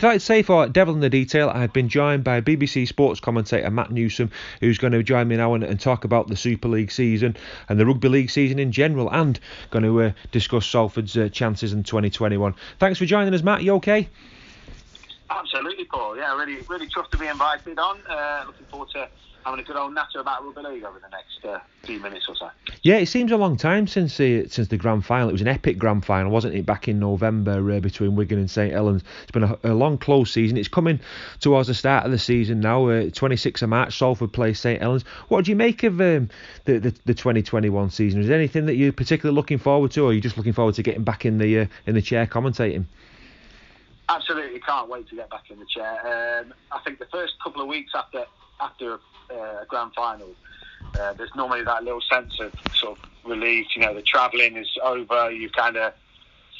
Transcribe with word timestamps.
Right, 0.00 0.12
I'm 0.12 0.12
delighted 0.12 0.20
to 0.20 0.26
say 0.26 0.42
for 0.42 0.66
Devil 0.66 0.94
in 0.94 1.00
the 1.00 1.10
Detail, 1.10 1.50
I've 1.50 1.74
been 1.74 1.90
joined 1.90 2.24
by 2.24 2.40
BBC 2.40 2.88
Sports 2.88 3.20
commentator 3.20 3.70
Matt 3.70 3.90
Newsom, 3.90 4.30
who's 4.60 4.78
going 4.78 4.94
to 4.94 5.02
join 5.02 5.28
me 5.28 5.36
now 5.36 5.52
and, 5.52 5.62
and 5.62 5.78
talk 5.78 6.04
about 6.04 6.26
the 6.26 6.36
Super 6.36 6.68
League 6.68 6.90
season 6.90 7.36
and 7.68 7.78
the 7.78 7.84
Rugby 7.84 8.08
League 8.08 8.30
season 8.30 8.58
in 8.58 8.72
general, 8.72 9.10
and 9.12 9.38
going 9.68 9.82
to 9.82 10.00
uh, 10.00 10.12
discuss 10.32 10.66
Salford's 10.66 11.18
uh, 11.18 11.28
chances 11.28 11.74
in 11.74 11.82
2021. 11.82 12.54
Thanks 12.78 12.98
for 12.98 13.04
joining 13.04 13.34
us, 13.34 13.42
Matt. 13.42 13.62
You 13.62 13.74
okay? 13.74 14.08
Absolutely, 15.28 15.84
Paul. 15.84 16.16
Yeah, 16.16 16.34
really, 16.34 16.62
really 16.62 16.88
chuffed 16.88 17.10
to 17.10 17.18
be 17.18 17.26
invited 17.26 17.78
on. 17.78 18.00
Uh, 18.08 18.44
looking 18.46 18.64
forward 18.70 18.88
to 18.94 19.06
having 19.44 19.60
a 19.60 19.62
good 19.62 19.76
old 19.76 19.94
natter 19.94 20.20
about 20.20 20.44
rugby 20.44 20.62
league 20.62 20.84
over 20.84 20.98
the 20.98 21.08
next 21.08 21.44
uh, 21.44 21.58
few 21.82 22.00
minutes 22.00 22.26
or 22.28 22.36
so. 22.36 22.50
Yeah, 22.82 22.96
it 22.96 23.06
seems 23.06 23.32
a 23.32 23.36
long 23.36 23.56
time 23.56 23.86
since 23.86 24.16
the 24.16 24.48
since 24.48 24.68
the 24.68 24.76
grand 24.76 25.04
final. 25.04 25.28
It 25.28 25.32
was 25.32 25.40
an 25.40 25.48
epic 25.48 25.78
grand 25.78 26.04
final, 26.04 26.30
wasn't 26.30 26.54
it? 26.54 26.66
Back 26.66 26.88
in 26.88 26.98
November 26.98 27.72
uh, 27.72 27.80
between 27.80 28.16
Wigan 28.16 28.38
and 28.38 28.50
St 28.50 28.72
Helens. 28.72 29.02
It's 29.22 29.32
been 29.32 29.44
a, 29.44 29.58
a, 29.64 29.74
long, 29.74 29.98
close 29.98 30.30
season. 30.32 30.56
It's 30.56 30.68
coming 30.68 31.00
towards 31.40 31.68
the 31.68 31.74
start 31.74 32.04
of 32.04 32.12
the 32.12 32.18
season 32.18 32.60
now. 32.60 32.86
Uh, 32.86 33.04
26th 33.04 33.62
of 33.62 33.68
March, 33.68 33.96
Salford 33.96 34.32
plays 34.32 34.60
St 34.60 34.80
Helens. 34.80 35.04
What 35.28 35.44
do 35.44 35.50
you 35.50 35.56
make 35.56 35.82
of 35.82 36.00
um, 36.00 36.30
the, 36.64 36.78
the, 36.78 36.94
the 37.04 37.14
2021 37.14 37.90
season? 37.90 38.20
Is 38.20 38.28
there 38.28 38.36
anything 38.36 38.66
that 38.66 38.76
you're 38.76 38.92
particularly 38.92 39.34
looking 39.34 39.58
forward 39.58 39.90
to, 39.92 40.04
or 40.04 40.10
are 40.10 40.12
you 40.12 40.20
just 40.20 40.36
looking 40.36 40.52
forward 40.52 40.74
to 40.76 40.82
getting 40.82 41.04
back 41.04 41.24
in 41.24 41.38
the 41.38 41.60
uh, 41.60 41.66
in 41.86 41.94
the 41.94 42.02
chair 42.02 42.26
commentating? 42.26 42.84
Absolutely, 44.08 44.58
can't 44.60 44.88
wait 44.88 45.08
to 45.08 45.14
get 45.14 45.30
back 45.30 45.50
in 45.50 45.58
the 45.60 45.66
chair. 45.66 46.40
Um, 46.40 46.52
I 46.72 46.80
think 46.80 46.98
the 46.98 47.06
first 47.12 47.34
couple 47.42 47.62
of 47.62 47.68
weeks 47.68 47.92
after 47.94 48.24
after 48.60 48.98
uh, 49.32 49.64
grand 49.68 49.92
final, 49.94 50.34
uh, 50.98 51.12
there's 51.14 51.30
normally 51.36 51.64
that 51.64 51.84
little 51.84 52.02
sense 52.10 52.32
of 52.40 52.52
sort 52.74 52.98
of 52.98 53.30
relief. 53.30 53.66
You 53.76 53.82
know, 53.82 53.94
the 53.94 54.02
travelling 54.02 54.56
is 54.56 54.68
over. 54.82 55.30
You've 55.30 55.52
kind 55.52 55.76
of 55.76 55.92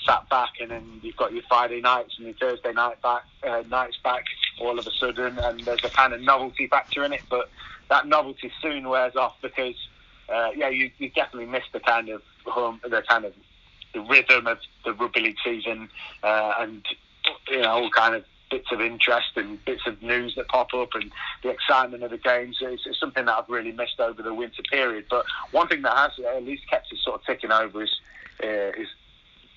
sat 0.07 0.29
back, 0.29 0.51
and 0.61 0.71
then 0.71 1.01
you've 1.03 1.17
got 1.17 1.33
your 1.33 1.43
Friday 1.49 1.81
nights 1.81 2.15
and 2.17 2.27
your 2.27 2.37
Thursday 2.37 2.73
night 2.73 3.01
back, 3.03 3.23
uh, 3.47 3.63
nights 3.69 3.99
back 4.03 4.25
all 4.61 4.79
of 4.79 4.87
a 4.87 4.91
sudden, 4.99 5.39
and 5.39 5.67
there's 5.67 5.85
a 5.85 5.91
kind 5.91 6.13
of 6.13 6.21
novelty 6.21 6.67
factor 6.69 7.05
in 7.05 7.13
it. 7.13 7.23
But 7.29 7.51
that 7.89 8.07
novelty 8.07 8.53
soon 8.63 8.89
wears 8.89 9.17
off 9.17 9.35
because, 9.43 9.75
uh, 10.29 10.51
yeah, 10.55 10.69
you, 10.69 10.91
you 10.99 11.11
definitely 11.11 11.47
miss 11.47 11.65
the 11.73 11.81
kind 11.81 12.09
of 12.09 12.23
home, 12.47 12.81
the 12.83 13.03
kind 13.09 13.25
of 13.25 13.35
the 13.93 14.01
rhythm 14.01 14.47
of 14.47 14.59
the 14.85 14.93
rugby 14.95 15.21
league 15.21 15.37
season, 15.45 15.89
uh, 16.23 16.55
and 16.61 16.85
you 17.49 17.61
know 17.61 17.71
all 17.71 17.91
kind 17.91 18.15
of 18.15 18.25
bits 18.51 18.69
of 18.73 18.81
interest 18.81 19.31
and 19.37 19.65
bits 19.65 19.83
of 19.87 20.03
news 20.03 20.35
that 20.37 20.49
pop 20.49 20.75
up 20.75 20.91
and 20.95 21.11
the 21.43 21.51
excitement 21.51 22.03
of 22.03 22.11
the 22.11 22.19
games 22.19 22.59
is, 22.61 22.81
is 22.87 22.99
something 22.99 23.25
that 23.25 23.39
I've 23.39 23.49
really 23.49 23.73
missed 23.73 24.01
over 24.01 24.23
the 24.23 24.35
winter 24.35 24.63
period. 24.71 25.07
But 25.09 25.25
one 25.53 25.69
thing 25.69 25.83
that 25.83 25.97
has 25.97 26.13
at 26.35 26.45
least 26.45 26.69
kept 26.69 26.93
us 26.93 26.99
sort 27.05 27.21
of 27.21 27.27
ticking 27.27 27.53
over 27.53 27.83
is 27.83 28.01
uh, 28.43 28.73
is 28.79 28.89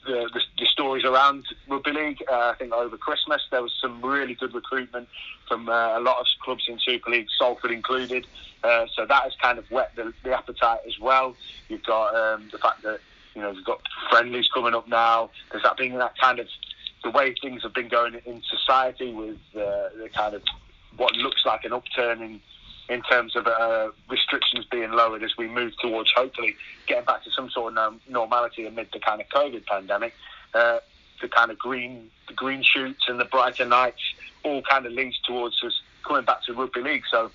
the, 0.06 0.30
the, 0.34 0.42
the, 0.60 0.66
stories 0.66 1.06
around 1.06 1.46
rugby 1.70 1.92
league. 1.92 2.24
Uh, 2.30 2.52
I 2.54 2.56
think 2.60 2.74
over 2.74 2.98
Christmas 2.98 3.42
there 3.52 3.62
was 3.62 3.72
some 3.82 4.04
really 4.04 4.34
good 4.34 4.54
recruitment 4.54 5.08
from 5.48 5.70
uh, 5.70 5.98
a 5.98 6.02
lot 6.02 6.20
of 6.20 6.26
clubs 6.44 6.66
in 6.68 6.78
Super 6.80 7.10
League, 7.10 7.28
Salford 7.40 7.72
included. 7.72 8.28
Uh, 8.64 8.86
so 8.96 9.06
that 9.06 9.24
has 9.24 9.34
kind 9.42 9.58
of 9.58 9.66
whet 9.72 9.96
the, 9.96 10.14
the 10.24 10.38
appetite 10.38 10.80
as 10.86 11.00
well. 11.00 11.36
You've 11.70 11.84
got 11.84 12.16
um, 12.16 12.50
the 12.52 12.58
fact 12.58 12.84
that 12.84 13.00
you 13.36 13.42
know 13.42 13.52
we've 13.52 13.66
got 13.66 13.82
friendlies 14.10 14.48
coming 14.54 14.74
up 14.74 14.88
now. 14.88 15.30
There's 15.52 15.64
that 15.64 15.78
being 15.78 15.98
that 15.98 16.18
kind 16.18 16.40
of 16.40 16.48
the 17.04 17.12
way 17.12 17.36
things 17.42 17.64
have 17.64 17.74
been 17.74 17.90
going 17.90 18.20
in 18.26 18.42
society 18.50 19.14
with 19.14 19.38
uh, 19.56 19.90
the 19.98 20.10
kind 20.14 20.36
of 20.36 20.44
what 20.98 21.16
looks 21.16 21.46
like 21.46 21.66
an 21.66 21.74
upturn 21.74 22.22
in 22.22 22.42
in 22.90 23.02
terms 23.04 23.36
of 23.36 23.48
uh, 23.48 23.90
restrictions 24.10 24.66
being 24.70 24.92
lowered 24.92 25.24
as 25.24 25.32
we 25.38 25.48
move 25.48 25.72
towards 25.82 26.12
hopefully 26.16 26.54
getting 26.86 27.06
back 27.06 27.24
to 27.24 27.32
some 27.32 27.50
sort 27.50 27.78
of 27.78 28.00
normality 28.10 28.66
amid 28.66 28.88
the 28.92 29.00
kind 29.00 29.22
of 29.22 29.28
COVID 29.30 29.66
pandemic. 29.66 30.14
Uh, 30.54 30.80
the 31.22 31.30
kind 31.30 31.50
of 31.50 31.58
green 31.58 32.10
the 32.28 32.34
green 32.34 32.62
shoots 32.62 33.06
and 33.08 33.20
the 33.20 33.26
brighter 33.26 33.66
nights 33.66 34.02
all 34.44 34.62
kind 34.62 34.86
of 34.86 34.92
leads 34.92 35.18
towards 35.22 35.64
us 35.64 35.82
coming 36.06 36.26
back 36.26 36.44
to 36.44 36.54
rugby 36.54 36.82
league. 36.82 37.04
So 37.10 37.32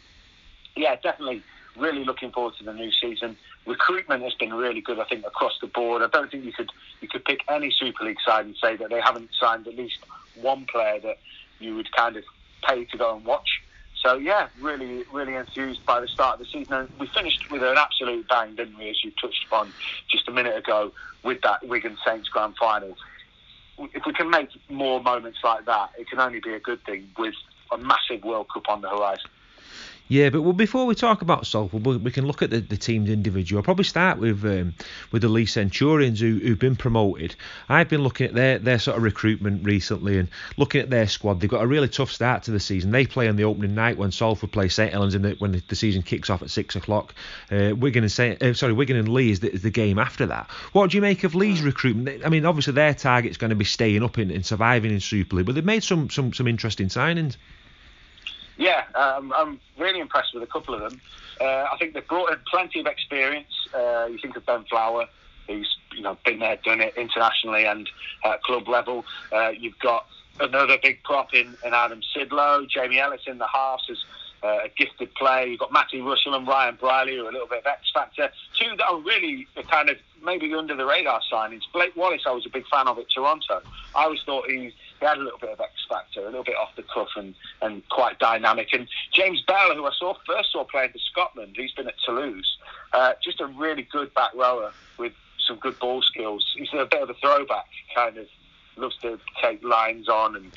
yeah, 0.77 0.95
definitely 1.03 1.43
really 1.77 2.05
looking 2.05 2.31
forward 2.31 2.55
to 2.59 2.65
the 2.65 2.73
new 2.73 2.91
season. 2.93 3.37
Recruitment 3.69 4.23
has 4.23 4.33
been 4.33 4.55
really 4.55 4.81
good, 4.81 4.99
I 4.99 5.05
think, 5.05 5.27
across 5.27 5.53
the 5.61 5.67
board. 5.67 6.01
I 6.01 6.06
don't 6.06 6.31
think 6.31 6.43
you 6.47 6.53
could 6.53 6.71
you 7.03 7.09
could 7.09 7.23
pick 7.27 7.41
any 7.51 7.71
Super 7.71 8.05
League 8.05 8.17
side 8.27 8.47
and 8.47 8.56
say 8.56 8.77
that 8.77 8.89
they 8.89 9.01
haven't 9.01 9.29
signed 9.39 9.69
at 9.69 9.77
least 9.77 9.99
one 10.41 10.65
player 10.65 10.99
that 11.01 11.19
you 11.61 11.77
would 11.77 11.93
kind 11.93 12.17
of 12.17 12.25
pay 12.67 12.87
to 12.87 12.97
go 12.97 13.15
and 13.15 13.27
watch. 13.27 13.61
So 14.03 14.15
yeah, 14.15 14.49
really, 14.59 15.05
really 15.12 15.34
enthused 15.34 15.84
by 15.84 16.01
the 16.01 16.09
start 16.09 16.41
of 16.41 16.47
the 16.47 16.51
season. 16.51 16.73
And 16.73 16.89
we 16.99 17.09
finished 17.09 17.51
with 17.51 17.62
an 17.62 17.77
absolute 17.77 18.27
bang, 18.27 18.55
didn't 18.55 18.79
we? 18.79 18.89
As 18.89 19.05
you 19.05 19.12
touched 19.21 19.45
upon 19.45 19.71
just 20.11 20.27
a 20.29 20.33
minute 20.33 20.56
ago 20.56 20.91
with 21.23 21.43
that 21.43 21.69
Wigan 21.69 21.99
Saints 22.06 22.29
grand 22.31 22.56
final. 22.56 22.97
If 23.79 24.06
we 24.06 24.15
can 24.15 24.31
make 24.31 24.49
more 24.71 25.03
moments 25.03 25.41
like 25.45 25.67
that, 25.67 25.91
it 25.99 26.09
can 26.09 26.21
only 26.21 26.41
be 26.41 26.55
a 26.55 26.61
good 26.61 26.83
thing 26.85 27.11
with 27.19 27.35
a 27.71 27.77
massive 27.77 28.25
World 28.25 28.47
Cup 28.49 28.65
on 28.71 28.81
the 28.81 28.89
horizon. 28.89 29.29
Yeah, 30.09 30.31
but 30.31 30.41
well, 30.41 30.55
before 30.55 30.87
we 30.87 30.95
talk 30.95 31.21
about 31.21 31.47
Salford, 31.47 31.85
we, 31.85 32.11
can 32.11 32.27
look 32.27 32.41
at 32.41 32.49
the, 32.49 32.61
the 32.61 32.79
teams 32.79 33.11
individual. 33.11 33.59
I'll 33.59 33.65
probably 33.65 33.85
start 33.85 34.19
with 34.19 34.43
um, 34.45 34.75
with 35.13 35.21
the 35.21 35.29
Leigh 35.29 35.45
Centurions 35.45 36.19
who, 36.19 36.39
who've 36.39 36.59
been 36.59 36.77
promoted. 36.77 37.35
I've 37.69 37.91
been 37.91 38.03
looking 38.03 38.29
at 38.29 38.35
their, 38.35 38.59
their 38.59 38.79
sort 38.79 38.97
of 38.97 39.03
recruitment 39.03 39.67
recently 39.67 40.19
and 40.19 40.29
looking 40.57 40.81
at 40.81 40.89
their 40.89 41.07
squad. 41.09 41.41
They've 41.41 41.51
got 41.51 41.63
a 41.63 41.67
really 41.67 41.89
tough 41.89 42.11
start 42.11 42.45
to 42.45 42.51
the 42.51 42.61
season. 42.61 42.91
They 42.91 43.05
play 43.05 43.29
on 43.29 43.37
the 43.37 43.45
opening 43.45 43.75
night 43.75 43.99
when 43.99 44.11
Salford 44.11 44.51
play 44.51 44.71
St 44.71 44.93
Helens 44.93 45.15
in 45.15 45.23
the, 45.23 45.37
when 45.41 45.53
the, 45.53 45.63
the, 45.69 45.77
season 45.77 46.03
kicks 46.03 46.31
off 46.31 46.41
at 46.41 46.49
six 46.49 46.75
o'clock. 46.75 47.15
Uh, 47.51 47.75
Wigan 47.77 48.03
and 48.03 48.11
Saint, 48.11 48.43
uh, 48.43 48.55
sorry 48.55 48.73
Wigan 48.73 48.97
and 48.97 49.09
Leigh 49.09 49.31
is 49.31 49.41
the, 49.41 49.53
is 49.53 49.63
the, 49.63 49.71
game 49.71 49.99
after 49.99 50.25
that. 50.27 50.51
What 50.73 50.91
do 50.91 50.97
you 50.97 51.03
make 51.03 51.23
of 51.25 51.35
Leigh's 51.35 51.61
recruitment? 51.61 52.25
I 52.25 52.31
mean, 52.31 52.47
obviously 52.47 52.73
their 52.73 52.95
target's 52.95 53.37
going 53.37 53.51
to 53.51 53.57
be 53.57 53.67
staying 53.67 54.03
up 54.03 54.17
and, 54.17 54.31
and 54.31 54.45
surviving 54.45 54.91
in 54.91 55.01
Super 55.01 55.37
League, 55.37 55.47
but 55.47 55.55
they've 55.55 55.65
made 55.65 55.85
some 55.85 56.09
some 56.09 56.33
some 56.33 56.49
interesting 56.49 56.89
signings. 56.89 57.37
Yeah, 58.59 58.83
um, 58.97 59.33
I'm 59.35 59.61
really 59.79 60.01
impressed 60.01 60.35
with 60.35 60.43
a 60.43 60.47
couple 60.47 60.75
of 60.75 60.81
them. 60.81 61.01
Uh, 61.41 61.67
I 61.73 61.77
think 61.79 61.95
they've 61.95 62.07
brought 62.07 62.33
in 62.33 62.39
plenty 62.51 62.81
of 62.81 62.87
experience. 62.87 63.53
Uh, 63.73 64.07
you 64.11 64.19
think 64.21 64.37
of 64.37 64.45
Ben 64.45 64.65
Flower, 64.65 65.07
who's 65.47 65.77
you 65.95 66.03
know 66.03 66.19
been 66.25 66.41
there, 66.41 66.59
done 66.65 66.81
it 66.81 66.95
internationally 66.97 67.65
and 67.65 67.89
at 68.25 68.43
club 68.43 68.69
level. 68.69 69.05
Uh, 69.33 69.51
you've 69.51 69.79
got 69.79 70.07
another 70.41 70.77
big 70.83 71.03
prop 71.05 71.33
in, 71.35 71.57
in 71.65 71.73
Adam 71.73 72.01
Sidlow, 72.15 72.69
Jamie 72.69 72.99
Ellis 72.99 73.23
in 73.27 73.39
the 73.39 73.47
halves 73.47 73.85
is 73.89 74.05
uh, 74.43 74.59
a 74.65 74.69
gifted 74.77 75.15
player. 75.15 75.47
You've 75.47 75.61
got 75.61 75.73
Matty 75.73 76.01
Russell 76.01 76.35
and 76.35 76.47
Ryan 76.47 76.77
Brierley, 76.81 77.17
who 77.17 77.27
are 77.27 77.31
a 77.31 77.33
little 77.33 77.49
bit 77.49 77.61
of 77.61 77.67
X 77.67 77.91
factor. 77.93 78.31
Two 78.59 78.77
that 78.77 78.89
are 78.89 78.99
really 79.01 79.47
kind 79.71 79.89
of 79.89 79.97
maybe 80.25 80.53
under 80.55 80.77
the 80.77 80.85
radar 80.85 81.21
signings. 81.33 81.63
Blake 81.73 81.95
Wallace, 81.97 82.23
I 82.27 82.33
was 82.33 82.47
a 82.47 82.51
big 82.51 82.67
fan 82.69 82.89
of 82.89 82.99
at 82.99 83.07
Toronto. 83.15 83.63
I 83.95 84.05
always 84.05 84.21
thought 84.25 84.49
he 84.49 84.75
he 85.01 85.07
had 85.07 85.19
a 85.19 85.21
little 85.21 85.39
bit 85.39 85.51
of 85.51 85.61
X 85.61 85.73
factor, 85.89 86.21
a 86.21 86.27
little 86.27 86.45
bit 86.45 86.57
off 86.57 86.75
the 86.77 86.83
cuff 86.83 87.09
and, 87.17 87.35
and 87.63 87.89
quite 87.89 88.19
dynamic. 88.19 88.69
And 88.73 88.89
James 89.13 89.43
Bell, 89.43 89.75
who 89.75 89.87
I 89.87 89.93
saw 89.99 90.15
first 90.27 90.53
saw 90.53 90.65
playing 90.65 90.93
for 90.93 90.99
Scotland, 90.99 91.55
he's 91.57 91.73
been 91.73 91.89
at 91.89 91.95
Toulouse, 92.05 92.59
uh, 92.93 93.12
just 93.23 93.41
a 93.41 93.47
really 93.47 93.83
good 93.83 94.12
back 94.15 94.35
rower 94.35 94.73
with 94.99 95.12
some 95.47 95.59
good 95.59 95.79
ball 95.79 96.03
skills. 96.03 96.45
He's 96.56 96.69
a 96.73 96.87
bit 96.87 97.03
of 97.03 97.11
a 97.11 97.15
throwback, 97.15 97.67
kind 97.95 98.19
of 98.19 98.27
loves 98.77 98.97
to 98.99 99.19
take 99.43 99.62
lines 99.62 100.09
on 100.09 100.37
and 100.37 100.53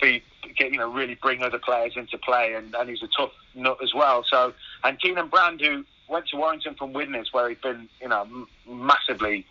feed, 0.00 0.22
get 0.56 0.72
you 0.72 0.78
know 0.78 0.90
really 0.90 1.14
bring 1.14 1.42
other 1.42 1.58
players 1.58 1.92
into 1.96 2.18
play, 2.18 2.54
and, 2.54 2.74
and 2.74 2.88
he's 2.88 3.02
a 3.02 3.08
tough 3.16 3.32
nut 3.54 3.78
as 3.82 3.94
well. 3.94 4.24
So 4.28 4.52
and 4.84 4.98
Keanan 5.00 5.28
Brand, 5.28 5.60
who 5.60 5.84
went 6.08 6.28
to 6.28 6.36
Warrington 6.36 6.74
from 6.74 6.92
Widnes, 6.92 7.32
where 7.32 7.48
he'd 7.48 7.60
been 7.60 7.88
you 8.00 8.08
know 8.08 8.46
massively 8.68 9.46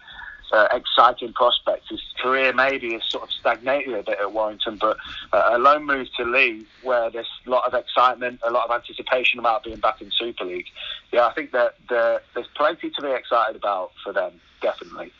uh, 0.52 0.68
exciting 0.72 1.34
prospects. 1.34 1.90
His 1.90 2.02
career 2.22 2.54
maybe 2.54 2.94
has 2.94 3.04
sort 3.10 3.24
of 3.24 3.32
stagnated 3.32 3.94
a 3.94 4.04
bit 4.04 4.20
at 4.20 4.34
Warrington, 4.34 4.78
but 4.78 4.98
uh, 5.34 5.52
a 5.52 5.58
loan 5.58 5.86
move 5.86 6.08
to 6.18 6.24
Leigh, 6.24 6.66
where 6.84 7.10
there's 7.10 7.30
a 7.46 7.50
lot 7.50 7.68
of 7.68 7.74
excitement, 7.74 8.40
a 8.46 8.52
lot 8.52 8.70
of 8.70 8.76
anticipation 8.76 9.40
about 9.40 9.64
being 9.64 9.78
back 9.80 10.02
in 10.02 10.12
Super 10.12 10.46
League. 10.46 10.68
Yeah, 11.12 11.28
I 11.28 11.34
think 11.34 11.52
that 11.52 11.76
the, 11.88 12.22
there's 12.34 12.48
plenty 12.56 12.90
to 12.90 13.02
be 13.02 13.12
excited 13.12 13.56
about 13.56 13.92
for 14.04 14.14
them, 14.14 14.34
definitely. 14.62 15.12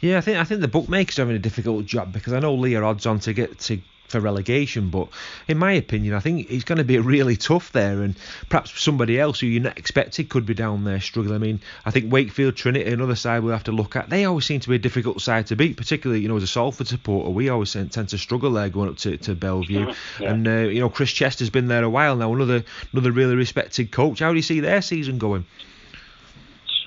Yeah, 0.00 0.18
I 0.18 0.20
think 0.20 0.36
I 0.36 0.44
think 0.44 0.60
the 0.60 0.68
bookmakers 0.68 1.18
are 1.18 1.22
having 1.22 1.36
a 1.36 1.40
difficult 1.40 1.86
job 1.86 2.12
because 2.12 2.32
I 2.32 2.38
know 2.38 2.54
Leigh 2.54 2.74
are 2.74 2.84
odds 2.84 3.06
on 3.06 3.18
to 3.20 3.32
get 3.32 3.58
to 3.60 3.80
for 4.08 4.20
relegation. 4.20 4.90
But 4.90 5.08
in 5.48 5.58
my 5.58 5.72
opinion, 5.72 6.14
I 6.14 6.20
think 6.20 6.50
it's 6.50 6.64
going 6.64 6.78
to 6.78 6.84
be 6.84 6.98
really 7.16 7.36
tough 7.36 7.72
there, 7.72 8.02
and 8.02 8.16
perhaps 8.48 8.80
somebody 8.80 9.18
else 9.18 9.40
who 9.40 9.46
you're 9.46 9.62
not 9.62 9.78
expected 9.78 10.28
could 10.28 10.46
be 10.46 10.54
down 10.54 10.84
there 10.84 11.00
struggling. 11.00 11.34
I 11.34 11.38
mean, 11.38 11.60
I 11.84 11.90
think 11.90 12.12
Wakefield, 12.12 12.56
Trinity, 12.56 12.90
another 12.90 13.14
side 13.14 13.42
we'll 13.42 13.52
have 13.52 13.64
to 13.64 13.72
look 13.72 13.96
at. 13.96 14.10
They 14.10 14.24
always 14.24 14.44
seem 14.44 14.60
to 14.60 14.68
be 14.68 14.76
a 14.76 14.78
difficult 14.78 15.20
side 15.20 15.46
to 15.48 15.56
beat, 15.56 15.76
particularly 15.76 16.22
you 16.22 16.28
know 16.28 16.36
as 16.36 16.42
a 16.42 16.48
Salford 16.48 16.88
supporter, 16.88 17.30
we 17.30 17.48
always 17.48 17.72
tend 17.72 18.08
to 18.08 18.18
struggle 18.18 18.52
there 18.52 18.68
going 18.68 18.88
up 18.88 18.96
to, 18.98 19.16
to 19.18 19.34
Belle 19.34 19.62
Vue. 19.62 19.92
Yeah. 20.20 20.30
And 20.30 20.46
uh, 20.46 20.68
you 20.68 20.80
know 20.80 20.88
Chris 20.88 21.12
Chester's 21.12 21.50
been 21.50 21.68
there 21.68 21.84
a 21.84 21.90
while 21.90 22.16
now, 22.16 22.32
another 22.32 22.64
another 22.92 23.12
really 23.12 23.34
respected 23.34 23.90
coach. 23.90 24.20
How 24.20 24.30
do 24.30 24.36
you 24.36 24.42
see 24.42 24.60
their 24.60 24.82
season 24.82 25.18
going? 25.18 25.44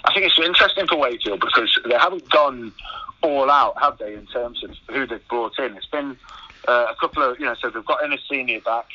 I 0.05 0.13
think 0.13 0.25
it's 0.25 0.39
interesting 0.39 0.87
for 0.87 0.97
Wakefield 0.97 1.39
because 1.39 1.77
they 1.87 1.95
haven't 1.95 2.27
gone 2.29 2.73
all 3.21 3.49
out, 3.51 3.79
have 3.81 3.97
they, 3.97 4.13
in 4.13 4.25
terms 4.27 4.63
of 4.63 4.71
who 4.89 5.05
they've 5.05 5.27
brought 5.27 5.59
in? 5.59 5.75
It's 5.75 5.85
been 5.87 6.17
uh, 6.67 6.87
a 6.89 6.95
couple 6.99 7.23
of, 7.23 7.39
you 7.39 7.45
know, 7.45 7.55
so 7.61 7.69
they've 7.69 7.85
got 7.85 8.03
in 8.03 8.13
a 8.13 8.59
back, 8.59 8.87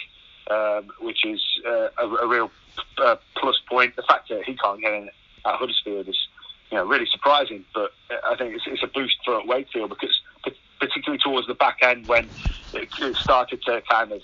um, 0.50 0.90
which 1.00 1.24
is 1.24 1.40
uh, 1.66 1.88
a, 1.98 2.06
a, 2.06 2.28
real 2.28 2.50
uh, 2.98 3.16
plus 3.36 3.56
point. 3.68 3.96
The 3.96 4.02
fact 4.02 4.28
that 4.28 4.44
he 4.44 4.54
can't 4.56 4.80
get 4.80 4.92
in 4.92 5.08
at 5.46 5.54
Huddersfield 5.54 6.08
is, 6.08 6.18
you 6.70 6.78
know, 6.78 6.86
really 6.86 7.06
surprising. 7.10 7.64
But 7.74 7.92
I 8.26 8.36
think 8.36 8.54
it's, 8.54 8.64
it's 8.66 8.82
a 8.82 8.86
boost 8.86 9.16
for 9.24 9.44
Wakefield 9.46 9.90
because 9.90 10.20
particularly 10.80 11.18
towards 11.22 11.46
the 11.46 11.54
back 11.54 11.78
end 11.82 12.06
when 12.06 12.30
it, 12.72 12.88
it 12.98 13.16
started 13.16 13.62
to 13.62 13.82
kind 13.90 14.12
of 14.12 14.20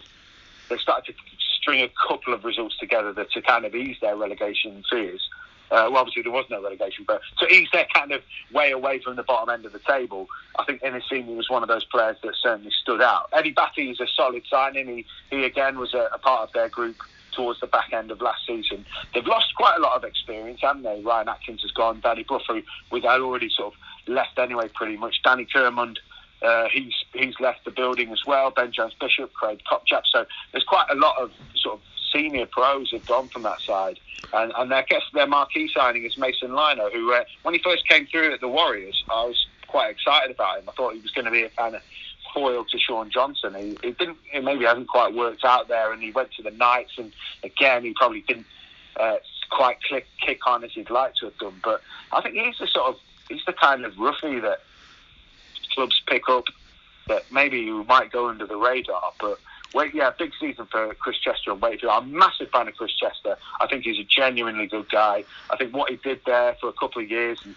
they 0.69 0.77
started 0.79 1.17
to 1.17 1.23
string 1.61 1.83
a 1.83 1.91
couple 2.09 2.33
of 2.33 2.45
results 2.45 2.77
together 2.79 3.13
that 3.13 3.31
to 3.33 3.43
kind 3.43 3.65
of 3.65 3.75
ease 3.75 3.97
their 4.01 4.17
relegation 4.17 4.85
fears. 4.89 5.29
Uh, 5.71 5.89
well, 5.91 5.99
obviously 5.99 6.23
there 6.23 6.33
was 6.33 6.47
no 6.51 6.63
relegation, 6.63 7.05
but 7.07 7.21
to 7.39 7.47
ease 7.47 7.69
their 7.73 7.87
kind 7.95 8.13
of 8.13 8.23
way 8.53 8.73
away 8.73 8.99
from 8.99 9.17
the 9.17 9.23
bottom 9.23 9.49
end 9.49 9.65
of 9.65 9.73
the 9.73 9.79
table, 9.81 10.27
I 10.59 10.65
think 10.65 10.83
Innes 10.83 11.05
Senior 11.09 11.37
was 11.37 11.49
one 11.49 11.63
of 11.63 11.69
those 11.69 11.85
players 11.85 12.17
that 12.23 12.35
certainly 12.43 12.73
stood 12.83 13.01
out. 13.01 13.29
Eddie 13.33 13.55
Battye 13.55 13.93
is 13.93 14.01
a 14.01 14.07
solid 14.17 14.43
signing. 14.51 14.89
He, 14.89 15.07
he 15.31 15.45
again 15.45 15.79
was 15.79 15.95
a, 15.95 16.09
a 16.13 16.19
part 16.19 16.49
of 16.49 16.53
their 16.53 16.69
group 16.69 16.97
towards 17.33 17.61
the 17.61 17.67
back 17.67 17.93
end 17.93 18.11
of 18.11 18.21
last 18.21 18.47
season. 18.47 18.85
They've 19.15 19.27
lost 19.27 19.55
quite 19.55 19.77
a 19.77 19.81
lot 19.81 19.97
of 19.97 20.05
experience, 20.05 20.61
haven't 20.61 20.83
they? 20.83 21.01
Ryan 21.03 21.29
Atkins 21.29 21.63
has 21.63 21.71
gone, 21.71 22.01
Danny 22.01 22.25
Buffer, 22.25 22.61
with 22.91 23.05
had 23.05 23.21
already 23.21 23.49
sort 23.49 23.73
of 23.73 23.81
left 24.09 24.39
anyway, 24.39 24.69
pretty 24.75 24.97
much. 24.97 25.21
Danny 25.23 25.47
Kirmond, 25.47 25.99
uh, 26.43 26.67
he's 26.73 26.95
he's 27.13 27.35
left 27.41 27.65
the 27.65 27.71
building 27.71 28.11
as 28.13 28.25
well. 28.27 28.51
Ben 28.51 28.73
Jones 28.73 28.95
Bishop, 29.01 29.33
Craig 29.33 29.61
Kopczak. 29.71 30.03
So 30.13 30.25
there's 30.53 30.65
quite 30.65 30.87
a 30.91 30.95
lot 30.95 31.17
of 31.19 31.31
sort 31.55 31.77
of 31.77 31.81
senior 32.13 32.47
pros 32.47 32.91
have 32.91 33.07
gone 33.07 33.29
from 33.29 33.43
that 33.43 33.61
side. 33.61 33.99
And, 34.33 34.53
and 34.57 34.73
I 34.73 34.83
guess 34.83 35.03
their 35.13 35.27
marquee 35.27 35.71
signing 35.75 36.05
is 36.05 36.17
Mason 36.19 36.55
Lino, 36.55 36.91
who, 36.91 37.13
uh, 37.13 37.25
when 37.43 37.55
he 37.55 37.61
first 37.63 37.89
came 37.89 38.07
through 38.07 38.33
at 38.33 38.41
the 38.41 38.49
Warriors, 38.49 39.03
I 39.11 39.25
was 39.25 39.47
quite 39.67 39.91
excited 39.91 40.31
about 40.31 40.59
him. 40.59 40.69
I 40.69 40.73
thought 40.73 40.95
he 40.95 41.01
was 41.01 41.11
going 41.11 41.25
to 41.25 41.31
be 41.31 41.43
a 41.43 41.51
kind 41.51 41.75
of 41.75 41.83
foil 42.35 42.65
to 42.65 42.79
Shaun 42.79 43.11
Johnson. 43.11 43.55
He, 43.55 43.77
he 43.83 43.93
didn't, 43.93 44.19
he 44.31 44.41
maybe 44.41 44.65
hasn't 44.65 44.89
quite 44.89 45.15
worked 45.15 45.45
out 45.45 45.69
there, 45.69 45.93
and 45.93 46.03
he 46.03 46.11
went 46.11 46.33
to 46.33 46.43
the 46.43 46.51
Knights, 46.51 46.93
and 46.99 47.13
again, 47.43 47.85
he 47.85 47.93
probably 47.95 48.21
didn't 48.23 48.47
uh, 48.99 49.17
quite 49.51 49.83
click, 49.83 50.07
kick 50.25 50.47
on 50.47 50.63
as 50.65 50.73
he'd 50.73 50.91
like 50.91 51.15
to 51.17 51.27
have 51.27 51.39
done. 51.39 51.61
But 51.63 51.81
I 52.13 52.21
think 52.21 52.35
he's 52.37 52.59
the 52.59 52.67
sort 52.67 52.89
of, 52.89 52.97
he's 53.29 53.45
the 53.47 53.53
kind 53.53 53.85
of 53.85 53.97
roughie 53.99 54.41
that 54.41 54.61
clubs 55.73 56.01
pick 56.07 56.29
up 56.29 56.45
that 57.09 57.25
maybe 57.33 57.59
you 57.59 57.85
might 57.85 58.13
go 58.13 58.29
under 58.29 58.47
the 58.47 58.57
radar, 58.57 59.13
but 59.19 59.39
Wait, 59.73 59.95
yeah, 59.95 60.11
big 60.19 60.33
season 60.41 60.67
for 60.67 60.93
Chris 60.95 61.17
Chester 61.19 61.53
and 61.53 61.61
Wakefield. 61.61 61.93
I'm 61.93 62.15
a 62.15 62.19
massive 62.19 62.51
fan 62.51 62.67
of 62.67 62.75
Chris 62.75 62.93
Chester. 62.93 63.37
I 63.61 63.67
think 63.69 63.85
he's 63.85 64.01
a 64.01 64.05
genuinely 64.05 64.67
good 64.67 64.91
guy. 64.91 65.25
I 65.49 65.57
think 65.57 65.75
what 65.75 65.91
he 65.91 65.97
did 65.97 66.21
there 66.27 66.57
for 66.61 66.69
a 66.69 66.73
couple 66.73 67.03
of 67.03 67.11
years 67.11 67.39
and 67.45 67.55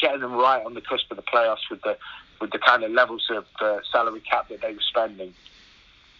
getting 0.00 0.20
them 0.20 0.32
right 0.32 0.64
on 0.64 0.74
the 0.74 0.80
cusp 0.80 1.10
of 1.10 1.16
the 1.16 1.22
playoffs 1.22 1.68
with 1.70 1.82
the 1.82 1.96
with 2.40 2.50
the 2.50 2.58
kind 2.58 2.82
of 2.82 2.90
levels 2.90 3.28
of 3.30 3.44
uh, 3.60 3.78
salary 3.92 4.20
cap 4.20 4.48
that 4.48 4.60
they 4.60 4.72
were 4.72 4.80
spending 4.80 5.32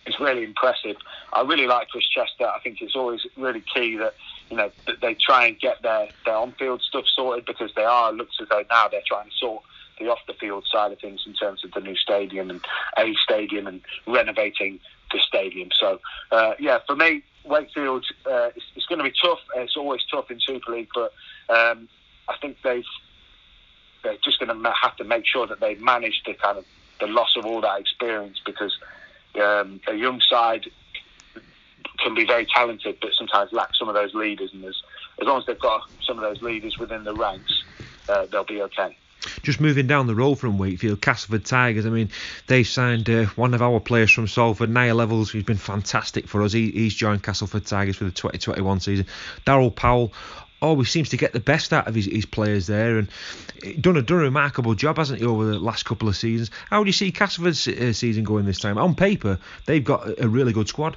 is 0.06 0.18
really 0.20 0.44
impressive. 0.44 0.96
I 1.32 1.42
really 1.42 1.66
like 1.66 1.88
Chris 1.88 2.06
Chester. 2.08 2.46
I 2.46 2.60
think 2.60 2.80
it's 2.80 2.94
always 2.94 3.20
really 3.36 3.62
key 3.74 3.96
that 3.96 4.14
you 4.50 4.56
know 4.56 4.70
that 4.86 5.00
they 5.00 5.14
try 5.14 5.46
and 5.46 5.58
get 5.58 5.82
their 5.82 6.08
their 6.24 6.36
on 6.36 6.52
field 6.52 6.82
stuff 6.82 7.04
sorted 7.14 7.44
because 7.46 7.70
they 7.74 7.84
are 7.84 8.12
looks 8.12 8.36
as 8.40 8.48
though 8.48 8.64
now 8.70 8.88
they're 8.88 9.02
trying 9.06 9.30
to 9.30 9.36
sort 9.36 9.62
the 9.98 10.08
off 10.08 10.18
the 10.26 10.34
field 10.34 10.66
side 10.70 10.92
of 10.92 10.98
things 10.98 11.22
in 11.26 11.34
terms 11.34 11.64
of 11.64 11.72
the 11.72 11.80
new 11.80 11.96
stadium 11.96 12.50
and 12.50 12.60
a 12.98 13.14
stadium 13.22 13.66
and 13.66 13.80
renovating 14.06 14.80
the 15.12 15.20
stadium. 15.20 15.68
So 15.78 16.00
uh, 16.30 16.54
yeah, 16.58 16.78
for 16.86 16.96
me, 16.96 17.22
Wakefield, 17.44 18.04
uh, 18.26 18.50
it's, 18.54 18.64
it's, 18.76 18.86
going 18.86 18.98
to 18.98 19.04
be 19.04 19.12
tough. 19.22 19.38
It's 19.56 19.76
always 19.76 20.00
tough 20.10 20.30
in 20.30 20.38
Super 20.40 20.72
League, 20.72 20.88
but 20.94 21.12
um, 21.48 21.88
I 22.28 22.36
think 22.40 22.58
they've 22.62 22.84
they're 24.02 24.16
just 24.24 24.40
going 24.40 24.48
to 24.48 24.72
have 24.82 24.96
to 24.96 25.04
make 25.04 25.24
sure 25.26 25.46
that 25.46 25.60
they 25.60 25.76
manage 25.76 26.22
the 26.26 26.34
kind 26.34 26.58
of 26.58 26.64
the 27.00 27.06
loss 27.06 27.36
of 27.36 27.46
all 27.46 27.60
that 27.60 27.80
experience 27.80 28.40
because 28.44 28.76
um, 29.40 29.80
a 29.88 29.94
young 29.94 30.20
side 30.20 30.66
can 31.98 32.14
be 32.14 32.26
very 32.26 32.46
talented, 32.46 32.96
but 33.00 33.10
sometimes 33.16 33.52
lack 33.52 33.68
some 33.78 33.88
of 33.88 33.94
those 33.94 34.12
leaders. 34.12 34.50
And 34.52 34.64
as, 34.64 34.74
as 35.20 35.26
long 35.26 35.38
as 35.38 35.46
they've 35.46 35.58
got 35.58 35.82
some 36.04 36.18
of 36.18 36.22
those 36.22 36.42
leaders 36.42 36.76
within 36.78 37.04
the 37.04 37.14
ranks, 37.14 37.52
uh, 38.08 38.26
they'll 38.30 38.44
be 38.44 38.62
okay 38.62 38.96
just 39.42 39.60
moving 39.60 39.86
down 39.86 40.06
the 40.06 40.14
road 40.14 40.36
from 40.36 40.58
Wakefield, 40.58 41.00
Castleford 41.00 41.44
Tigers. 41.44 41.86
I 41.86 41.90
mean, 41.90 42.10
they 42.46 42.64
signed 42.64 43.08
uh, 43.08 43.24
one 43.36 43.54
of 43.54 43.62
our 43.62 43.80
players 43.80 44.10
from 44.10 44.28
Salford, 44.28 44.70
Niall 44.70 44.98
Evalds, 44.98 45.30
who's 45.30 45.44
been 45.44 45.56
fantastic 45.56 46.28
for 46.28 46.42
us. 46.42 46.52
He, 46.52 46.70
he's 46.70 46.94
joined 46.94 47.22
Castleford 47.22 47.66
Tigers 47.66 47.96
for 47.96 48.04
the 48.04 48.10
2021 48.10 48.80
season. 48.80 49.06
Daryl 49.46 49.74
Powell 49.74 50.12
always 50.62 50.88
seems 50.90 51.10
to 51.10 51.16
get 51.16 51.32
the 51.32 51.40
best 51.40 51.72
out 51.72 51.88
of 51.88 51.94
his, 51.94 52.06
his 52.06 52.24
players 52.24 52.66
there 52.68 52.98
and 52.98 53.08
done 53.80 53.96
a, 53.96 54.02
done 54.02 54.18
a 54.18 54.22
remarkable 54.22 54.74
job, 54.74 54.96
hasn't 54.96 55.18
he, 55.18 55.26
over 55.26 55.44
the 55.44 55.58
last 55.58 55.84
couple 55.84 56.08
of 56.08 56.16
seasons? 56.16 56.50
How 56.70 56.82
do 56.82 56.88
you 56.88 56.92
see 56.92 57.10
Castleford's 57.10 57.66
uh, 57.66 57.92
season 57.92 58.24
going 58.24 58.46
this 58.46 58.60
time? 58.60 58.78
On 58.78 58.94
paper, 58.94 59.38
they've 59.66 59.84
got 59.84 60.20
a, 60.20 60.28
really 60.28 60.52
good 60.52 60.68
squad. 60.68 60.96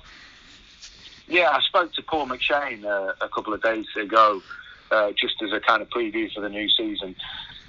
Yeah, 1.27 1.49
I 1.49 1.59
spoke 1.61 1.91
to 1.93 2.03
Paul 2.03 2.27
McShane 2.27 2.85
uh, 2.85 3.13
a 3.19 3.29
couple 3.29 3.53
of 3.53 3.61
days 3.63 3.87
ago, 3.99 4.41
uh, 4.91 5.11
just 5.19 5.41
as 5.41 5.51
a 5.51 5.59
kind 5.59 5.81
of 5.81 5.89
preview 5.89 6.31
for 6.31 6.41
the 6.41 6.49
new 6.49 6.69
season. 6.69 7.15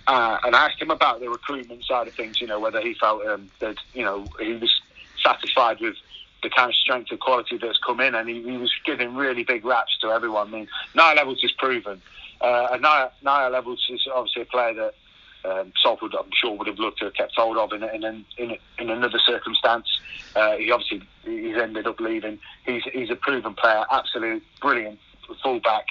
Uh, 0.07 0.39
and 0.45 0.55
I 0.55 0.67
asked 0.67 0.81
him 0.81 0.91
about 0.91 1.21
the 1.21 1.29
recruitment 1.29 1.85
side 1.85 2.07
of 2.07 2.15
things, 2.15 2.41
you 2.41 2.47
know, 2.47 2.61
whether 2.61 2.81
he 2.81 2.95
felt 2.95 3.27
um, 3.27 3.51
that, 3.61 3.77
you 3.93 4.05
know, 4.05 4.25
he 4.39 4.55
was 4.55 4.73
satisfied 5.25 5.81
with 5.81 5.97
the 6.43 6.51
kind 6.51 6.71
of 6.71 6.77
strength 6.77 7.11
and 7.11 7.19
quality 7.19 7.59
that's 7.59 7.79
come 7.79 8.01
in, 8.01 8.15
and 8.15 8.29
he, 8.29 8.43
he 8.43 8.57
was 8.57 8.73
giving 8.85 9.17
really 9.17 9.43
big 9.43 9.65
raps 9.65 9.99
to 10.01 10.09
everyone. 10.09 10.49
I 10.49 10.51
mean, 10.51 10.69
Niall 10.95 11.17
Evalds 11.17 11.45
is 11.45 11.53
proven. 11.53 12.01
Uh, 12.41 12.69
and 12.73 12.83
Niall, 12.83 13.11
Evalds 13.25 13.91
is 13.91 14.07
obviously 14.15 14.43
a 14.43 14.45
player 14.45 14.75
that 14.75 14.95
um, 15.45 15.73
Salford, 15.83 16.15
I'm 16.15 16.31
sure, 16.41 16.57
would 16.57 16.67
have 16.67 16.79
loved 16.79 16.99
to 16.99 17.07
have 17.07 17.15
kept 17.15 17.35
hold 17.37 17.57
of 17.57 17.73
in, 17.73 17.83
in, 17.83 18.25
in, 18.37 18.57
in 18.79 18.91
another 18.91 19.19
circumstance. 19.19 19.87
Uh, 20.35 20.57
he 20.57 20.71
obviously 20.71 21.03
he's 21.25 21.57
ended 21.57 21.87
up 21.87 21.99
leaving. 21.99 22.39
He's, 22.65 22.83
he's 22.93 23.11
a 23.11 23.17
proven 23.17 23.55
player, 23.55 23.85
absolute 23.91 24.43
brilliant 24.61 24.99
fullback, 25.43 25.87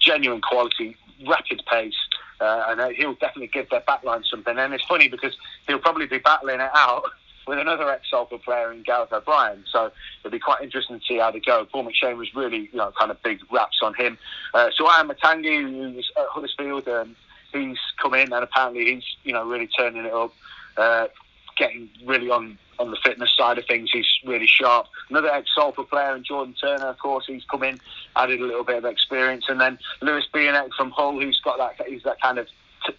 genuine 0.00 0.40
quality, 0.40 0.96
rapid 1.26 1.62
pace. 1.70 1.94
Uh, 2.40 2.64
and 2.68 2.80
uh, 2.80 2.88
he'll 2.90 3.14
definitely 3.14 3.46
give 3.46 3.68
their 3.70 3.80
backline 3.80 4.22
something. 4.26 4.58
And 4.58 4.74
it's 4.74 4.84
funny 4.84 5.08
because 5.08 5.34
he'll 5.66 5.78
probably 5.78 6.06
be 6.06 6.18
battling 6.18 6.60
it 6.60 6.70
out 6.74 7.04
with 7.46 7.58
another 7.58 7.90
ex-Salford 7.90 8.42
player 8.42 8.72
in 8.72 8.82
Gareth 8.82 9.12
O'Brien. 9.12 9.64
So 9.70 9.90
it'll 10.20 10.32
be 10.32 10.38
quite 10.38 10.62
interesting 10.62 10.98
to 10.98 11.04
see 11.06 11.18
how 11.18 11.30
they 11.30 11.40
go. 11.40 11.64
Paul 11.64 11.86
McShane 11.86 12.18
was 12.18 12.34
really, 12.34 12.68
you 12.72 12.78
know, 12.78 12.92
kind 12.98 13.10
of 13.10 13.22
big 13.22 13.40
raps 13.50 13.78
on 13.82 13.94
him. 13.94 14.18
Uh, 14.52 14.70
so 14.76 14.84
Ian 14.84 15.08
Matangi, 15.08 15.62
who's 15.94 16.10
at 16.16 16.26
Huddersfield, 16.28 16.88
um, 16.88 17.16
he's 17.52 17.78
come 18.00 18.14
in 18.14 18.32
and 18.32 18.44
apparently 18.44 18.94
he's, 18.94 19.04
you 19.24 19.32
know, 19.32 19.46
really 19.48 19.68
turning 19.68 20.04
it 20.04 20.12
up, 20.12 20.32
uh, 20.76 21.06
getting 21.56 21.88
really 22.04 22.30
on 22.30 22.58
on 22.78 22.90
the 22.90 22.96
fitness 23.02 23.32
side 23.34 23.56
of 23.56 23.64
things, 23.64 23.88
he's 23.90 24.06
really 24.24 24.46
sharp. 24.46 24.86
Another 25.08 25.30
ex-Salford 25.30 25.88
player, 25.88 26.14
and 26.14 26.24
Jordan 26.24 26.54
Turner, 26.60 26.88
of 26.88 26.98
course, 26.98 27.24
he's 27.26 27.42
come 27.50 27.62
in, 27.62 27.80
added 28.16 28.40
a 28.40 28.44
little 28.44 28.64
bit 28.64 28.76
of 28.76 28.84
experience, 28.84 29.46
and 29.48 29.58
then 29.58 29.78
Lewis 30.02 30.26
Bienek 30.32 30.68
from 30.76 30.90
Hull, 30.90 31.18
who's 31.18 31.40
got 31.40 31.56
that, 31.56 31.86
he's 31.88 32.02
that 32.02 32.20
kind 32.20 32.38
of 32.38 32.48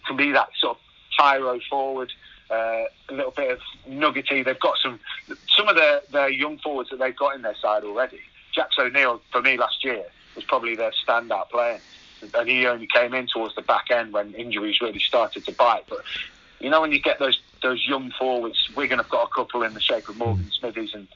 to 0.06 0.14
be 0.14 0.32
that 0.32 0.48
sort 0.58 0.76
of 0.76 0.82
tyro 1.16 1.60
forward. 1.70 2.12
Uh, 2.50 2.84
a 3.10 3.12
little 3.12 3.30
bit 3.30 3.50
of 3.50 3.58
nuggety. 3.86 4.42
They've 4.42 4.58
got 4.58 4.78
some 4.82 4.98
some 5.54 5.68
of 5.68 5.76
the 5.76 6.02
their 6.10 6.30
young 6.30 6.58
forwards 6.58 6.88
that 6.88 6.98
they've 6.98 7.14
got 7.14 7.36
in 7.36 7.42
their 7.42 7.54
side 7.54 7.84
already. 7.84 8.20
Jax 8.54 8.74
O'Neill 8.78 9.20
for 9.30 9.42
me 9.42 9.58
last 9.58 9.84
year 9.84 10.04
was 10.34 10.44
probably 10.44 10.74
their 10.74 10.92
standout 11.06 11.50
player, 11.50 11.78
and 12.22 12.48
he 12.48 12.66
only 12.66 12.86
came 12.86 13.12
in 13.12 13.26
towards 13.26 13.54
the 13.54 13.60
back 13.60 13.90
end 13.90 14.14
when 14.14 14.32
injuries 14.32 14.80
really 14.80 14.98
started 14.98 15.44
to 15.44 15.52
bite. 15.52 15.84
But 15.90 15.98
you 16.60 16.70
know 16.70 16.80
when 16.80 16.92
you 16.92 17.00
get 17.00 17.18
those 17.18 17.38
those 17.62 17.84
young 17.86 18.10
forwards, 18.18 18.68
Wigan 18.76 18.98
have 18.98 19.08
got 19.08 19.28
a 19.28 19.34
couple 19.34 19.62
in 19.62 19.74
the 19.74 19.80
shape 19.80 20.08
of 20.08 20.16
Morgan 20.16 20.50
Smithies 20.50 20.94
and 20.94 21.08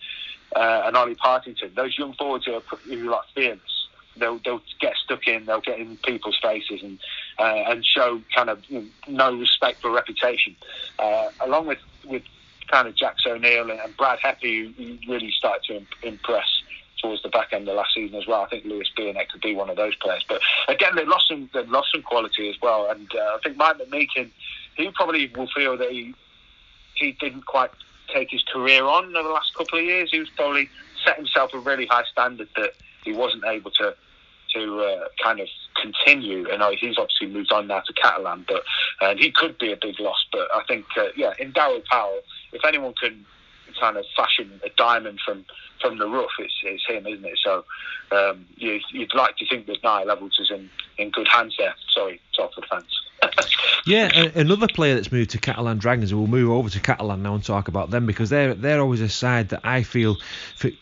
uh, 0.56 0.82
and 0.87 0.96
Ollie 0.96 1.14
Partington. 1.14 1.72
Those 1.75 1.96
young 1.99 2.14
forwards 2.14 2.46
who 2.46 2.54
are, 2.54 2.62
who 2.84 3.08
are 3.08 3.11
like 3.11 3.25
fearless. 3.34 3.88
They'll 4.16 4.38
they'll 4.44 4.62
get 4.80 4.94
stuck 4.96 5.26
in. 5.26 5.46
They'll 5.46 5.61
get 5.61 5.78
in 5.78 5.96
people's 5.99 6.38
faces 6.42 6.82
and 6.82 6.99
uh, 7.38 7.70
and 7.70 7.84
show 7.84 8.20
kind 8.34 8.50
of 8.50 8.62
you 8.68 8.80
know, 9.08 9.30
no 9.32 9.38
respect 9.38 9.80
for 9.80 9.90
reputation. 9.90 10.56
Uh, 10.99 11.30
along 11.40 11.66
with 11.66 11.78
with 12.04 12.22
kind 12.70 12.88
of 12.88 12.94
Jax 12.94 13.22
O'Neill 13.26 13.70
and, 13.70 13.80
and 13.80 13.96
Brad 13.96 14.18
Heppey, 14.18 14.75
who 14.76 15.12
really 15.12 15.30
started 15.30 15.62
to 15.64 15.76
imp- 15.76 15.88
impress 16.02 16.62
towards 17.02 17.22
the 17.22 17.28
back 17.28 17.52
end 17.52 17.68
of 17.68 17.75
last 17.75 17.94
season 17.94 18.16
as 18.16 18.26
well. 18.26 18.42
I 18.42 18.49
think 18.49 18.64
Lewis 18.64 18.88
Bienek 18.96 19.28
could 19.28 19.40
be 19.40 19.54
one 19.54 19.68
of 19.68 19.76
those 19.76 19.94
players. 19.96 20.25
But 20.28 20.40
again, 20.68 20.94
they 20.94 21.04
lost 21.04 21.28
some 21.28 21.50
they 21.52 21.64
lost 21.64 21.88
some 21.92 22.02
quality 22.02 22.49
as 22.49 22.56
well. 22.62 22.90
And 22.90 23.12
uh, 23.14 23.18
I 23.18 23.38
think 23.42 23.56
Mike 23.56 23.78
McMeeken, 23.78 24.30
he 24.76 24.91
probably 24.91 25.31
will 25.37 25.49
feel 25.55 25.76
that 25.76 25.91
he 25.91 26.14
he 26.95 27.12
didn't 27.12 27.47
quite 27.47 27.71
take 28.12 28.31
his 28.31 28.43
career 28.52 28.85
on 28.85 29.17
over 29.17 29.29
the 29.29 29.35
last 29.35 29.55
couple 29.55 29.79
of 29.79 29.85
years. 29.85 30.11
He 30.11 30.19
was 30.19 30.29
probably 30.37 30.69
set 31.05 31.17
himself 31.17 31.52
a 31.55 31.59
really 31.59 31.87
high 31.87 32.05
standard 32.11 32.49
that 32.57 32.73
he 33.05 33.12
wasn't 33.12 33.45
able 33.45 33.71
to 33.73 33.95
to 34.55 34.81
uh, 34.81 35.09
kind 35.23 35.41
of 35.41 35.49
continue. 35.81 36.49
And 36.50 36.62
he's 36.79 36.99
obviously 36.99 37.29
moved 37.29 37.52
on 37.52 37.67
now 37.67 37.81
to 37.81 37.93
Catalan, 37.95 38.45
but 38.47 38.62
and 39.00 39.19
he 39.19 39.31
could 39.31 39.59
be 39.59 39.73
a 39.73 39.76
big 39.81 39.99
loss. 39.99 40.25
But 40.31 40.49
I 40.55 40.62
think, 40.69 40.85
uh, 40.97 41.07
yeah, 41.17 41.33
in 41.38 41.52
Daryl 41.52 41.85
Powell, 41.87 42.21
if 42.52 42.64
anyone 42.64 42.95
can 43.00 43.25
kind 43.81 43.97
of 43.97 44.05
fashion 44.17 44.61
a 44.64 44.69
diamond 44.76 45.21
from 45.25 45.45
from 45.81 45.99
the 45.99 46.07
rough, 46.07 46.31
it's, 46.38 46.55
it's 46.62 46.87
him, 46.87 47.07
isn't 47.07 47.25
it? 47.25 47.38
So 47.43 47.64
um, 48.12 48.47
you, 48.57 48.81
would 48.95 49.14
like 49.14 49.37
to 49.38 49.47
think 49.49 49.67
that 49.67 49.83
Niall 49.83 50.07
Evalds 50.07 50.38
is 50.38 50.50
in, 50.50 50.71
in 50.97 51.11
good 51.11 51.26
hands 51.26 51.57
there. 51.59 51.75
Sorry, 51.93 52.21
Salford 52.35 52.67
fans. 52.71 53.01
Yeah, 53.85 54.31
another 54.37 54.69
player 54.69 54.95
that's 54.95 55.11
moved 55.11 55.31
to 55.31 55.38
Catalan 55.38 55.79
Dragons, 55.79 56.14
we'll 56.14 56.29
move 56.29 56.50
over 56.50 56.71
to 56.71 56.79
Catalan 56.79 57.23
now 57.23 57.35
and 57.35 57.45
talk 57.45 57.67
about 57.67 57.91
them 57.91 58.07
because 58.07 58.31
they're 58.31 58.55
they're 58.55 58.81
always 58.81 59.00
a 59.00 59.09
side 59.09 59.49
that 59.49 59.62
I 59.64 59.83
feel 59.83 60.19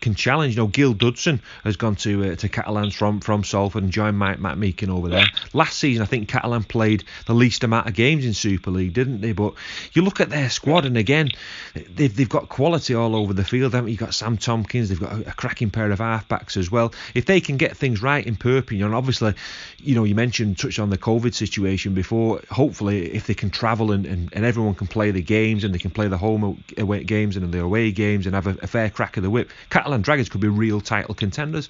can 0.01 0.15
challenge. 0.15 0.55
You 0.55 0.63
know, 0.63 0.67
Gil 0.67 0.93
Dudson 0.93 1.41
has 1.65 1.77
gone 1.77 1.97
to 1.97 2.33
uh, 2.33 2.37
to 2.37 2.49
Catalans 2.51 2.95
from 2.95 3.21
from 3.21 3.43
Salford 3.43 3.85
and 3.85 3.93
joined 3.93 4.19
Mike 4.19 4.39
McMeeken 4.39 4.91
over 4.91 5.09
there. 5.09 5.25
Last 5.55 5.79
season, 5.79 6.03
I 6.03 6.07
think 6.07 6.29
Catalan 6.29 6.65
played 6.65 7.05
the 7.27 7.33
least 7.33 7.65
amount 7.65 7.87
of 7.87 7.95
games 7.95 8.27
in 8.27 8.35
Super 8.35 8.71
League, 8.71 8.93
didn't 8.93 9.23
they? 9.23 9.33
But 9.33 9.55
you 9.95 10.03
look 10.03 10.21
at 10.21 10.29
their 10.29 10.51
squad, 10.51 10.85
and 10.85 10.99
again, 10.99 11.31
they've 11.75 12.15
they've 12.15 12.29
got 12.29 12.51
quality 12.51 12.95
all 12.95 13.17
over 13.17 13.33
the 13.33 13.45
field. 13.45 13.73
Haven't 13.73 13.89
you? 13.89 13.93
You've 13.93 14.01
got 14.01 14.15
Sam 14.15 14.37
Tomkins, 14.37 14.91
they've 14.91 15.01
got 15.01 15.13
a, 15.13 15.31
a 15.31 15.33
cracking 15.33 15.71
pair 15.71 15.91
of 15.91 16.01
halfbacks 16.01 16.59
as 16.59 16.71
well. 16.71 16.93
If 17.15 17.25
they 17.25 17.41
can 17.41 17.57
get 17.57 17.79
things 17.79 18.03
right 18.03 18.27
in 18.27 18.37
Perpignan, 18.37 18.93
obviously, 18.93 19.35
you 19.79 19.95
know, 19.95 20.05
you 20.05 20.15
mentioned 20.15 20.59
touched 20.59 20.79
on 20.79 20.91
the 20.91 20.99
COVID 20.99 21.33
situation 21.33 21.95
before. 21.95 22.30
Hopefully, 22.51 23.13
if 23.15 23.27
they 23.27 23.35
can 23.35 23.51
travel 23.51 23.93
and, 23.93 24.07
and, 24.07 24.29
and 24.33 24.45
everyone 24.45 24.75
can 24.75 24.87
play 24.87 25.11
the 25.11 25.23
games 25.23 25.65
and 25.65 25.75
they 25.75 25.79
can 25.79 25.91
play 25.91 26.09
the 26.09 26.19
home 26.19 26.63
away 26.79 27.05
games 27.05 27.37
and 27.37 27.53
the 27.53 27.61
away 27.61 27.91
games 27.93 28.27
and 28.27 28.35
have 28.35 28.47
a, 28.47 28.57
a 28.63 28.67
fair 28.67 28.91
crack 28.91 29.17
of 29.17 29.23
the 29.23 29.31
whip, 29.31 29.51
Catalan 29.71 30.03
Dragons 30.03 30.29
could 30.29 30.41
be 30.41 30.49
real 30.49 30.81
title 30.81 31.15
contenders. 31.15 31.69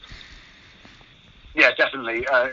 Yeah, 1.55 1.71
definitely. 1.76 2.26
Uh, 2.26 2.49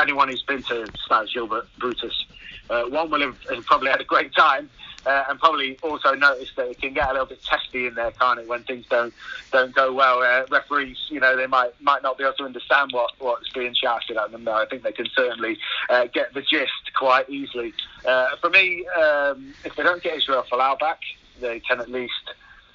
anyone 0.00 0.28
who's 0.28 0.42
been 0.42 0.62
to 0.64 0.86
Stade 1.04 1.28
Gilbert 1.34 1.68
Brutus, 1.78 2.24
uh, 2.70 2.84
one 2.84 3.10
will 3.10 3.20
have, 3.20 3.36
have 3.50 3.64
probably 3.66 3.90
had 3.90 4.00
a 4.00 4.04
great 4.04 4.34
time 4.34 4.70
uh, 5.06 5.24
and 5.28 5.38
probably 5.38 5.78
also 5.82 6.14
notice 6.14 6.48
that 6.56 6.68
it 6.68 6.80
can 6.80 6.92
get 6.92 7.08
a 7.08 7.12
little 7.12 7.26
bit 7.26 7.40
testy 7.44 7.86
in 7.86 7.94
there, 7.94 8.10
can't 8.20 8.40
it, 8.40 8.48
when 8.48 8.64
things 8.64 8.84
don't 8.90 9.14
don't 9.52 9.74
go 9.74 9.92
well. 9.92 10.22
Uh, 10.22 10.44
referees, 10.50 10.96
you 11.08 11.20
know, 11.20 11.36
they 11.36 11.46
might 11.46 11.70
might 11.80 12.02
not 12.02 12.18
be 12.18 12.24
able 12.24 12.34
to 12.34 12.44
understand 12.44 12.90
what, 12.92 13.12
what's 13.18 13.48
being 13.54 13.74
shouted 13.74 14.16
at 14.16 14.32
them. 14.32 14.44
Though 14.44 14.60
I 14.60 14.66
think 14.66 14.82
they 14.82 14.92
can 14.92 15.06
certainly 15.14 15.58
uh, 15.88 16.06
get 16.12 16.34
the 16.34 16.42
gist 16.42 16.92
quite 16.98 17.30
easily. 17.30 17.72
Uh, 18.04 18.36
for 18.40 18.50
me, 18.50 18.86
um, 18.88 19.54
if 19.64 19.74
they 19.76 19.82
don't 19.82 20.02
get 20.02 20.16
Israel 20.16 20.44
Folau 20.50 20.78
back, 20.78 21.00
they 21.40 21.60
can 21.60 21.80
at 21.80 21.90
least 21.90 22.12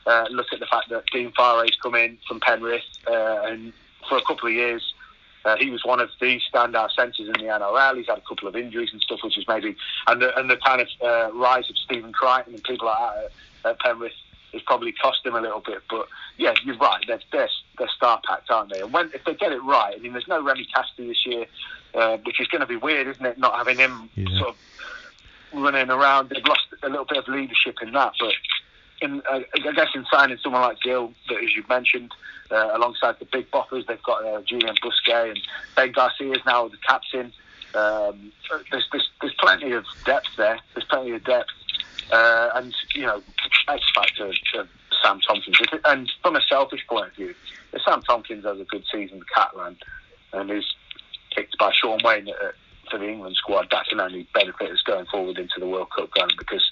uh, 0.06 0.26
look 0.32 0.48
at 0.54 0.60
the 0.60 0.66
fact 0.66 0.90
that 0.90 1.04
Dean 1.12 1.32
Whare's 1.38 1.78
come 1.82 1.96
in 1.96 2.18
from 2.28 2.40
Penrith 2.40 2.82
uh, 3.08 3.42
and 3.44 3.74
for 4.08 4.18
a 4.18 4.22
couple 4.24 4.48
of 4.48 4.54
years 4.54 4.94
uh, 5.46 5.56
he 5.58 5.70
was 5.70 5.84
one 5.84 6.00
of 6.00 6.10
the 6.20 6.40
standout 6.54 6.92
centres 6.92 7.28
in 7.28 7.34
the 7.34 7.52
NRL. 7.52 7.98
He's 7.98 8.08
had 8.08 8.18
a 8.18 8.22
couple 8.22 8.48
of 8.48 8.56
injuries 8.56 8.90
and 8.92 9.02
stuff, 9.02 9.20
which 9.24 9.38
is 9.38 9.46
maybe 9.48 9.76
and 10.08 10.22
the 10.22 10.38
and 10.38 10.50
the 10.50 10.58
kind 10.58 10.82
of 10.82 10.88
uh, 11.02 11.34
rise 11.34 11.70
of 11.70 11.78
Stephen 11.78 12.14
Crichton 12.14 12.54
and 12.54 12.64
people 12.64 12.88
like 12.88 12.98
that 13.00 13.32
at, 13.66 13.72
at 13.72 13.80
Penrith 13.80 14.14
has 14.54 14.62
probably 14.64 14.92
cost 14.92 15.26
him 15.26 15.36
a 15.36 15.42
little 15.42 15.62
bit. 15.62 15.82
But 15.90 16.08
yeah, 16.38 16.54
you're 16.64 16.78
right. 16.78 17.04
They're 17.08 17.20
they're, 17.32 17.50
they're 17.78 17.90
star 17.96 18.22
packed, 18.28 18.50
aren't 18.52 18.72
they? 18.72 18.82
And 18.82 18.94
when 18.94 19.12
if 19.14 19.24
they 19.26 19.34
get 19.34 19.52
it 19.52 19.64
right, 19.64 19.96
I 19.96 20.00
mean, 20.00 20.14
there's 20.14 20.28
no 20.28 20.44
Remi 20.44 20.68
Casty 20.76 21.08
this 21.08 21.26
year, 21.26 21.46
uh, 21.96 22.18
which 22.18 22.40
is 22.40 22.48
going 22.48 22.62
to 22.62 22.68
be 22.68 22.78
weird, 22.78 23.08
isn't 23.08 23.26
it? 23.26 23.38
Not 23.38 23.56
having 23.56 23.78
him 23.78 24.10
yeah. 24.16 24.26
sort 24.38 24.50
of 24.50 24.56
running 25.54 25.90
around. 25.90 26.30
They've 26.30 26.46
lost 26.46 26.68
a 26.84 26.90
little 26.90 27.06
bit 27.06 27.18
of 27.18 27.28
leadership 27.28 27.78
in 27.82 27.92
that, 27.94 28.14
but 28.20 28.34
in, 29.02 29.22
uh, 29.30 29.40
I 29.54 29.72
guess 29.72 29.88
in 29.96 30.06
signing 30.12 30.38
someone 30.44 30.62
like 30.62 30.80
Gil, 30.82 31.14
that 31.30 31.44
as 31.44 31.56
you 31.56 31.64
mentioned, 31.68 32.12
uh, 32.52 32.70
alongside 32.74 33.16
the 33.20 33.26
big 33.26 33.50
boppers, 33.52 33.88
they've 33.88 34.04
got 34.04 34.26
uh, 34.26 34.42
Julian 34.42 34.76
Bousquet 34.84 35.32
and 35.32 35.40
Ben 35.76 35.92
Garcia 35.92 36.32
is 36.32 36.46
now 36.46 36.68
the 36.68 36.78
captain. 36.88 37.32
Um, 37.74 38.32
there's, 38.70 38.86
there's, 38.92 39.10
there's 39.22 39.34
plenty 39.40 39.72
of 39.72 39.86
depth 40.06 40.28
there. 40.38 40.60
There's 40.74 40.86
plenty 40.86 41.12
of 41.12 41.24
depth, 41.24 41.50
uh, 42.12 42.50
and 42.56 42.76
you 42.94 43.04
know, 43.04 43.22
X 43.70 43.84
factor 43.96 44.28
of 44.28 44.68
Sam 45.02 45.20
Tomkins. 45.22 45.58
And 45.86 46.12
from 46.22 46.36
a 46.36 46.42
selfish 46.42 46.86
point 46.88 47.08
of 47.08 47.16
view, 47.16 47.34
if 47.74 47.82
Sam 47.84 48.02
Tomkins 48.02 48.46
has 48.46 48.60
a 48.60 48.66
good 48.66 48.84
season 48.92 49.20
with 49.20 49.30
Catalan 49.34 49.78
and 50.34 50.52
is 50.52 50.66
picked 51.36 51.58
by 51.58 51.72
Shaun 51.74 52.00
Wane 52.04 52.28
at, 52.28 52.56
for 52.90 53.00
the 53.00 53.08
England 53.08 53.36
squad, 53.38 53.68
that 53.72 53.86
can 53.88 54.00
only 54.00 54.28
benefit 54.34 54.70
us 54.72 54.82
going 54.86 55.06
forward 55.06 55.38
into 55.38 55.60
the 55.60 55.68
World 55.68 55.90
Cup 55.96 56.12
going 56.14 56.32
because, 56.38 56.70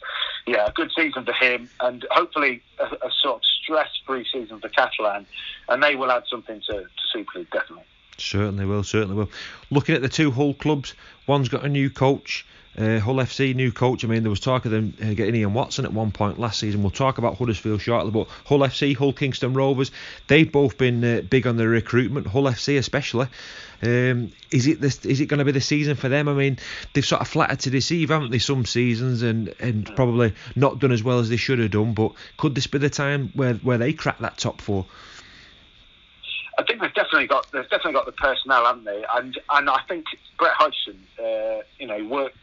yeah, 0.50 0.66
a 0.66 0.72
good 0.72 0.92
season 0.96 1.26
for 1.26 1.34
him 1.34 1.70
and 1.80 2.06
hopefully 2.10 2.64
a, 2.80 2.86
a 2.86 3.12
sort 3.22 3.36
of 3.36 3.42
stress-free 3.64 4.26
season 4.32 4.60
for 4.60 4.68
Catalan, 4.70 5.28
and 5.68 5.84
they 5.84 5.96
will 5.96 6.12
add 6.12 6.24
something 6.28 6.60
to, 6.62 6.74
to 6.74 6.90
Super 7.14 7.40
League 7.40 7.50
definitely. 7.52 7.86
Certainly 8.18 8.66
will, 8.66 8.84
certainly 8.84 9.16
will. 9.16 9.30
Looking 9.70 9.96
at 9.96 10.02
the 10.02 10.10
two 10.10 10.32
Hull 10.32 10.54
clubs, 10.56 10.96
one's 11.28 11.50
got 11.50 11.64
a 11.64 11.70
new 11.70 11.90
coach. 11.90 12.46
Uh, 12.78 13.00
Hull 13.00 13.16
FC 13.16 13.56
new 13.56 13.72
coach. 13.72 14.06
I 14.06 14.08
mean, 14.08 14.24
there 14.24 14.30
was 14.30 14.40
talk 14.40 14.66
of 14.66 14.72
them 14.72 14.94
uh, 15.02 15.14
getting 15.14 15.36
Ian 15.36 15.54
Watson 15.54 15.86
at 15.86 15.94
one 15.94 16.12
point 16.12 16.40
last 16.40 16.60
season. 16.60 16.82
We'll 16.82 16.92
talk 16.92 17.18
about 17.18 17.38
Huddersfield 17.38 17.82
shortly, 17.82 18.12
but 18.12 18.28
Hull 18.46 18.60
FC, 18.60 18.96
Hull 18.96 19.12
Kingston 19.12 19.54
Rovers, 19.54 19.92
they've 20.28 20.50
both 20.50 20.78
been 20.78 21.04
uh, 21.04 21.22
big 21.22 21.48
on 21.48 21.58
the 21.58 21.68
recruitment. 21.68 22.28
Hull 22.28 22.44
FC 22.44 22.78
especially. 22.78 23.28
Um, 23.82 24.32
is 24.52 24.68
it 24.68 24.82
this? 24.82 25.06
Is 25.06 25.22
it 25.22 25.28
going 25.28 25.40
to 25.40 25.46
be 25.46 25.52
the 25.52 25.62
season 25.62 25.96
for 25.96 26.10
them? 26.10 26.28
I 26.28 26.34
mean, 26.34 26.58
they've 26.94 27.06
sort 27.06 27.22
of 27.22 27.28
flattered 27.28 27.60
to 27.62 27.70
deceive, 27.70 28.10
haven't 28.10 28.32
they? 28.32 28.40
Some 28.40 28.66
seasons 28.66 29.22
and 29.22 29.54
and 29.60 29.86
probably 29.96 30.34
not 30.56 30.80
done 30.80 30.92
as 30.92 31.04
well 31.04 31.20
as 31.20 31.30
they 31.30 31.38
should 31.38 31.60
have 31.60 31.72
done. 31.72 31.94
But 31.94 32.14
could 32.38 32.56
this 32.56 32.68
be 32.68 32.78
the 32.78 32.90
time 32.90 33.32
where 33.34 33.56
where 33.56 33.78
they 33.78 33.94
crack 33.94 34.20
that 34.20 34.38
top 34.38 34.62
four? 34.62 34.86
I 36.60 36.64
think 36.64 36.82
they've 36.82 36.94
definitely 36.94 37.28
got 37.28 37.50
they've 37.54 37.70
definitely 37.70 37.94
got 37.94 38.06
the 38.06 38.12
personnel, 38.12 38.66
haven't 38.66 38.84
they? 38.84 39.06
And 39.16 39.40
and 39.50 39.70
I 39.70 39.80
think 39.88 40.06
Brett 40.38 40.52
Hodgson, 40.56 41.00
uh, 41.18 41.62
you 41.80 41.88
know, 41.88 42.06
work, 42.06 42.34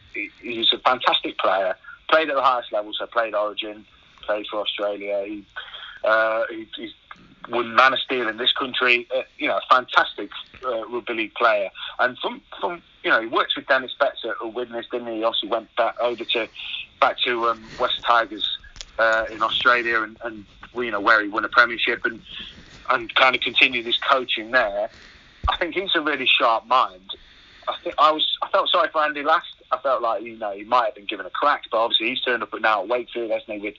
he's 0.41 0.73
a 0.73 0.79
fantastic 0.79 1.37
player. 1.37 1.75
Played 2.09 2.29
at 2.29 2.35
the 2.35 2.41
highest 2.41 2.71
level, 2.71 2.93
so 2.97 3.05
played 3.05 3.35
Origin, 3.35 3.85
played 4.23 4.47
for 4.49 4.61
Australia. 4.61 5.23
He, 5.23 5.45
uh, 6.03 6.43
he, 6.49 6.67
he's 6.75 6.93
won 7.49 7.75
Man 7.75 7.93
of 7.93 7.99
Steel 7.99 8.27
in 8.27 8.37
this 8.37 8.51
country. 8.53 9.07
Uh, 9.15 9.21
you 9.37 9.47
know, 9.47 9.57
a 9.57 9.61
fantastic 9.69 10.31
uh, 10.65 10.87
rugby 10.87 11.13
league 11.13 11.35
player. 11.35 11.69
And 11.99 12.17
from 12.17 12.41
from 12.59 12.81
you 13.03 13.11
know, 13.11 13.21
he 13.21 13.27
worked 13.27 13.53
with 13.55 13.67
Dennis 13.67 13.93
Betts 13.99 14.25
at 14.25 14.51
Widnes, 14.51 14.87
didn't 14.91 15.09
he? 15.09 15.17
He 15.17 15.23
obviously 15.23 15.49
went 15.49 15.75
back 15.75 15.95
over 15.99 16.23
to 16.23 16.47
back 16.99 17.19
to 17.19 17.49
um, 17.49 17.63
West 17.79 18.01
Tigers 18.01 18.57
uh, 18.97 19.25
in 19.29 19.43
Australia, 19.43 20.01
and, 20.01 20.17
and 20.23 20.43
you 20.75 20.89
know 20.89 21.01
where 21.01 21.21
he 21.21 21.29
won 21.29 21.45
a 21.45 21.49
premiership 21.49 22.03
and 22.03 22.19
and 22.89 23.13
kind 23.15 23.35
of 23.35 23.41
continued 23.41 23.85
his 23.85 23.97
coaching 23.97 24.51
there. 24.51 24.89
I 25.49 25.57
think 25.57 25.75
he's 25.75 25.95
a 25.95 26.01
really 26.01 26.27
sharp 26.27 26.67
mind. 26.67 27.15
I 27.67 27.75
think 27.83 27.95
I 27.97 28.11
was 28.11 28.37
I 28.41 28.49
felt 28.49 28.69
sorry 28.69 28.89
for 28.91 29.03
Andy 29.03 29.23
Last. 29.23 29.47
I 29.71 29.77
felt 29.79 30.01
like 30.01 30.23
you 30.23 30.37
know 30.37 30.51
he 30.51 30.63
might 30.63 30.85
have 30.85 30.95
been 30.95 31.05
given 31.05 31.25
a 31.25 31.29
crack, 31.29 31.63
but 31.71 31.77
obviously 31.77 32.09
he's 32.09 32.21
turned 32.21 32.43
up 32.43 32.53
now 32.59 32.81
at 32.83 32.87
Wakefield, 32.87 33.31
hasn't 33.31 33.51
he, 33.51 33.59
with 33.59 33.75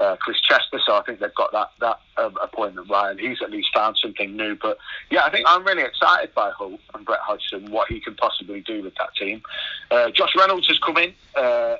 uh, 0.00 0.16
Chris 0.16 0.40
Chester. 0.40 0.80
So 0.84 0.96
I 0.96 1.02
think 1.02 1.20
they've 1.20 1.34
got 1.34 1.52
that 1.52 1.70
that 1.80 2.00
um, 2.16 2.36
appointment 2.42 2.90
right, 2.90 3.10
and 3.10 3.20
he's 3.20 3.40
at 3.42 3.50
least 3.50 3.68
found 3.72 3.96
something 4.02 4.36
new. 4.36 4.56
But 4.56 4.78
yeah, 5.10 5.22
I 5.24 5.30
think 5.30 5.46
I'm 5.48 5.64
really 5.64 5.82
excited 5.82 6.34
by 6.34 6.50
Hull 6.50 6.78
and 6.94 7.04
Brett 7.04 7.20
Hodgson, 7.20 7.70
what 7.70 7.88
he 7.88 8.00
can 8.00 8.16
possibly 8.16 8.60
do 8.60 8.82
with 8.82 8.94
that 8.96 9.14
team. 9.14 9.42
Uh, 9.90 10.10
Josh 10.10 10.34
Reynolds 10.36 10.66
has 10.66 10.78
come 10.78 10.96
in. 10.98 11.14
Uh, 11.36 11.76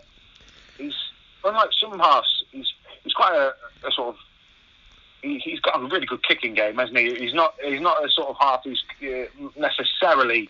he's 0.79 0.95
unlike 1.45 1.71
some 1.81 1.99
halves, 1.99 2.45
he's 2.53 2.73
he's 3.03 3.13
quite 3.13 3.35
a, 3.35 3.55
a 3.87 3.93
sort 3.93 4.11
of 4.11 4.17
he, 5.23 5.51
has 5.51 5.61
got 5.61 5.81
a 5.81 5.87
really 5.87 6.07
good 6.07 6.27
kicking 6.27 6.55
game, 6.55 6.77
hasn't 6.77 6.99
he? 6.99 7.15
He's 7.15 7.35
not 7.35 7.55
he's 7.65 7.81
not 7.81 8.05
a 8.05 8.11
sort 8.11 8.29
of 8.29 8.37
half 8.41 8.65
who's 8.65 8.85
uh, 9.03 9.49
necessarily 9.57 10.49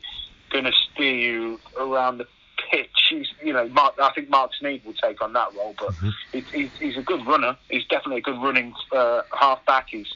going 0.51 0.65
to 0.65 0.73
steer 0.73 1.15
you 1.15 1.61
around 1.79 2.19
the 2.19 2.27
pitch. 2.71 2.89
He's, 3.09 3.29
you 3.43 3.53
know, 3.53 3.69
Mark, 3.69 3.95
I 4.01 4.11
think 4.13 4.29
Mark 4.29 4.51
Sneyd 4.61 4.85
will 4.85 4.95
take 4.95 5.23
on 5.23 5.33
that 5.33 5.55
role, 5.55 5.75
but 5.79 5.91
mm-hmm. 5.91 6.11
he, 6.33 6.41
he's, 6.53 6.71
he's 6.79 6.97
a 6.97 7.03
good 7.03 7.27
runner. 7.27 7.57
He's 7.69 7.85
definitely 7.87 8.19
a 8.19 8.23
good 8.23 8.41
running 8.43 8.75
uh, 8.93 9.23
half 9.39 9.65
back. 9.67 9.89
He's 9.91 10.13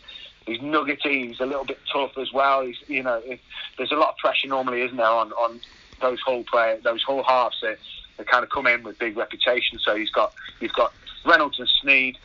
he's 0.46 0.60
nuggety. 0.60 1.28
He's 1.28 1.40
a 1.40 1.46
little 1.46 1.64
bit 1.64 1.78
tough 1.92 2.16
as 2.18 2.32
well. 2.32 2.64
He's 2.64 2.76
you 2.86 3.02
know, 3.02 3.20
it, 3.24 3.40
there's 3.78 3.92
a 3.92 3.96
lot 3.96 4.10
of 4.10 4.16
pressure 4.18 4.48
normally, 4.48 4.82
isn't 4.82 4.96
there, 4.96 5.06
on 5.06 5.32
on 5.32 5.60
those 6.00 6.20
whole 6.20 6.44
play 6.44 6.78
those 6.82 7.02
whole 7.02 7.22
halves 7.22 7.56
that, 7.62 7.78
that 8.16 8.28
kind 8.28 8.44
of 8.44 8.50
come 8.50 8.66
in 8.66 8.82
with 8.82 8.98
big 8.98 9.16
reputation. 9.16 9.78
So 9.78 9.96
he's 9.96 10.10
got 10.10 10.32
he's 10.60 10.72
got 10.72 10.92
Reynolds 11.24 11.58
and 11.58 11.68
Sneyd. 11.82 12.16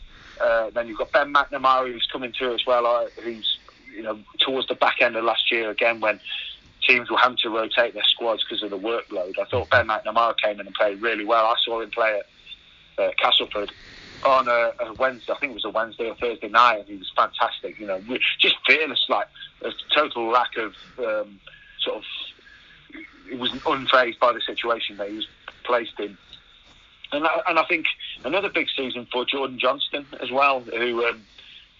Uh, 0.41 0.69
then 0.71 0.87
you've 0.87 0.97
got 0.97 1.11
Ben 1.11 1.33
McNamara 1.33 1.91
who's 1.91 2.07
coming 2.11 2.31
through 2.31 2.55
as 2.55 2.65
well, 2.65 2.85
uh, 2.85 3.05
who's 3.21 3.57
you 3.95 4.03
know 4.03 4.19
towards 4.39 4.67
the 4.67 4.75
back 4.75 5.01
end 5.01 5.15
of 5.15 5.23
last 5.23 5.51
year 5.51 5.69
again 5.69 5.99
when 5.99 6.19
teams 6.87 7.09
were 7.09 7.17
having 7.17 7.37
to 7.37 7.49
rotate 7.49 7.93
their 7.93 8.03
squads 8.03 8.43
because 8.43 8.63
of 8.63 8.69
the 8.69 8.77
workload. 8.77 9.37
I 9.39 9.45
thought 9.45 9.69
Ben 9.69 9.87
McNamara 9.87 10.35
came 10.41 10.59
in 10.59 10.65
and 10.65 10.75
played 10.75 11.01
really 11.01 11.25
well. 11.25 11.45
I 11.45 11.55
saw 11.63 11.81
him 11.81 11.91
play 11.91 12.19
at 12.97 13.03
uh, 13.03 13.11
Castleford 13.17 13.71
on 14.25 14.47
a, 14.47 14.71
a, 14.79 14.93
Wednesday. 14.97 15.33
I 15.33 15.37
think 15.39 15.51
it 15.51 15.55
was 15.55 15.65
a 15.65 15.69
Wednesday 15.69 16.09
or 16.09 16.15
Thursday 16.15 16.49
night, 16.49 16.79
and 16.79 16.87
he 16.87 16.97
was 16.97 17.11
fantastic. 17.15 17.79
You 17.79 17.87
know, 17.87 18.01
just 18.39 18.55
fearless, 18.65 19.05
like 19.09 19.27
a 19.63 19.71
total 19.93 20.29
lack 20.29 20.57
of 20.57 20.73
um, 20.99 21.39
sort 21.81 21.97
of. 21.97 22.03
He 23.29 23.35
was 23.35 23.51
unfazed 23.51 24.19
by 24.19 24.33
the 24.33 24.41
situation 24.41 24.97
that 24.97 25.09
he 25.09 25.17
was 25.17 25.27
placed 25.63 25.99
in. 25.99 26.17
And 27.11 27.25
I, 27.25 27.41
and 27.47 27.59
I 27.59 27.63
think 27.65 27.85
another 28.23 28.49
big 28.49 28.67
season 28.75 29.07
for 29.11 29.25
Jordan 29.25 29.57
Johnstone 29.59 30.05
as 30.21 30.31
well, 30.31 30.61
who 30.61 31.05
um, 31.05 31.21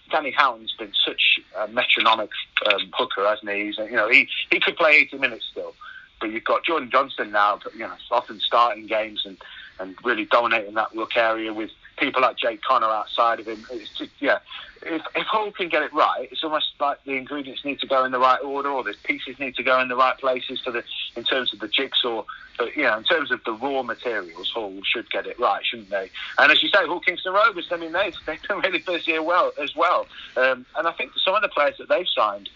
Danny 0.10 0.32
Houghton's 0.32 0.74
been 0.78 0.92
such 1.06 1.40
a 1.58 1.68
metronomic 1.68 2.30
um, 2.72 2.90
hooker, 2.94 3.26
hasn't 3.28 3.50
he? 3.52 3.66
He's, 3.66 3.78
you 3.78 3.92
know, 3.92 4.10
he, 4.10 4.28
he 4.52 4.60
could 4.60 4.76
play 4.76 4.98
80 4.98 5.18
minutes 5.18 5.46
still, 5.52 5.76
but 6.20 6.32
you've 6.32 6.44
got 6.44 6.64
Jordan 6.66 6.90
Johnstone 6.92 7.32
now, 7.32 7.60
you 7.74 7.80
know, 7.80 7.94
often 8.12 8.40
starting 8.40 8.88
games 8.88 9.24
and, 9.26 9.38
and 9.80 9.96
really 10.04 10.26
dominating 10.26 10.74
that 10.76 10.96
look 10.96 11.16
area 11.16 11.54
with 11.54 11.72
people 12.00 12.22
like 12.22 12.38
Jake 12.38 12.62
Connor 12.62 12.88
outside 12.88 13.40
of 13.40 13.48
him. 13.48 13.66
It's 13.72 13.98
just, 13.98 14.12
yeah, 14.20 14.40
if, 14.82 15.02
if 15.16 15.28
Hull 15.28 15.52
can 15.52 15.70
get 15.70 15.84
it 15.84 15.94
right, 15.94 16.28
it's 16.32 16.44
almost 16.44 16.68
like 16.80 17.04
the 17.04 17.14
ingredients 17.14 17.66
need 17.66 17.80
to 17.80 17.88
go 17.88 18.06
in 18.06 18.12
the 18.12 18.20
right 18.20 18.42
order, 18.42 18.70
or 18.70 18.84
the 18.84 18.96
pieces 19.04 19.40
need 19.40 19.56
to 19.56 19.64
go 19.64 19.80
in 19.80 19.88
the 19.88 19.96
right 19.96 20.18
places 20.18 20.62
for 20.62 20.72
the 20.72 20.84
in 21.16 21.24
terms 21.24 21.54
of 21.54 21.60
the 21.60 21.68
jigsaw. 21.68 22.24
But 22.58 22.76
you 22.76 22.84
know, 22.84 22.98
in 22.98 23.04
terms 23.04 23.32
of 23.32 23.44
the 23.46 23.54
raw 23.54 23.84
materials, 23.84 24.50
Hall 24.52 24.80
should 24.84 25.10
get 25.10 25.28
it 25.28 25.40
right, 25.40 25.66
shouldn't 25.66 25.90
they? 25.90 26.10
And 26.38 26.52
as 26.52 26.64
you 26.64 26.70
say, 26.70 26.86
Hull 26.86 27.00
Kingston 27.00 27.34
Rovers. 27.34 27.68
I 27.72 27.78
mean, 27.78 27.92
they 27.92 28.14
they've 28.26 28.42
done 28.44 28.62
really 28.62 28.80
busy 28.80 29.18
well 29.20 29.52
as 29.62 29.76
well. 29.76 30.08
Um, 30.38 30.66
and 30.76 30.88
I 30.88 30.92
think 30.94 31.12
some 31.24 31.36
of 31.36 31.42
the 31.42 31.50
players 31.50 31.76
that 31.80 31.90
they've 31.90 32.08
signed 32.16 32.50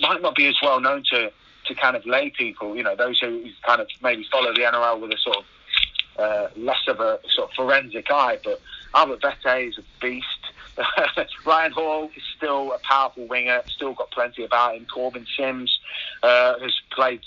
might 0.00 0.20
not 0.20 0.34
be 0.34 0.46
as 0.46 0.56
well 0.62 0.80
known 0.80 1.04
to 1.10 1.32
to 1.66 1.74
kind 1.74 1.96
of 1.96 2.04
lay 2.04 2.30
people. 2.30 2.76
You 2.76 2.82
know, 2.82 2.94
those 2.96 3.18
who 3.18 3.44
kind 3.66 3.80
of 3.80 3.88
maybe 4.02 4.26
follow 4.30 4.52
the 4.52 4.60
NRL 4.60 5.00
with 5.00 5.12
a 5.12 5.18
sort 5.18 5.38
of 5.38 5.44
uh, 6.18 6.48
less 6.56 6.88
of 6.88 7.00
a 7.00 7.18
sort 7.28 7.50
of 7.50 7.54
forensic 7.56 8.10
eye. 8.10 8.38
But 8.42 8.60
Albert 8.94 9.22
Vete 9.22 9.68
is 9.68 9.78
a 9.78 9.82
beast. 10.00 10.26
Ryan 11.46 11.72
Hall 11.72 12.10
is 12.16 12.22
still 12.36 12.72
a 12.72 12.78
powerful 12.78 13.26
winger, 13.26 13.62
still 13.68 13.94
got 13.94 14.10
plenty 14.10 14.44
about 14.44 14.76
him. 14.76 14.86
Korbin 14.86 15.26
Sims 15.36 15.78
uh, 16.22 16.58
has 16.58 16.72
played 16.90 17.20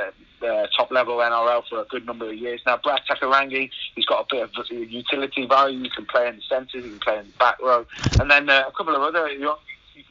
uh, 0.00 0.46
uh, 0.46 0.66
top 0.76 0.90
level 0.90 1.16
NRL 1.18 1.62
for 1.68 1.80
a 1.80 1.84
good 1.84 2.04
number 2.04 2.28
of 2.28 2.34
years 2.34 2.60
now. 2.66 2.76
Brad 2.76 3.00
Takairangi, 3.08 3.70
he's 3.94 4.04
got 4.04 4.26
a 4.26 4.26
bit 4.28 4.42
of 4.42 4.70
utility 4.70 5.46
value. 5.46 5.82
He 5.82 5.90
can 5.90 6.06
play 6.06 6.28
in 6.28 6.36
the 6.36 6.42
centres, 6.42 6.84
he 6.84 6.90
can 6.90 6.98
play 6.98 7.18
in 7.18 7.26
the 7.26 7.38
back 7.38 7.60
row, 7.62 7.86
and 8.20 8.30
then 8.30 8.50
uh, 8.50 8.64
a 8.68 8.72
couple 8.72 8.94
of 8.94 9.02
other 9.02 9.28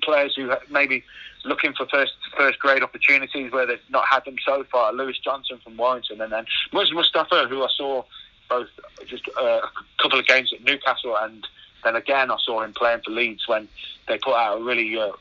players 0.04 0.36
who 0.36 0.52
maybe 0.70 1.04
looking 1.46 1.74
for 1.74 1.86
first 1.88 2.14
first 2.38 2.60
grade 2.60 2.84
opportunities 2.84 3.52
where 3.52 3.66
they've 3.66 3.80
not 3.90 4.06
had 4.08 4.26
them 4.26 4.36
so 4.46 4.64
far. 4.72 4.94
Lewis 4.94 5.18
Johnson 5.20 5.60
from 5.64 5.78
Warrington, 5.78 6.22
and 6.22 6.32
then 6.32 6.46
Muizz 6.72 6.94
Mustapha, 6.94 7.48
who 7.48 7.64
I 7.64 7.68
saw 7.76 8.04
both 8.50 8.68
just 9.08 9.28
uh, 9.40 9.62
a 9.62 9.72
couple 10.02 10.20
of 10.20 10.28
games 10.28 10.52
at 10.54 10.64
Newcastle, 10.64 11.18
and 11.18 11.48
then 11.84 11.96
again 11.96 12.32
I 12.32 12.38
saw 12.44 12.62
him 12.62 12.74
playing 12.74 13.02
for 13.04 13.12
Leeds 13.12 13.48
when 13.48 13.68
they 14.08 14.18
put 14.18 14.36
out 14.36 14.60
a 14.60 14.64
really 14.64 14.98
uh, 14.98 15.12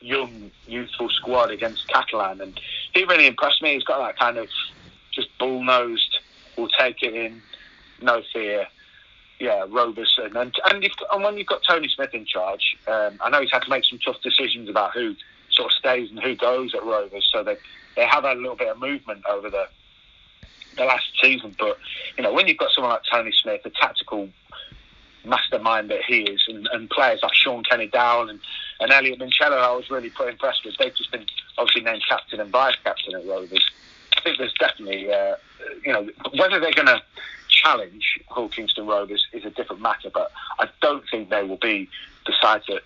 young, 0.00 0.50
youthful 0.66 1.08
squad 1.10 1.50
against 1.50 1.88
Catalan, 1.88 2.40
and 2.40 2.60
he 2.94 3.04
really 3.04 3.26
impressed 3.26 3.62
me. 3.62 3.74
He's 3.74 3.84
got 3.84 3.98
that 4.06 4.18
kind 4.18 4.38
of 4.38 4.48
just 5.12 5.28
bull 5.38 5.62
nosed, 5.62 6.18
will 6.56 6.68
take 6.68 7.02
it 7.02 7.14
in, 7.14 7.42
no 8.00 8.22
fear. 8.32 8.66
Yeah, 9.40 9.64
Roberson, 9.70 10.36
and 10.36 10.54
and, 10.70 10.90
and 11.10 11.24
when 11.24 11.38
you've 11.38 11.46
got 11.46 11.62
Tony 11.66 11.88
Smith 11.88 12.12
in 12.12 12.26
charge, 12.26 12.76
um, 12.86 13.18
I 13.22 13.30
know 13.30 13.40
he's 13.40 13.50
had 13.50 13.62
to 13.62 13.70
make 13.70 13.86
some 13.86 13.98
tough 13.98 14.20
decisions 14.22 14.68
about 14.68 14.92
who 14.92 15.16
sort 15.50 15.72
of 15.72 15.72
stays 15.72 16.10
and 16.10 16.20
who 16.20 16.36
goes 16.36 16.74
at 16.74 16.84
Rovers. 16.84 17.26
So 17.32 17.42
they 17.42 17.56
they 17.96 18.04
have 18.04 18.24
had 18.24 18.36
a 18.36 18.40
little 18.40 18.54
bit 18.54 18.68
of 18.68 18.78
movement 18.78 19.24
over 19.26 19.48
the 19.48 19.66
the 20.76 20.84
last 20.84 21.06
season. 21.22 21.56
But 21.58 21.78
you 22.18 22.22
know, 22.22 22.34
when 22.34 22.48
you've 22.48 22.58
got 22.58 22.70
someone 22.72 22.92
like 22.92 23.02
Tony 23.10 23.32
Smith, 23.32 23.62
a 23.64 23.70
tactical 23.70 24.28
mastermind 25.24 25.90
that 25.90 26.02
he 26.06 26.20
is, 26.20 26.44
and, 26.46 26.68
and 26.72 26.90
players 26.90 27.20
like 27.22 27.34
Shaun 27.34 27.62
Kenny-Dowall 27.64 28.28
and, 28.28 28.40
and 28.80 28.90
Elliot 28.90 29.20
Minchella, 29.20 29.58
I 29.58 29.74
was 29.74 29.90
really 29.90 30.10
quite 30.10 30.30
impressed 30.30 30.66
with. 30.66 30.76
They've 30.78 30.94
just 30.94 31.10
been 31.12 31.24
obviously 31.56 31.82
named 31.82 32.02
captain 32.06 32.40
and 32.40 32.50
vice 32.50 32.76
captain 32.84 33.14
at 33.14 33.26
Rovers. 33.26 33.66
I 34.16 34.20
think 34.20 34.38
there's 34.38 34.54
definitely, 34.54 35.10
uh, 35.10 35.36
you 35.84 35.92
know, 35.92 36.08
whether 36.36 36.60
they're 36.60 36.72
going 36.72 36.86
to 36.88 37.02
challenge 37.50 38.18
Hull 38.28 38.48
Kingston 38.48 38.86
Rovers 38.86 39.26
is 39.32 39.44
a 39.44 39.50
different 39.50 39.82
matter, 39.82 40.10
but 40.12 40.30
I 40.58 40.68
don't 40.80 41.04
think 41.10 41.30
they 41.30 41.42
will 41.42 41.58
be 41.58 41.88
the 42.26 42.32
side 42.40 42.62
that 42.68 42.82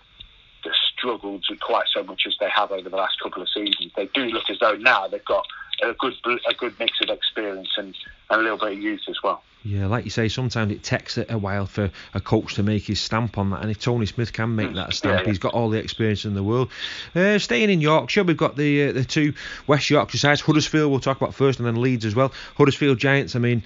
that 0.64 0.74
struggled 0.96 1.44
quite 1.60 1.86
so 1.92 2.02
much 2.02 2.22
as 2.26 2.34
they 2.40 2.48
have 2.48 2.72
over 2.72 2.88
the 2.88 2.96
last 2.96 3.20
couple 3.20 3.42
of 3.42 3.48
seasons. 3.48 3.92
They 3.94 4.06
do 4.14 4.24
look 4.24 4.48
as 4.48 4.58
though 4.58 4.76
now 4.76 5.06
they've 5.06 5.24
got 5.24 5.46
a 5.82 5.92
good 5.92 6.14
a 6.48 6.54
good 6.54 6.78
mix 6.78 7.00
of 7.02 7.10
experience 7.10 7.68
and, 7.76 7.94
and 8.30 8.40
a 8.40 8.42
little 8.42 8.58
bit 8.58 8.72
of 8.72 8.78
youth 8.78 9.02
as 9.08 9.22
well. 9.22 9.42
Yeah, 9.66 9.86
like 9.86 10.04
you 10.04 10.10
say, 10.10 10.28
sometimes 10.28 10.72
it 10.72 10.82
takes 10.82 11.16
a 11.16 11.38
while 11.38 11.64
for 11.64 11.90
a 12.12 12.20
coach 12.20 12.56
to 12.56 12.62
make 12.62 12.84
his 12.84 13.00
stamp 13.00 13.38
on 13.38 13.48
that, 13.50 13.62
and 13.62 13.70
if 13.70 13.80
Tony 13.80 14.04
Smith 14.04 14.30
can 14.30 14.54
make 14.54 14.74
that 14.74 14.92
stamp, 14.92 15.14
yeah, 15.14 15.20
yeah. 15.22 15.26
he's 15.26 15.38
got 15.38 15.54
all 15.54 15.70
the 15.70 15.78
experience 15.78 16.26
in 16.26 16.34
the 16.34 16.42
world. 16.42 16.70
Uh, 17.14 17.38
staying 17.38 17.70
in 17.70 17.80
Yorkshire, 17.80 18.24
we've 18.24 18.36
got 18.36 18.56
the 18.56 18.88
uh, 18.88 18.92
the 18.92 19.04
two 19.04 19.32
West 19.66 19.88
Yorkshire 19.88 20.18
sides, 20.18 20.42
Huddersfield. 20.42 20.90
We'll 20.90 21.00
talk 21.00 21.16
about 21.16 21.34
first, 21.34 21.60
and 21.60 21.66
then 21.66 21.80
Leeds 21.80 22.04
as 22.04 22.14
well. 22.14 22.30
Huddersfield 22.58 22.98
Giants. 22.98 23.36
I 23.36 23.38
mean, 23.38 23.62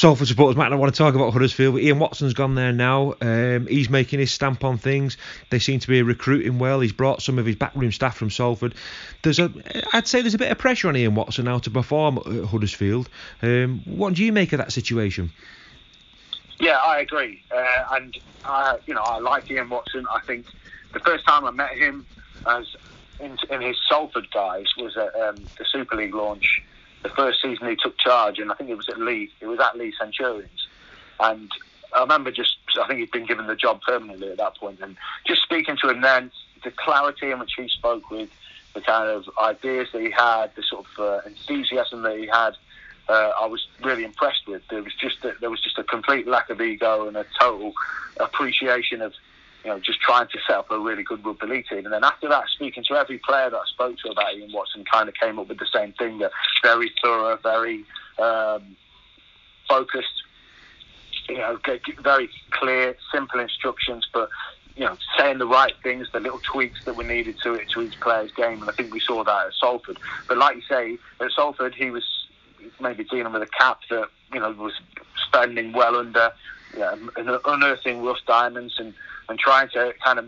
Salford 0.00 0.28
supporters 0.28 0.56
might 0.56 0.70
not 0.70 0.78
want 0.78 0.94
to 0.94 0.96
talk 0.96 1.14
about 1.14 1.30
Huddersfield, 1.34 1.74
but 1.74 1.82
Ian 1.82 1.98
Watson's 1.98 2.32
gone 2.32 2.54
there 2.54 2.72
now. 2.72 3.16
Um, 3.20 3.66
he's 3.66 3.90
making 3.90 4.18
his 4.18 4.32
stamp 4.32 4.64
on 4.64 4.78
things. 4.78 5.18
They 5.50 5.58
seem 5.58 5.78
to 5.78 5.88
be 5.88 6.00
recruiting 6.00 6.58
well. 6.58 6.80
He's 6.80 6.94
brought 6.94 7.20
some 7.20 7.38
of 7.38 7.44
his 7.44 7.56
backroom 7.56 7.92
staff 7.92 8.16
from 8.16 8.30
Salford. 8.30 8.74
There's 9.22 9.38
a, 9.38 9.52
I'd 9.92 10.08
say 10.08 10.22
there's 10.22 10.32
a 10.32 10.38
bit 10.38 10.50
of 10.50 10.56
pressure 10.56 10.88
on 10.88 10.96
Ian 10.96 11.16
Watson 11.16 11.44
now 11.44 11.58
to 11.58 11.70
perform 11.70 12.16
at 12.16 12.44
Huddersfield. 12.46 13.10
Um, 13.42 13.82
what 13.84 14.14
do 14.14 14.24
you 14.24 14.32
make 14.32 14.54
of 14.54 14.58
that 14.60 14.72
situation? 14.72 15.32
Yeah, 16.58 16.78
I 16.78 17.00
agree, 17.00 17.42
uh, 17.54 17.84
and 17.92 18.16
I, 18.46 18.78
you 18.86 18.94
know, 18.94 19.02
I 19.02 19.18
like 19.18 19.50
Ian 19.50 19.68
Watson. 19.68 20.06
I 20.10 20.20
think 20.20 20.46
the 20.94 21.00
first 21.00 21.26
time 21.26 21.44
I 21.44 21.50
met 21.50 21.76
him 21.76 22.06
as 22.46 22.74
in, 23.20 23.36
in 23.50 23.60
his 23.60 23.76
Salford 23.86 24.30
guys 24.30 24.64
was 24.78 24.96
at 24.96 25.14
um, 25.20 25.36
the 25.58 25.66
Super 25.70 25.96
League 25.96 26.14
launch 26.14 26.62
the 27.02 27.08
first 27.10 27.40
season 27.40 27.68
he 27.68 27.76
took 27.76 27.98
charge, 27.98 28.38
and 28.38 28.50
I 28.50 28.54
think 28.54 28.70
it 28.70 28.76
was 28.76 28.88
at 28.88 28.98
Leeds. 28.98 29.32
It 29.40 29.46
was 29.46 29.58
at 29.60 29.76
Leeds 29.76 29.96
Centurions, 29.98 30.66
and 31.18 31.50
I 31.94 32.00
remember 32.00 32.30
just 32.30 32.56
I 32.80 32.86
think 32.86 33.00
he'd 33.00 33.10
been 33.10 33.26
given 33.26 33.46
the 33.46 33.56
job 33.56 33.80
permanently 33.82 34.30
at 34.30 34.38
that 34.38 34.56
point, 34.56 34.80
and 34.80 34.96
just 35.26 35.42
speaking 35.42 35.76
to 35.82 35.90
him 35.90 36.00
then, 36.02 36.30
the 36.62 36.70
clarity 36.70 37.30
in 37.30 37.38
which 37.38 37.52
he 37.56 37.68
spoke 37.68 38.10
with, 38.10 38.28
the 38.74 38.80
kind 38.80 39.08
of 39.08 39.28
ideas 39.42 39.88
that 39.92 40.02
he 40.02 40.10
had, 40.10 40.54
the 40.56 40.62
sort 40.62 40.86
of 40.86 41.00
uh, 41.04 41.20
enthusiasm 41.26 42.02
that 42.02 42.16
he 42.16 42.26
had. 42.26 42.56
Uh, 43.08 43.32
I 43.40 43.46
was 43.46 43.66
really 43.82 44.04
impressed 44.04 44.46
with. 44.46 44.62
There 44.68 44.82
was 44.82 44.94
just 44.94 45.24
a, 45.24 45.34
there 45.40 45.50
was 45.50 45.60
just 45.60 45.78
a 45.78 45.84
complete 45.84 46.28
lack 46.28 46.48
of 46.48 46.60
ego 46.60 47.08
and 47.08 47.16
a 47.16 47.26
total 47.40 47.72
appreciation 48.18 49.02
of 49.02 49.14
you 49.64 49.70
know, 49.70 49.78
just 49.78 50.00
trying 50.00 50.26
to 50.28 50.38
set 50.46 50.56
up 50.56 50.70
a 50.70 50.78
really 50.78 51.02
good 51.02 51.24
rugby 51.24 51.46
league 51.46 51.66
team. 51.68 51.84
And 51.84 51.92
then 51.92 52.04
after 52.04 52.28
that, 52.28 52.44
speaking 52.54 52.84
to 52.88 52.94
every 52.94 53.18
player 53.18 53.50
that 53.50 53.56
I 53.56 53.64
spoke 53.72 53.96
to 53.98 54.10
about 54.10 54.34
Ian 54.34 54.52
Watson, 54.52 54.84
kind 54.90 55.08
of 55.08 55.14
came 55.14 55.38
up 55.38 55.48
with 55.48 55.58
the 55.58 55.68
same 55.72 55.92
thing: 55.92 56.18
that 56.18 56.30
very 56.62 56.90
thorough, 57.02 57.38
very 57.42 57.84
um, 58.18 58.76
focused, 59.68 60.22
you 61.28 61.38
know, 61.38 61.58
very 62.02 62.30
clear, 62.52 62.96
simple 63.12 63.40
instructions, 63.40 64.06
but 64.12 64.28
you 64.76 64.84
know, 64.84 64.96
saying 65.18 65.38
the 65.38 65.46
right 65.46 65.74
things, 65.82 66.08
the 66.12 66.20
little 66.20 66.40
tweaks 66.50 66.78
that 66.86 66.96
were 66.96 67.04
needed 67.04 67.36
to 67.42 67.54
it 67.54 67.66
to 67.74 67.82
each 67.82 67.94
player's 68.00 68.30
game. 68.32 68.62
And 68.62 68.70
I 68.70 68.72
think 68.72 68.94
we 68.94 69.00
saw 69.00 69.22
that 69.24 69.46
at 69.48 69.52
Salford. 69.60 69.98
But 70.26 70.38
like 70.38 70.56
you 70.56 70.62
say, 70.68 70.98
at 71.20 71.32
Salford, 71.32 71.74
he 71.74 71.90
was 71.90 72.04
maybe 72.80 73.04
dealing 73.04 73.32
with 73.32 73.42
a 73.42 73.48
cap 73.58 73.80
that 73.90 74.06
you 74.32 74.40
know 74.40 74.52
was 74.52 74.72
spending 75.26 75.72
well 75.72 75.96
under, 75.96 76.30
You 76.72 76.80
know, 76.80 77.40
unearthing 77.44 78.02
rough 78.02 78.18
diamonds 78.26 78.76
and 78.78 78.94
and 79.30 79.38
trying 79.38 79.68
to 79.70 79.94
kind 80.04 80.18
of 80.18 80.26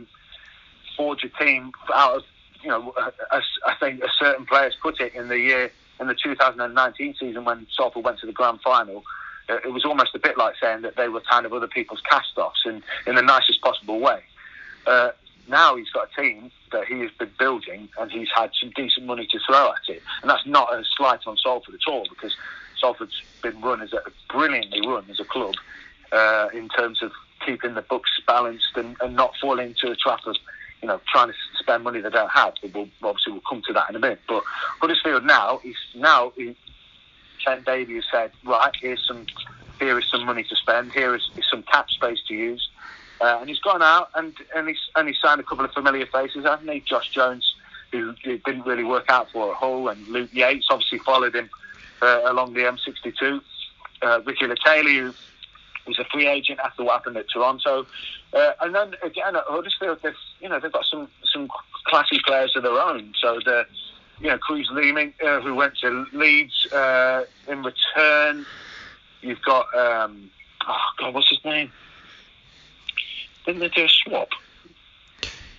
forge 0.97 1.25
a 1.25 1.29
team 1.45 1.73
out 1.95 2.17
of, 2.17 2.23
you 2.63 2.69
know, 2.71 2.95
I 3.31 3.75
think 3.81 4.03
a 4.03 4.09
certain 4.19 4.47
players 4.47 4.75
put 4.81 5.01
it 5.01 5.15
in 5.15 5.29
the 5.29 5.39
year 5.39 5.71
in 6.01 6.07
the 6.07 6.15
2019 6.15 7.15
season 7.19 7.45
when 7.45 7.67
Salford 7.77 8.05
went 8.05 8.21
to 8.21 8.27
the 8.27 8.33
grand 8.33 8.61
final. 8.63 9.05
Uh, 9.49 9.57
it 9.65 9.73
was 9.73 9.85
almost 9.85 10.15
a 10.15 10.19
bit 10.19 10.39
like 10.39 10.55
saying 10.61 10.83
that 10.83 10.97
they 10.97 11.09
were 11.09 11.21
kind 11.21 11.45
of 11.45 11.53
other 11.53 11.67
people's 11.67 12.01
cast-offs 12.09 12.63
in, 12.65 12.83
in 13.07 13.17
the 13.17 13.23
nicest 13.23 13.61
possible 13.61 13.99
way. 13.99 14.21
Uh, 14.87 15.11
now 15.49 15.77
he's 15.77 15.91
got 15.91 16.09
a 16.11 16.21
team 16.21 16.51
that 16.71 16.87
he 16.87 17.01
has 17.01 17.11
been 17.19 17.31
building 17.39 17.89
and 17.99 18.11
he's 18.11 18.29
had 18.35 18.51
some 18.61 18.71
decent 18.77 19.07
money 19.07 19.27
to 19.31 19.39
throw 19.47 19.71
at 19.71 19.89
it. 19.89 20.03
And 20.23 20.31
that's 20.31 20.47
not 20.47 20.73
a 20.73 20.85
slight 20.97 21.21
on 21.27 21.37
Salford 21.37 21.75
at 21.75 21.91
all 21.91 22.07
because 22.09 22.37
Salford's 22.81 23.21
been 23.43 23.61
run 23.61 23.83
as 23.83 23.93
a 23.93 24.03
brilliantly 24.31 24.81
run 24.87 25.05
as 25.11 25.21
a 25.21 25.25
club 25.25 25.55
uh, 26.13 26.49
in 26.55 26.69
terms 26.69 27.03
of 27.03 27.13
keeping 27.45 27.75
the 27.75 27.83
books 27.83 28.11
balanced 28.27 28.77
and, 28.77 28.97
and 29.01 29.17
not 29.17 29.35
falling 29.41 29.69
into 29.69 29.91
a 29.91 29.97
trap 29.97 30.21
of, 30.27 30.37
you 30.81 30.89
know, 30.89 31.01
trying 31.11 31.29
to 31.29 31.35
spend 31.59 31.85
money 31.85 32.01
they 32.01 32.11
don't 32.11 32.31
have. 32.31 32.55
We'll, 32.75 32.89
obviously, 33.03 33.33
we'll 33.33 33.43
come 33.49 33.63
to 33.67 33.73
that 33.73 33.91
in 33.91 33.97
a 33.97 33.99
minute. 33.99 34.21
But 34.29 34.43
Huddersfield 34.81 35.25
now, 35.25 35.59
he's 35.63 35.77
now 35.95 36.33
he, 36.37 36.57
Ken 37.45 37.63
has 37.67 38.05
said, 38.11 38.33
right, 38.45 38.73
here's 38.81 39.05
some, 39.07 39.27
here 39.79 39.99
is 39.99 40.05
some 40.11 40.25
money 40.25 40.45
to 40.45 40.57
spend. 40.57 40.93
Here 40.93 41.15
is, 41.15 41.29
is 41.37 41.45
some 41.51 41.63
cap 41.65 41.91
space 41.91 42.19
to 42.29 42.35
use. 42.35 42.69
Uh, 43.21 43.39
and 43.41 43.49
he's 43.49 43.61
gone 43.61 43.83
out 43.83 44.09
and 44.17 44.35
and 44.57 44.67
he's 44.67 44.81
and 44.97 45.07
he's 45.07 45.17
signed 45.23 45.41
a 45.41 45.45
couple 45.45 45.65
of 45.65 45.71
familiar 45.71 46.07
faces, 46.07 46.45
hasn't 46.45 46.69
he? 46.69 46.81
Josh 46.81 47.09
Jones, 47.11 47.55
who, 47.93 48.15
didn't 48.25 48.67
really 48.67 48.83
work 48.83 49.05
out 49.09 49.31
for 49.31 49.53
at 49.53 49.57
Hull, 49.57 49.89
and 49.89 50.09
Luke 50.09 50.31
Yates 50.33 50.67
obviously 50.69 50.99
followed 50.99 51.37
him 51.37 51.49
uh, 52.01 52.23
along 52.25 52.55
the 52.55 52.61
M62. 52.61 53.41
Uh, 54.03 54.21
Ricky 54.25 54.47
Leutele, 54.47 55.03
who 55.03 55.15
was 55.87 55.99
a 55.99 56.05
free 56.05 56.27
agent 56.27 56.61
after 56.65 56.85
what 56.85 56.93
happened 56.93 57.17
at 57.17 57.29
Toronto. 57.29 57.87
Uh, 58.33 58.53
and 58.61 58.75
then 58.75 58.95
again 59.03 59.37
at 59.37 59.45
Huddersfield, 59.47 59.99
they've 60.03 60.15
you 60.41 60.49
know 60.49 60.61
they've 60.61 60.73
got 60.73 60.85
some 60.85 61.09
some 61.33 61.49
classy 61.85 62.21
players 62.25 62.55
of 62.57 62.63
their 62.63 62.81
own. 62.81 63.13
So 63.21 63.41
the 63.45 63.67
you 64.21 64.29
know 64.29 64.39
Kruise 64.39 64.71
Leeming, 64.71 65.13
uh, 65.25 65.41
who 65.41 65.55
went 65.55 65.77
to 65.79 66.07
Leeds 66.13 66.73
uh, 66.73 67.25
in 67.49 67.63
return. 67.63 68.47
You've 69.21 69.43
got 69.43 69.73
um, 69.75 70.31
oh 70.67 70.79
god, 70.99 71.15
what's 71.15 71.29
his 71.29 71.45
name? 71.45 71.71
Didn't 73.45 73.61
they 73.61 73.69
do 73.69 73.85
a 73.85 73.89
swap? 73.89 74.29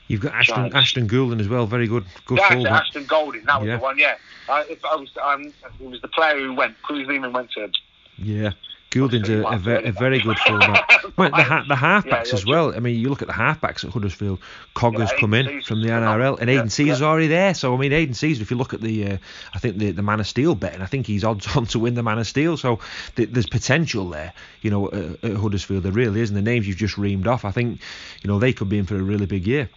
You've 0.07 0.21
got 0.21 0.33
Ashton 0.33 0.75
Ashton 0.75 1.07
Golding 1.07 1.39
as 1.39 1.47
well, 1.47 1.65
very 1.65 1.87
good 1.87 2.05
good 2.25 2.37
yeah, 2.37 2.49
fullback. 2.49 2.81
Ashton 2.81 3.05
Golding, 3.05 3.45
that 3.45 3.59
was 3.59 3.67
yeah. 3.67 3.77
the 3.77 3.81
one. 3.81 3.97
Yeah, 3.97 4.15
I, 4.49 4.77
I 4.91 4.95
was 4.95 5.09
um, 5.21 5.53
it 5.79 5.89
was 5.89 6.01
the 6.01 6.07
player 6.07 6.39
who 6.39 6.53
went. 6.53 6.75
Kruise 6.83 7.07
Leeming 7.07 7.33
went 7.33 7.51
to 7.51 7.69
yeah 8.17 8.51
Golding's 8.93 9.29
a, 9.29 9.43
a, 9.43 9.57
ve- 9.57 9.83
a 9.83 9.91
very 9.91 10.19
good 10.19 10.37
fullback. 10.39 10.89
well, 11.17 11.29
the, 11.29 11.43
ha- 11.43 11.65
the 11.67 11.75
halfbacks 11.75 12.05
yeah, 12.05 12.23
yeah, 12.27 12.33
as 12.33 12.45
well. 12.45 12.75
I 12.75 12.79
mean, 12.79 12.99
you 12.99 13.09
look 13.09 13.21
at 13.21 13.27
the 13.27 13.33
halfbacks 13.33 13.83
at 13.83 13.91
Huddersfield. 13.91 14.39
Cogger's 14.75 15.11
yeah, 15.11 15.19
come 15.19 15.33
in 15.33 15.61
from 15.61 15.81
the 15.81 15.89
NRL, 15.89 16.39
and 16.39 16.49
Aidan 16.49 16.67
Sezer's 16.67 17.01
already 17.01 17.27
there. 17.27 17.53
So 17.53 17.73
I 17.73 17.77
mean, 17.77 17.91
Aidan 17.91 18.13
Sezer, 18.13 18.41
if 18.41 18.51
you 18.51 18.57
look 18.57 18.73
at 18.73 18.81
the, 18.81 19.13
uh, 19.13 19.17
I 19.53 19.59
think 19.59 19.77
the 19.77 19.91
the 19.91 20.03
Man 20.03 20.19
of 20.19 20.27
Steel 20.27 20.55
bet, 20.55 20.73
and 20.73 20.83
I 20.83 20.85
think 20.85 21.07
he's 21.07 21.23
odds 21.23 21.47
on 21.55 21.65
to 21.67 21.79
win 21.79 21.95
the 21.95 22.03
Man 22.03 22.19
of 22.19 22.27
Steel. 22.27 22.57
So 22.57 22.79
th- 23.15 23.29
there's 23.29 23.47
potential 23.47 24.09
there, 24.09 24.33
you 24.61 24.69
know, 24.69 24.87
at, 24.91 25.31
at 25.31 25.37
Huddersfield. 25.37 25.83
There 25.83 25.91
really 25.91 26.21
is, 26.21 26.29
and 26.29 26.37
the 26.37 26.41
names 26.41 26.67
you've 26.67 26.77
just 26.77 26.95
reamed 26.95 27.27
off, 27.27 27.45
I 27.45 27.51
think, 27.51 27.79
you 28.21 28.27
know, 28.27 28.39
they 28.39 28.53
could 28.53 28.69
be 28.69 28.77
in 28.77 28.85
for 28.85 28.95
a 28.95 29.03
really 29.03 29.25
big 29.25 29.47
year. 29.47 29.69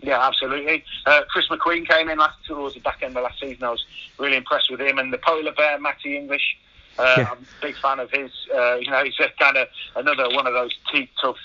Yeah, 0.00 0.24
absolutely. 0.24 0.84
Uh, 1.06 1.22
Chris 1.28 1.46
McQueen 1.48 1.88
came 1.88 2.08
in 2.08 2.18
last 2.18 2.36
towards 2.46 2.74
the 2.74 2.80
back 2.80 3.02
end 3.02 3.16
of 3.16 3.24
last 3.24 3.40
season. 3.40 3.64
I 3.64 3.70
was 3.70 3.84
really 4.18 4.36
impressed 4.36 4.70
with 4.70 4.80
him 4.80 4.98
and 4.98 5.12
the 5.12 5.18
polar 5.18 5.52
bear, 5.52 5.78
Matty 5.80 6.16
English. 6.16 6.56
Uh, 6.98 7.14
yeah. 7.18 7.28
I'm 7.30 7.38
a 7.38 7.62
big 7.62 7.76
fan 7.76 8.00
of 8.00 8.10
his. 8.10 8.30
Uh, 8.52 8.76
you 8.76 8.90
know, 8.90 9.04
he's 9.04 9.14
kind 9.38 9.56
of 9.56 9.68
another 9.96 10.28
one 10.34 10.46
of 10.46 10.52
those 10.52 10.74
teeth 10.92 11.10
tough 11.20 11.36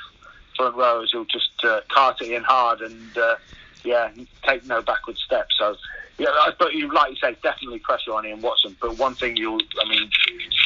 front 0.55 0.75
rowers 0.75 1.11
who'll 1.11 1.25
just 1.25 1.51
uh, 1.63 1.81
cart 1.89 2.21
it 2.21 2.31
in 2.31 2.43
hard 2.43 2.81
and 2.81 3.17
uh, 3.17 3.35
yeah, 3.83 4.11
take 4.47 4.65
no 4.65 4.81
backward 4.81 5.17
steps. 5.17 5.55
So 5.57 5.75
yeah, 6.17 6.27
but 6.59 6.73
you 6.73 6.91
like 6.93 7.11
you 7.11 7.17
say, 7.17 7.35
definitely 7.41 7.79
pressure 7.79 8.13
on 8.13 8.25
Ian 8.25 8.41
Watson. 8.41 8.75
But 8.81 8.97
one 8.97 9.15
thing 9.15 9.35
you'll, 9.37 9.61
I 9.81 9.89
mean, 9.89 10.09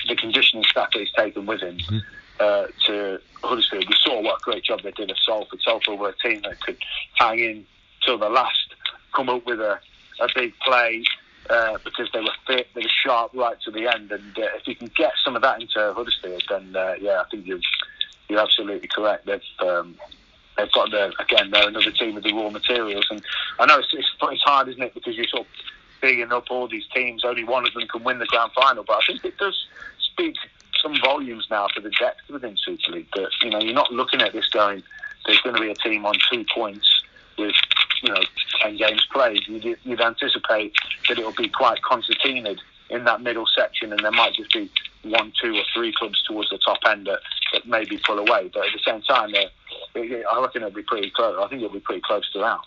the 0.07 0.15
conditioning 0.15 0.63
staff 0.65 0.91
that 0.93 0.99
he's 0.99 1.11
taken 1.11 1.45
with 1.45 1.61
him. 1.61 1.77
Mm-hmm. 1.77 1.97
Uh, 2.39 2.67
to 2.85 3.19
Huddersfield, 3.41 3.85
we 3.89 3.95
saw 4.05 4.21
what 4.21 4.39
a 4.39 4.43
great 4.43 4.63
job 4.63 4.83
they 4.83 4.91
did 4.91 5.09
at 5.09 5.17
Salford. 5.25 5.59
Salford 5.63 5.97
were 5.97 6.09
a 6.09 6.17
team 6.19 6.39
that 6.43 6.59
could 6.59 6.77
hang 7.15 7.39
in 7.39 7.65
till 8.05 8.19
the 8.19 8.29
last, 8.29 8.75
come 9.15 9.27
up 9.27 9.43
with 9.47 9.59
a, 9.59 9.79
a 10.19 10.27
big 10.35 10.53
play 10.59 11.03
uh, 11.49 11.77
because 11.83 12.09
they 12.13 12.19
were 12.19 12.35
fit, 12.45 12.67
they 12.75 12.81
were 12.81 12.89
sharp 13.03 13.31
right 13.33 13.59
to 13.61 13.71
the 13.71 13.87
end. 13.87 14.11
And 14.11 14.37
uh, 14.37 14.47
if 14.55 14.67
you 14.67 14.75
can 14.75 14.91
get 14.95 15.13
some 15.23 15.35
of 15.35 15.41
that 15.41 15.61
into 15.61 15.93
Huddersfield, 15.93 16.43
then 16.49 16.75
uh, 16.75 16.95
yeah, 16.99 17.21
I 17.25 17.29
think 17.29 17.45
you're 17.45 17.59
you're 18.29 18.39
absolutely 18.41 18.87
correct. 18.87 19.25
They've 19.25 19.41
um, 19.59 19.95
they've 20.57 20.71
got 20.71 20.91
the 20.91 21.13
again 21.19 21.51
they're 21.51 21.67
another 21.67 21.91
team 21.91 22.15
with 22.15 22.23
the 22.23 22.33
raw 22.33 22.49
materials, 22.49 23.07
and 23.09 23.21
I 23.59 23.65
know 23.65 23.79
it's, 23.79 23.93
it's, 23.93 24.09
it's 24.21 24.43
hard, 24.43 24.69
isn't 24.69 24.81
it? 24.81 24.93
Because 24.93 25.15
you're 25.15 25.27
sort 25.27 25.41
of 25.41 25.47
bigging 26.01 26.31
up 26.31 26.45
all 26.49 26.67
these 26.67 26.85
teams. 26.93 27.23
Only 27.23 27.43
one 27.43 27.65
of 27.65 27.73
them 27.73 27.87
can 27.87 28.03
win 28.03 28.19
the 28.19 28.25
grand 28.25 28.51
final, 28.53 28.83
but 28.83 28.97
I 28.97 29.01
think 29.07 29.23
it 29.25 29.37
does 29.37 29.67
speak 29.99 30.35
some 30.81 30.95
volumes 31.01 31.47
now 31.49 31.67
for 31.73 31.81
the 31.81 31.89
depth 31.89 32.21
within 32.29 32.55
Super 32.57 32.91
League. 32.91 33.09
That 33.15 33.29
you 33.41 33.49
know 33.49 33.59
you're 33.59 33.73
not 33.73 33.91
looking 33.91 34.21
at 34.21 34.33
this 34.33 34.47
going. 34.49 34.83
There's 35.25 35.41
going 35.41 35.55
to 35.55 35.61
be 35.61 35.71
a 35.71 35.75
team 35.75 36.05
on 36.05 36.15
two 36.31 36.45
points 36.53 36.87
with 37.37 37.55
you 38.01 38.09
know 38.09 38.21
ten 38.61 38.77
games 38.77 39.05
played, 39.11 39.41
you'd, 39.47 39.77
you'd 39.83 40.01
anticipate 40.01 40.73
that 41.07 41.17
it'll 41.17 41.31
be 41.33 41.49
quite 41.49 41.81
concertinaed 41.81 42.59
in 42.89 43.03
that 43.03 43.21
middle 43.21 43.45
section, 43.55 43.91
and 43.91 44.03
there 44.03 44.11
might 44.11 44.33
just 44.33 44.51
be 44.53 44.69
one, 45.03 45.31
two, 45.41 45.55
or 45.55 45.63
three 45.73 45.93
clubs 45.97 46.21
towards 46.23 46.49
the 46.49 46.57
top 46.57 46.79
end 46.87 47.07
that, 47.07 47.19
that 47.53 47.67
maybe 47.67 47.99
pull 48.05 48.19
away. 48.19 48.49
But 48.53 48.67
at 48.67 48.73
the 48.73 48.79
same 48.85 49.01
time, 49.01 49.33
uh, 49.35 49.99
I 49.99 50.41
reckon 50.41 50.63
it'll 50.63 50.71
be 50.71 50.83
pretty 50.83 51.11
close. 51.11 51.37
I 51.39 51.47
think 51.47 51.61
it'll 51.61 51.73
be 51.73 51.79
pretty 51.79 52.01
close 52.01 52.29
to 52.33 52.39
that. 52.39 52.59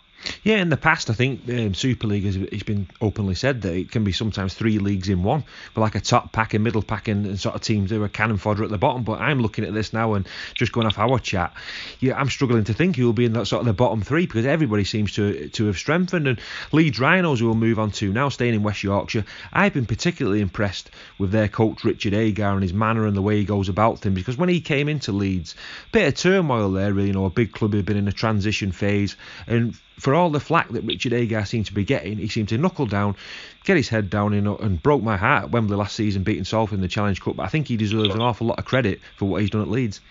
Yeah, 0.43 0.57
in 0.57 0.69
the 0.69 0.77
past, 0.77 1.09
I 1.09 1.13
think 1.13 1.47
um, 1.49 1.73
Super 1.73 2.07
League 2.07 2.25
has 2.25 2.35
it's 2.35 2.63
been 2.63 2.87
openly 2.99 3.35
said 3.35 3.61
that 3.61 3.73
it 3.73 3.91
can 3.91 4.03
be 4.03 4.11
sometimes 4.11 4.53
three 4.53 4.79
leagues 4.79 5.09
in 5.09 5.23
one, 5.23 5.43
but 5.73 5.81
like 5.81 5.95
a 5.95 5.99
top 5.99 6.31
pack 6.31 6.53
and 6.53 6.63
middle 6.63 6.81
pack 6.81 7.07
and, 7.07 7.25
and, 7.25 7.39
sort 7.39 7.55
of 7.55 7.61
teams 7.61 7.89
who 7.89 8.03
are 8.03 8.09
cannon 8.09 8.37
fodder 8.37 8.63
at 8.63 8.69
the 8.69 8.77
bottom. 8.77 9.03
But 9.03 9.19
I'm 9.19 9.39
looking 9.39 9.65
at 9.65 9.73
this 9.73 9.93
now 9.93 10.13
and 10.13 10.27
just 10.53 10.71
going 10.71 10.87
off 10.87 10.97
our 10.99 11.19
chat, 11.19 11.53
yeah, 11.99 12.17
I'm 12.17 12.29
struggling 12.29 12.63
to 12.65 12.73
think 12.73 12.95
who 12.95 13.05
will 13.05 13.13
be 13.13 13.25
in 13.25 13.33
that 13.33 13.45
sort 13.45 13.61
of 13.61 13.65
the 13.65 13.73
bottom 13.73 14.01
three 14.01 14.25
because 14.25 14.45
everybody 14.45 14.83
seems 14.83 15.13
to 15.13 15.49
to 15.49 15.65
have 15.65 15.77
strengthened. 15.77 16.27
And 16.27 16.39
Leeds 16.71 16.99
Rhinos, 16.99 17.39
who 17.39 17.47
will 17.47 17.55
move 17.55 17.79
on 17.79 17.91
to 17.91 18.11
now, 18.11 18.29
staying 18.29 18.53
in 18.53 18.63
West 18.63 18.83
Yorkshire, 18.83 19.25
I've 19.51 19.73
been 19.73 19.85
particularly 19.85 20.41
impressed 20.41 20.91
with 21.17 21.31
their 21.31 21.47
coach 21.47 21.83
Richard 21.83 22.13
Agar 22.13 22.53
and 22.53 22.63
his 22.63 22.73
manner 22.73 23.05
and 23.05 23.15
the 23.15 23.21
way 23.21 23.37
he 23.37 23.45
goes 23.45 23.69
about 23.69 23.99
things 23.99 24.15
because 24.15 24.37
when 24.37 24.49
he 24.49 24.61
came 24.61 24.89
into 24.89 25.11
Leeds, 25.11 25.55
bit 25.91 26.07
of 26.07 26.15
turmoil 26.15 26.71
there, 26.71 26.93
really. 26.93 27.11
You 27.11 27.13
know, 27.13 27.25
a 27.25 27.29
big 27.29 27.51
club 27.51 27.73
had 27.73 27.85
been 27.85 27.97
in 27.97 28.07
a 28.07 28.13
transition 28.13 28.71
phase 28.71 29.17
and 29.47 29.75
for 30.01 30.10
all 30.15 30.29
the 30.29 30.39
flack 30.39 30.69
that 30.69 30.83
Richard 30.83 31.13
Agar 31.13 31.45
seemed 31.45 31.65
to 31.67 31.73
be 31.73 31.83
getting, 31.83 32.17
he 32.17 32.27
seemed 32.27 32.49
to 32.49 32.57
knuckle 32.57 32.85
down, 32.85 33.15
get 33.63 33.77
his 33.77 33.89
head 33.89 34.09
down, 34.09 34.33
and 34.33 34.81
broke 34.83 35.03
my 35.03 35.17
heart 35.17 35.45
at 35.45 35.51
Wembley 35.51 35.77
last 35.77 35.95
season, 35.95 36.23
beating 36.23 36.43
Salford 36.43 36.75
in 36.75 36.81
the 36.81 36.87
Challenge 36.87 37.21
Cup. 37.21 37.35
But 37.35 37.43
I 37.43 37.47
think 37.47 37.67
he 37.67 37.77
deserves 37.77 38.13
an 38.13 38.21
awful 38.21 38.47
lot 38.47 38.59
of 38.59 38.65
credit 38.65 38.99
for 39.17 39.25
what 39.25 39.41
he's 39.41 39.49
done 39.49 39.61
at 39.61 39.67
Leeds. 39.67 40.01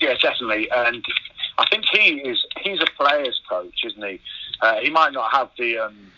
Yeah, 0.00 0.14
definitely, 0.20 0.68
and 0.70 1.04
I 1.58 1.66
think 1.70 1.84
he 1.92 2.20
is 2.20 2.44
he's 2.60 2.80
a 2.80 2.86
player's 2.96 3.40
coach, 3.48 3.84
isn't 3.84 4.02
he? 4.02 4.20
Uh, 4.60 4.80
he 4.80 4.90
might 4.90 5.12
not 5.12 5.32
have 5.32 5.50
the 5.58 5.78
um, 5.78 6.12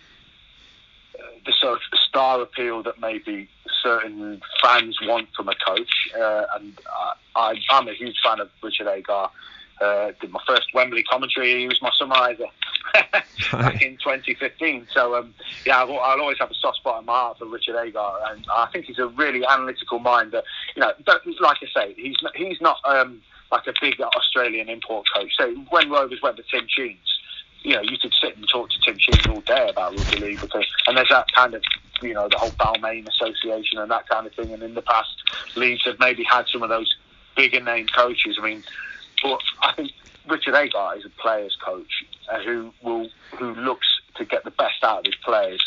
the 1.44 1.52
sort 1.52 1.74
of 1.74 1.98
star 1.98 2.40
appeal 2.40 2.82
that 2.82 3.00
maybe 3.00 3.48
certain 3.82 4.40
fans 4.62 4.98
want 5.02 5.28
from 5.36 5.48
a 5.48 5.54
coach, 5.54 6.10
uh, 6.18 6.46
and 6.56 6.78
I, 7.36 7.60
I'm 7.70 7.88
a 7.88 7.92
huge 7.92 8.16
fan 8.24 8.40
of 8.40 8.50
Richard 8.62 8.88
Agar. 8.88 9.30
Uh, 9.80 10.12
did 10.20 10.30
my 10.30 10.40
first 10.46 10.68
Wembley 10.72 11.02
commentary. 11.02 11.60
He 11.60 11.66
was 11.66 11.82
my 11.82 11.90
summariser 12.00 12.46
back 13.52 13.82
in 13.82 13.96
2015. 13.96 14.86
So 14.92 15.16
um, 15.16 15.34
yeah, 15.66 15.80
I'll, 15.80 15.98
I'll, 15.98 16.20
always 16.20 16.38
have 16.38 16.50
a 16.50 16.54
soft 16.54 16.78
spot 16.78 17.00
in 17.00 17.06
my 17.06 17.12
heart 17.12 17.38
for 17.38 17.46
Richard 17.46 17.76
Agar, 17.76 18.18
and 18.30 18.46
I 18.54 18.66
think 18.72 18.84
he's 18.86 18.98
a 18.98 19.08
really 19.08 19.44
analytical 19.44 19.98
mind. 19.98 20.32
That 20.32 20.44
you 20.76 20.80
know, 20.80 20.92
like 21.40 21.58
I 21.62 21.66
say, 21.74 21.94
he's 21.94 22.16
not, 22.22 22.36
he's 22.36 22.60
not 22.60 22.78
um, 22.84 23.20
like 23.50 23.66
a 23.66 23.74
big 23.80 24.00
Australian 24.00 24.68
import 24.68 25.06
coach. 25.14 25.32
So 25.38 25.54
when 25.70 25.90
Rovers 25.90 26.20
went 26.22 26.36
to 26.36 26.44
Tim 26.50 26.66
Sheens, 26.68 26.98
you 27.62 27.74
know, 27.74 27.82
you 27.82 27.96
could 27.98 28.12
sit 28.20 28.36
and 28.36 28.48
talk 28.48 28.70
to 28.70 28.80
Tim 28.80 28.98
Sheens 28.98 29.26
all 29.26 29.40
day 29.40 29.68
about 29.70 29.96
rugby 29.96 30.18
league 30.18 30.40
because, 30.40 30.66
and 30.86 30.96
there's 30.96 31.08
that 31.08 31.26
kind 31.34 31.54
of, 31.54 31.62
you 32.02 32.14
know, 32.14 32.28
the 32.28 32.36
whole 32.36 32.50
Balmain 32.50 33.08
Association 33.08 33.78
and 33.78 33.90
that 33.90 34.08
kind 34.08 34.26
of 34.26 34.34
thing. 34.34 34.52
And 34.52 34.62
in 34.62 34.74
the 34.74 34.82
past, 34.82 35.10
Leeds 35.56 35.84
have 35.86 35.98
maybe 35.98 36.24
had 36.24 36.46
some 36.52 36.62
of 36.62 36.68
those 36.68 36.94
bigger 37.36 37.60
name 37.60 37.86
coaches. 37.94 38.36
I 38.40 38.44
mean, 38.44 38.62
but 39.24 39.40
I 39.62 39.72
think 39.72 39.90
Richard 40.28 40.54
Agar 40.54 40.96
is 40.96 41.04
a 41.04 41.10
players' 41.20 41.56
coach 41.64 42.04
uh, 42.30 42.40
who 42.40 42.72
will 42.82 43.08
who 43.38 43.54
looks 43.54 43.86
to 44.16 44.24
get 44.24 44.44
the 44.44 44.50
best 44.52 44.84
out 44.84 45.00
of 45.00 45.06
his 45.06 45.16
players. 45.16 45.62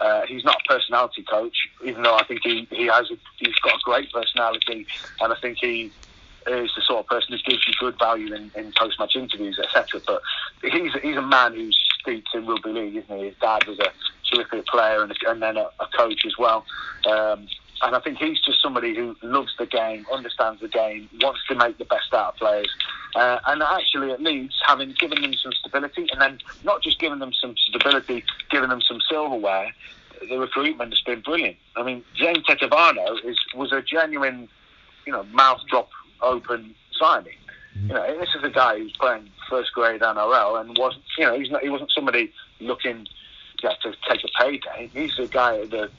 Uh, 0.00 0.26
he's 0.26 0.44
not 0.44 0.60
a 0.60 0.68
personality 0.72 1.22
coach, 1.22 1.56
even 1.82 2.02
though 2.02 2.16
I 2.16 2.24
think 2.24 2.40
he, 2.42 2.68
he 2.70 2.86
has 2.86 3.10
a, 3.10 3.16
he's 3.38 3.54
got 3.60 3.76
a 3.76 3.82
great 3.82 4.12
personality, 4.12 4.86
and 5.20 5.32
I 5.32 5.36
think 5.40 5.56
he 5.58 5.90
is 6.46 6.70
the 6.76 6.82
sort 6.82 7.00
of 7.00 7.06
person 7.06 7.32
who 7.32 7.50
gives 7.50 7.66
you 7.66 7.72
good 7.80 7.98
value 7.98 8.34
in, 8.34 8.50
in 8.54 8.72
post 8.76 8.98
match 8.98 9.16
interviews, 9.16 9.58
etc. 9.58 10.00
But 10.06 10.20
he's 10.70 10.92
he's 11.00 11.16
a 11.16 11.22
man 11.22 11.54
who's 11.54 11.78
steeped 12.00 12.28
in 12.34 12.46
rugby 12.46 12.72
league, 12.72 12.96
isn't 12.96 13.18
he? 13.18 13.26
His 13.26 13.34
dad 13.40 13.66
was 13.66 13.78
a 13.78 13.90
terrific 14.34 14.66
player 14.66 15.02
and, 15.02 15.16
and 15.26 15.40
then 15.40 15.56
a, 15.56 15.70
a 15.80 15.86
coach 15.96 16.26
as 16.26 16.36
well. 16.36 16.66
Um, 17.06 17.46
and 17.82 17.94
I 17.94 18.00
think 18.00 18.18
he's 18.18 18.40
just 18.40 18.62
somebody 18.62 18.94
who 18.94 19.16
loves 19.22 19.52
the 19.58 19.66
game, 19.66 20.06
understands 20.12 20.60
the 20.60 20.68
game, 20.68 21.08
wants 21.20 21.40
to 21.48 21.54
make 21.54 21.78
the 21.78 21.84
best 21.84 22.12
out 22.12 22.34
of 22.34 22.36
players. 22.36 22.68
Uh, 23.14 23.38
and 23.46 23.62
actually, 23.62 24.10
at 24.12 24.22
Leeds, 24.22 24.54
having 24.66 24.94
given 24.98 25.20
them 25.22 25.34
some 25.34 25.52
stability, 25.52 26.08
and 26.12 26.20
then 26.20 26.38
not 26.64 26.82
just 26.82 26.98
giving 26.98 27.18
them 27.18 27.32
some 27.32 27.54
stability, 27.68 28.24
giving 28.50 28.68
them 28.68 28.80
some 28.80 29.00
silverware, 29.08 29.72
the 30.28 30.38
recruitment 30.38 30.92
has 30.92 31.00
been 31.00 31.20
brilliant. 31.20 31.56
I 31.76 31.82
mean, 31.82 32.02
James 32.14 32.44
Tetevano 32.46 33.24
is 33.24 33.36
was 33.54 33.72
a 33.72 33.82
genuine, 33.82 34.48
you 35.06 35.12
know, 35.12 35.24
mouth 35.24 35.60
drop 35.68 35.90
open 36.22 36.74
signing. 36.98 37.36
Mm-hmm. 37.76 37.88
You 37.88 37.94
know, 37.94 38.18
this 38.18 38.30
is 38.36 38.42
a 38.42 38.50
guy 38.50 38.78
who's 38.78 38.96
playing 38.98 39.30
first 39.50 39.72
grade 39.72 40.00
NRL 40.00 40.60
and 40.60 40.76
wasn't, 40.78 41.04
you 41.18 41.26
know, 41.26 41.38
he's 41.38 41.50
not, 41.50 41.62
he 41.62 41.68
wasn't 41.68 41.92
somebody 41.92 42.32
looking 42.60 43.06
yeah, 43.62 43.74
to 43.82 43.94
take 44.08 44.24
a 44.24 44.42
payday. 44.42 44.90
He's 44.92 45.18
a 45.18 45.26
guy 45.26 45.58
that 45.58 45.70
the, 45.70 45.90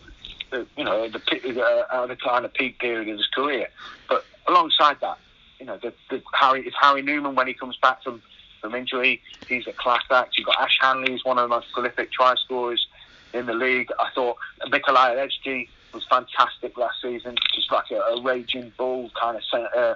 you 0.52 0.84
know, 0.84 1.10
the, 1.10 1.88
uh, 1.92 2.08
the 2.08 2.16
kind 2.16 2.46
of 2.46 2.54
peak 2.54 2.80
period 2.80 3.08
of 3.10 3.18
his 3.18 3.28
career. 3.28 3.68
But 4.10 4.26
alongside 4.48 4.98
that, 5.02 5.18
you 5.60 5.66
know, 5.66 5.78
the, 5.78 5.94
the 6.10 6.22
Harry, 6.34 6.72
Harry 6.80 7.02
Newman 7.02 7.36
when 7.36 7.48
he 7.48 7.54
comes 7.54 7.78
back 7.78 8.04
from, 8.04 8.22
from 8.62 8.76
injury. 8.76 9.22
He's 9.48 9.68
a 9.68 9.74
class 9.74 10.04
act. 10.12 10.38
You've 10.38 10.48
got 10.48 10.60
Ash 10.60 10.78
Handley, 10.80 11.12
who's 11.12 11.26
one 11.26 11.38
of 11.38 11.44
the 11.44 11.56
most 11.56 11.68
prolific 11.74 12.12
try 12.12 12.36
scorers 12.36 12.88
in 13.34 13.46
the 13.46 13.54
league. 13.54 13.90
I 14.00 14.10
thought 14.14 14.38
Mikolaj 14.68 15.16
Oledzki 15.16 15.70
was 15.94 16.06
fantastic 16.10 16.78
last 16.78 17.02
season, 17.02 17.36
just 17.56 17.72
like 17.72 17.90
a, 17.92 17.96
a 17.96 18.22
raging 18.22 18.72
bull, 18.78 19.10
kind 19.20 19.38
of 19.38 19.70
uh, 19.76 19.96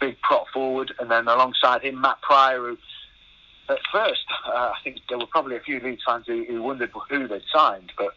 big 0.00 0.20
prop 0.22 0.48
forward. 0.48 0.92
And 0.98 1.10
then 1.10 1.28
alongside 1.28 1.82
him, 1.82 2.00
Matt 2.00 2.20
Prior, 2.22 2.58
who 2.58 2.78
at 3.68 3.78
first, 3.92 4.24
uh, 4.46 4.50
I 4.50 4.76
think 4.82 4.98
there 5.08 5.18
were 5.18 5.26
probably 5.26 5.56
a 5.56 5.60
few 5.60 5.78
Leeds 5.80 6.02
fans 6.04 6.26
who, 6.26 6.44
who 6.44 6.62
wondered 6.62 6.90
who 7.08 7.28
they'd 7.28 7.42
signed, 7.52 7.92
but 7.96 8.12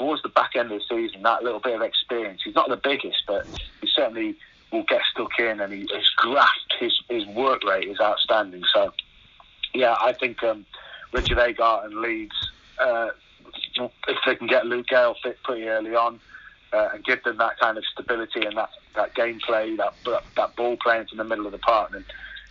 towards 0.00 0.22
the 0.22 0.30
back 0.30 0.56
end 0.56 0.72
of 0.72 0.80
the 0.80 0.84
season, 0.88 1.22
that 1.22 1.44
little 1.44 1.60
bit 1.60 1.76
of 1.76 1.82
experience. 1.82 2.40
He's 2.42 2.54
not 2.54 2.70
the 2.70 2.80
biggest, 2.82 3.22
but 3.26 3.46
he 3.82 3.88
certainly 3.94 4.34
will 4.72 4.84
get 4.88 5.02
stuck 5.12 5.38
in, 5.38 5.60
and 5.60 5.72
he, 5.72 5.80
his 5.80 6.08
graft, 6.16 6.74
his 6.80 6.94
his 7.08 7.26
work 7.26 7.62
rate 7.64 7.88
is 7.88 8.00
outstanding. 8.00 8.62
So, 8.72 8.92
yeah, 9.74 9.94
I 10.00 10.14
think 10.14 10.42
um, 10.42 10.64
Richard 11.12 11.38
Agar 11.38 11.82
and 11.84 12.00
Leeds, 12.00 12.34
uh, 12.80 13.10
if 14.08 14.18
they 14.24 14.36
can 14.36 14.46
get 14.46 14.64
Luke 14.64 14.86
Gale 14.86 15.14
fit 15.22 15.36
pretty 15.44 15.68
early 15.68 15.94
on. 15.94 16.18
Uh, 16.72 16.90
and 16.94 17.04
give 17.04 17.20
them 17.24 17.36
that 17.36 17.58
kind 17.58 17.76
of 17.76 17.84
stability 17.92 18.46
and 18.46 18.56
that, 18.56 18.70
that 18.94 19.12
gameplay, 19.16 19.76
that 19.76 19.92
that 20.36 20.54
ball 20.54 20.76
playing 20.76 21.04
from 21.08 21.18
the 21.18 21.24
middle 21.24 21.44
of 21.44 21.50
the 21.50 21.58
park, 21.58 21.90
and 21.92 22.04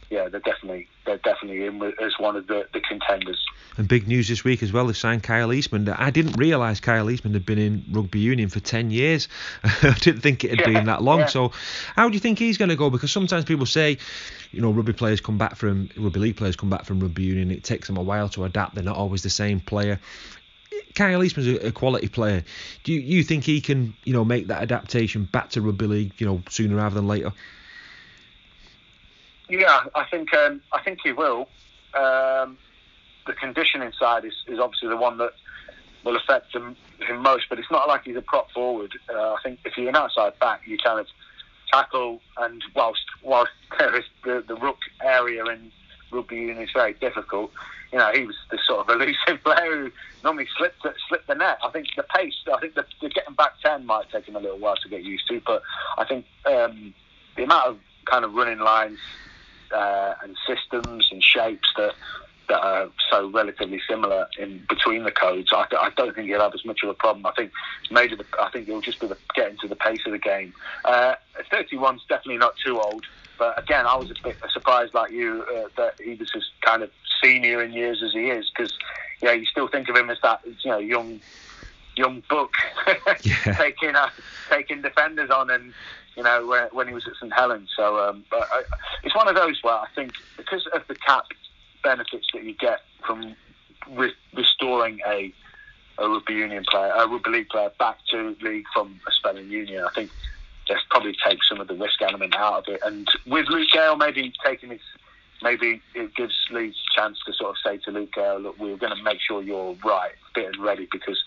yeah, 0.10 0.28
they're 0.28 0.40
definitely 0.40 0.88
they're 1.06 1.18
definitely 1.18 1.66
in 1.66 1.82
as 2.02 2.14
one 2.18 2.36
of 2.36 2.48
the, 2.48 2.68
the 2.74 2.82
contenders. 2.82 3.46
And 3.78 3.88
big 3.88 4.08
news 4.08 4.28
this 4.28 4.44
week 4.44 4.64
as 4.64 4.74
well. 4.74 4.88
They've 4.88 4.98
signed 4.98 5.22
Kyle 5.24 5.54
Eastmond. 5.54 5.88
I 5.90 6.10
didn't 6.10 6.34
realise 6.34 6.80
Kyle 6.80 7.06
Eastmond 7.06 7.36
had 7.36 7.46
been 7.46 7.60
in 7.60 7.86
rugby 7.92 8.20
union 8.20 8.50
for 8.50 8.60
ten 8.60 8.90
years. 8.90 9.28
I 9.64 9.96
didn't 10.00 10.22
think 10.22 10.44
it 10.44 10.52
had 10.52 10.60
yeah, 10.62 10.66
been 10.66 10.86
that 10.86 11.04
long. 11.04 11.20
Yeah. 11.20 11.26
So, 11.28 11.52
how 11.96 12.10
do 12.10 12.16
you 12.16 12.20
think 12.20 12.40
he's 12.40 12.58
going 12.58 12.70
to 12.70 12.76
go? 12.76 12.90
Because 12.90 13.12
sometimes 13.12 13.46
people 13.46 13.68
say, 13.68 14.00
you 14.52 14.62
know, 14.62 14.72
rugby 14.72 14.94
players 14.94 15.22
come 15.22 15.38
back 15.38 15.56
from 15.56 15.90
rugby 15.96 16.20
league 16.20 16.38
players 16.38 16.56
come 16.56 16.70
back 16.70 16.86
from 16.86 17.00
rugby 17.00 17.24
union. 17.24 17.52
It 17.52 17.64
takes 17.64 17.88
them 17.88 17.98
a 17.98 18.04
while 18.04 18.30
to 18.30 18.46
adapt. 18.46 18.76
They're 18.76 18.84
not 18.84 18.98
always 18.98 19.22
the 19.22 19.30
same 19.30 19.60
player. 19.60 20.00
Kyle 20.96 21.20
Eastmond's 21.20 21.48
a, 21.48 21.68
a 21.68 21.72
quality 21.72 22.08
player. 22.08 22.44
Do 22.84 22.94
you, 22.94 23.00
you 23.00 23.24
think 23.24 23.44
he 23.44 23.62
can, 23.62 23.94
you 24.06 24.14
know, 24.14 24.26
make 24.26 24.48
that 24.48 24.62
adaptation 24.64 25.26
back 25.26 25.52
to 25.52 25.62
rugby 25.62 25.86
league, 25.86 26.14
you 26.18 26.26
know, 26.26 26.42
sooner 26.50 26.76
rather 26.76 26.96
than 26.96 27.08
later? 27.08 27.32
Yeah, 29.50 29.86
I 29.96 30.06
think 30.06 30.34
um, 30.34 30.62
I 30.72 30.82
think 30.84 31.00
he 31.04 31.12
will. 31.12 31.50
Um, 31.96 32.58
the 33.26 33.34
conditioning 33.34 33.92
side 34.00 34.24
is, 34.24 34.34
is 34.48 34.60
obviously 34.60 34.90
the 34.90 34.98
one 34.98 35.18
that 35.18 35.34
will 36.06 36.16
affect 36.16 36.54
him, 36.54 36.76
him 37.00 37.18
most, 37.18 37.46
but 37.50 37.60
it's 37.60 37.72
not 37.72 37.88
like 37.88 38.04
he's 38.04 38.16
a 38.16 38.22
prop 38.22 38.52
forward. 38.52 38.94
Uh, 39.10 39.34
I 39.34 39.38
think 39.44 39.60
if 39.66 39.76
you're 39.76 39.90
an 39.90 39.96
outside 39.96 40.38
back, 40.40 40.62
you 40.66 40.78
kind 40.78 41.00
of 41.00 41.08
tackle, 41.72 42.22
and 42.38 42.64
whilst 42.76 43.06
whilst 43.24 43.52
there 43.80 43.96
is 43.96 44.06
the, 44.24 44.44
the 44.48 44.56
ruck 44.56 44.78
area 45.04 45.44
in 45.46 45.72
rugby 46.12 46.36
union 46.38 46.60
is 46.60 46.70
very 46.74 46.94
difficult, 46.94 47.52
you 47.92 47.98
know, 47.98 48.12
he 48.14 48.26
was 48.26 48.36
the 48.52 48.60
sort 48.66 48.88
of 48.88 48.96
elusive 49.02 49.44
player 49.44 49.76
who 49.76 49.92
normally 50.24 50.48
slipped 50.58 50.86
slipped 51.08 51.28
the 51.28 51.36
net. 51.36 51.58
I 51.64 51.72
think 51.72 51.88
the 51.96 52.04
pace, 52.04 52.36
I 52.54 52.60
think 52.60 52.76
the, 52.76 52.86
the 53.02 53.10
getting 53.10 53.34
back 53.34 53.54
ten 53.64 53.86
might 53.86 54.12
take 54.12 54.28
him 54.28 54.36
a 54.36 54.40
little 54.40 54.60
while 54.60 54.76
to 54.78 54.90
get 54.90 55.04
used 55.04 55.28
to, 55.30 55.42
but 55.44 55.64
I 55.98 56.06
think 56.06 56.26
um, 56.46 56.94
the 57.36 57.44
amount 57.44 57.68
of 57.68 57.80
kind 58.06 58.26
of 58.26 58.34
running 58.34 58.60
lines 58.60 59.00
uh, 59.72 60.16
and 60.24 60.36
systems 60.48 61.08
and 61.12 61.24
shapes 61.24 61.68
that 61.78 61.94
that 62.50 62.62
are 62.62 62.90
so 63.12 63.30
relatively 63.30 63.80
similar 63.88 64.28
in 64.40 64.64
between 64.68 65.04
the 65.04 65.12
codes. 65.12 65.50
I, 65.54 65.66
I 65.80 65.92
don't 65.96 66.16
think 66.16 66.28
he'll 66.28 66.42
have 66.42 66.56
as 66.56 66.66
much 66.66 66.82
of 66.82 66.90
a 66.90 66.96
problem. 66.96 67.26
I 67.28 67.32
think 67.34 67.52
maybe 67.92 68.16
the, 68.16 68.26
I 68.42 68.50
think 68.50 68.66
he'll 68.66 68.82
just 68.82 69.00
be 69.00 69.06
the, 69.06 69.18
get 69.36 69.52
into 69.52 69.68
the 69.68 69.76
pace 69.76 70.00
of 70.08 70.12
the 70.14 70.18
game. 70.18 70.54
Uh, 70.84 71.14
31's 71.52 72.02
definitely 72.10 72.38
not 72.38 72.56
too 72.66 72.80
old. 72.80 73.06
But 73.38 73.58
again, 73.58 73.86
I 73.86 73.96
was 73.96 74.12
a 74.12 74.16
bit 74.22 74.36
surprised, 74.52 74.94
like 74.94 75.12
you, 75.12 75.46
uh, 75.48 75.70
that 75.78 76.02
he 76.04 76.16
was 76.16 76.30
as 76.36 76.44
kind 76.62 76.84
of 76.84 76.92
senior 77.24 77.64
in 77.64 77.72
years 77.72 78.04
as 78.04 78.12
he 78.12 78.30
is, 78.30 78.50
because 78.50 78.78
yeah, 79.22 79.32
you 79.32 79.46
still 79.46 79.68
think 79.68 79.88
of 79.88 79.96
him 79.96 80.10
as 80.10 80.18
that 80.24 80.42
you 80.46 80.70
know 80.70 80.78
young 80.78 81.22
young 81.96 82.22
book 82.30 82.52
yeah. 83.24 83.54
taking 83.54 83.96
uh, 83.96 84.10
taking 84.50 84.82
defenders 84.82 85.30
on, 85.30 85.50
and 85.50 85.74
you 86.20 86.26
know 86.26 86.46
when, 86.46 86.68
when 86.74 86.88
he 86.90 86.94
was 86.94 87.08
at 87.08 87.14
St 87.16 87.32
Helens. 87.34 87.70
So, 87.78 87.98
um, 87.98 88.26
but 88.30 88.46
I, 88.52 88.64
it's 89.04 89.16
one 89.16 89.30
of 89.30 89.36
those 89.36 89.58
where 89.64 89.76
I 89.76 89.88
think 89.96 90.12
because 90.36 90.68
of 90.74 90.82
the 90.90 90.96
cap 90.96 91.24
benefits 91.82 92.28
that 92.34 92.44
you 92.44 92.54
get 92.54 92.82
from 93.08 93.38
re- 93.90 94.14
restoring 94.36 95.00
a 95.08 95.34
a 95.98 96.10
rugby 96.10 96.34
union 96.34 96.66
player, 96.70 96.92
a 96.92 97.08
rugby 97.08 97.30
league 97.32 97.50
player 97.50 97.72
back 97.80 97.98
to 98.12 98.36
league 98.42 98.66
from 98.74 99.00
a 99.08 99.12
spelling 99.12 99.50
union, 99.50 99.86
I 99.86 99.94
think 99.96 100.12
just 100.68 100.90
probably 100.90 101.16
take 101.26 101.40
some 101.48 101.62
of 101.62 101.70
the 101.70 101.74
risk 101.74 102.02
element 102.02 102.36
out 102.36 102.68
of 102.68 102.74
it. 102.74 102.82
And 102.84 103.08
with 103.26 103.48
Luke 103.48 103.70
Gale 103.72 103.96
maybe 103.96 104.34
taking 104.46 104.72
his, 104.72 104.82
maybe 105.42 105.82
it 105.96 106.16
gives 106.16 106.36
Leeds 106.52 106.78
a 106.92 107.02
chance 107.02 107.18
to 107.26 107.34
sort 107.34 107.52
of 107.52 107.56
say 107.66 107.78
to 107.86 107.92
Luke 107.92 108.14
Gale, 108.14 108.40
look, 108.40 108.60
we're 108.60 108.78
going 108.78 108.96
to 108.96 109.04
make 109.04 109.20
sure 109.22 109.42
you're 109.42 109.76
right, 109.86 110.14
fit 110.36 110.48
and 110.48 110.64
ready, 110.64 110.88
because 110.92 111.22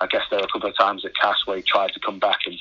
I 0.00 0.06
guess 0.08 0.22
there 0.30 0.40
were 0.40 0.46
a 0.46 0.52
couple 0.52 0.68
of 0.68 0.76
times 0.76 1.04
at 1.04 1.16
Cass 1.16 1.38
where 1.44 1.56
he 1.56 1.62
tried 1.62 1.92
to 1.94 2.00
come 2.00 2.18
back 2.18 2.40
and 2.46 2.58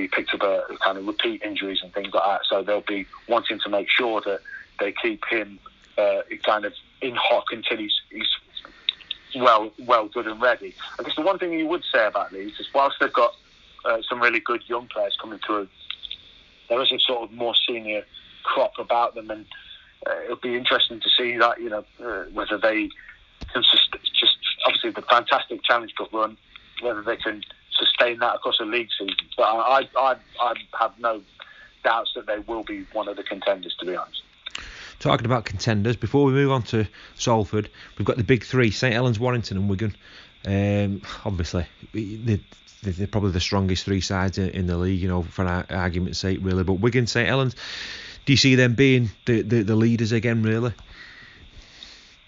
he 0.00 0.08
picked 0.08 0.34
up 0.34 0.42
a 0.42 0.76
kind 0.84 0.98
of 0.98 1.06
repeat 1.06 1.42
injuries 1.42 1.80
and 1.82 1.92
things 1.92 2.12
like 2.12 2.24
that. 2.24 2.40
So 2.48 2.62
they'll 2.62 2.80
be 2.80 3.06
wanting 3.28 3.58
to 3.60 3.68
make 3.68 3.88
sure 3.90 4.20
that 4.22 4.40
they 4.78 4.92
keep 4.92 5.24
him 5.30 5.58
uh, 5.98 6.22
kind 6.44 6.64
of 6.64 6.72
in 7.00 7.14
hock 7.14 7.46
until 7.50 7.78
he's, 7.78 7.94
he's 8.10 8.28
well 9.36 9.72
well 9.78 10.08
good 10.08 10.26
and 10.26 10.40
ready. 10.40 10.74
I 10.98 11.02
guess 11.02 11.16
the 11.16 11.22
one 11.22 11.38
thing 11.38 11.52
you 11.52 11.66
would 11.66 11.84
say 11.92 12.06
about 12.06 12.32
Leeds 12.32 12.58
is 12.58 12.68
whilst 12.74 12.96
they've 13.00 13.12
got 13.12 13.34
uh, 13.84 13.98
some 14.08 14.20
really 14.20 14.40
good 14.40 14.62
young 14.66 14.88
players 14.88 15.16
coming 15.20 15.38
through. 15.44 15.68
There 16.68 16.82
is 16.82 16.90
a 16.90 16.98
sort 16.98 17.22
of 17.22 17.32
more 17.32 17.54
senior 17.68 18.02
crop 18.42 18.72
about 18.78 19.14
them, 19.14 19.30
and 19.30 19.46
uh, 20.06 20.22
it'll 20.24 20.36
be 20.36 20.56
interesting 20.56 21.00
to 21.00 21.08
see 21.16 21.36
that 21.36 21.60
you 21.60 21.70
know 21.70 21.84
uh, 22.02 22.24
whether 22.32 22.58
they 22.58 22.88
can 23.52 23.62
just, 23.62 23.96
just 24.18 24.36
obviously 24.66 24.90
the 24.90 25.02
fantastic 25.02 25.62
Challenge 25.62 25.94
Cup 25.94 26.12
run, 26.12 26.36
whether 26.80 27.02
they 27.02 27.16
can 27.16 27.42
sustain 27.78 28.18
that 28.20 28.36
across 28.36 28.60
a 28.60 28.64
league 28.64 28.88
season. 28.98 29.16
But 29.36 29.44
I, 29.44 29.88
I, 29.96 30.16
I 30.40 30.54
have 30.78 30.98
no 30.98 31.22
doubts 31.84 32.12
that 32.16 32.26
they 32.26 32.38
will 32.40 32.64
be 32.64 32.86
one 32.92 33.08
of 33.08 33.16
the 33.16 33.22
contenders, 33.22 33.74
to 33.80 33.86
be 33.86 33.96
honest 33.96 34.22
talking 34.98 35.26
about 35.26 35.44
contenders, 35.44 35.96
before 35.96 36.24
we 36.24 36.32
move 36.32 36.50
on 36.50 36.62
to 36.62 36.86
Salford, 37.16 37.68
we've 37.98 38.06
got 38.06 38.16
the 38.16 38.24
big 38.24 38.44
three: 38.44 38.70
St 38.70 38.92
Helens, 38.92 39.18
Warrington, 39.20 39.56
and 39.56 39.68
Wigan. 39.68 39.94
Um, 40.46 41.02
obviously, 41.24 41.66
the, 41.92 42.40
they're 42.82 43.06
probably 43.06 43.32
the 43.32 43.40
strongest 43.40 43.84
three 43.84 44.00
sides 44.00 44.38
in 44.38 44.66
the 44.66 44.76
league, 44.76 45.00
you 45.00 45.08
know, 45.08 45.22
for 45.22 45.44
argument's 45.70 46.18
sake, 46.18 46.38
really. 46.40 46.64
But 46.64 46.74
Wigan, 46.74 47.06
St 47.06 47.28
Helens, 47.28 47.56
do 48.24 48.32
you 48.32 48.36
see 48.36 48.54
them 48.54 48.74
being 48.74 49.10
the, 49.24 49.42
the, 49.42 49.62
the 49.62 49.76
leaders 49.76 50.12
again, 50.12 50.42
really? 50.42 50.72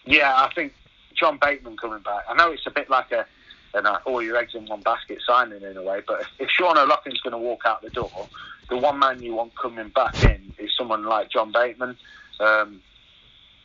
Yeah, 0.05 0.35
I 0.35 0.53
think 0.55 0.75
John 1.15 1.39
Bateman 1.41 1.77
coming 1.77 2.01
back. 2.01 2.25
I 2.29 2.35
know 2.35 2.51
it's 2.51 2.67
a 2.67 2.71
bit 2.71 2.91
like 2.91 3.13
a 3.13 3.27
an 3.75 3.87
all 4.07 4.23
your 4.23 4.37
eggs 4.37 4.55
in 4.55 4.67
one 4.67 4.81
basket 4.81 5.19
signing 5.27 5.63
in 5.63 5.77
a 5.77 5.83
way, 5.83 6.03
but 6.07 6.21
if, 6.21 6.29
if 6.39 6.51
Sean 6.51 6.79
O'Loughlin's 6.79 7.21
going 7.21 7.33
to 7.33 7.39
walk 7.39 7.63
out 7.65 7.83
the 7.83 7.91
door, 7.91 8.29
the 8.69 8.77
one 8.77 8.99
man 8.99 9.23
you 9.23 9.35
want 9.35 9.57
coming 9.57 9.89
back 9.89 10.23
in 10.25 10.53
is 10.59 10.71
someone 10.77 11.05
like 11.05 11.31
John 11.31 11.53
Bateman. 11.53 11.97
Um, 12.41 12.81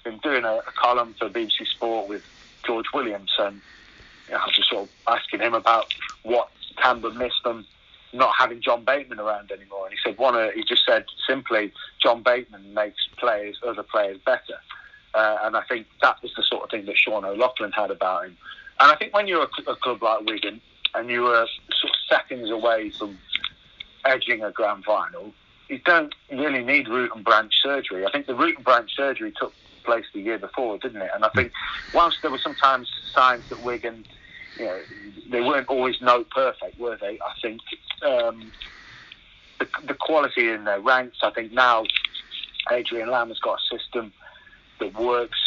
been 0.04 0.18
doing 0.20 0.44
a, 0.44 0.56
a 0.56 0.72
column 0.76 1.16
for 1.18 1.30
BBC 1.30 1.68
Sport 1.68 2.10
with 2.10 2.24
George 2.66 2.88
Williamson. 2.94 3.62
You 4.28 4.34
know, 4.34 4.40
I 4.40 4.46
was 4.46 4.56
just 4.56 4.70
sort 4.70 4.84
of 4.84 4.90
asking 5.08 5.40
him 5.40 5.54
about 5.54 5.94
what 6.24 6.50
Canberra 6.78 7.14
missed 7.14 7.44
them 7.44 7.66
not 8.14 8.34
having 8.38 8.62
John 8.62 8.84
Bateman 8.86 9.20
around 9.20 9.52
anymore. 9.52 9.88
And 9.88 9.94
he 9.94 10.00
said 10.04 10.18
one. 10.18 10.52
He 10.56 10.64
just 10.64 10.86
said 10.86 11.06
simply, 11.28 11.74
John 12.02 12.22
Bateman 12.22 12.74
makes 12.74 13.08
players, 13.18 13.60
other 13.66 13.84
players 13.84 14.20
better. 14.26 14.60
Uh, 15.14 15.38
and 15.44 15.56
I 15.56 15.62
think 15.64 15.88
that 16.02 16.22
was 16.22 16.32
the 16.36 16.44
sort 16.44 16.64
of 16.64 16.70
thing 16.70 16.86
that 16.86 16.98
Sean 16.98 17.26
O'Loughlin 17.26 17.72
had 17.72 17.92
about 17.92 18.26
him. 18.26 18.38
And 18.80 18.92
I 18.92 18.96
think 18.96 19.14
when 19.14 19.28
you're 19.28 19.44
a, 19.44 19.72
a 19.72 19.76
club 19.76 20.02
like 20.02 20.26
Wigan 20.26 20.62
and 20.96 21.10
you 21.10 21.24
were 21.24 21.48
sort 21.72 21.94
of 21.94 22.00
seconds 22.10 22.50
away 22.50 22.92
from 22.92 23.18
edging 24.06 24.44
a 24.44 24.52
grand 24.52 24.84
final, 24.84 25.34
you 25.70 25.80
don't 25.80 26.14
really 26.32 26.64
need 26.64 26.88
root 26.88 27.12
and 27.16 27.24
branch 27.24 27.54
surgery. 27.64 28.06
I 28.06 28.12
think 28.12 28.28
the 28.28 28.36
root 28.36 28.58
and 28.58 28.66
branch 28.66 28.92
surgery 28.96 29.34
took 29.40 29.54
place 29.84 30.06
the 30.14 30.22
year 30.22 30.38
before, 30.38 30.78
didn't 30.78 31.02
it? 31.02 31.12
And 31.14 31.26
I 31.26 31.30
think 31.30 31.52
whilst 31.94 32.18
there 32.22 32.32
were 32.32 32.40
sometimes 32.40 32.90
signs 33.14 33.44
that 33.50 33.64
Wigan 33.64 34.06
you 34.58 34.66
know, 34.66 34.80
they 35.30 35.42
weren't 35.42 35.68
always 35.68 35.96
note 36.02 36.30
perfect, 36.30 36.80
were 36.80 36.98
they? 37.00 37.20
I 37.20 37.34
think 37.42 37.62
um, 38.04 38.52
the, 39.60 39.68
the 39.88 39.94
quality 39.94 40.50
in 40.50 40.64
their 40.66 40.80
ranks. 40.80 41.18
I 41.22 41.32
think 41.32 41.52
now 41.52 41.86
Adrian 42.72 43.10
Lam 43.10 43.30
has 43.30 43.40
got 43.40 43.60
a 43.60 43.78
system 43.78 44.14
that 44.80 44.94
works. 45.00 45.40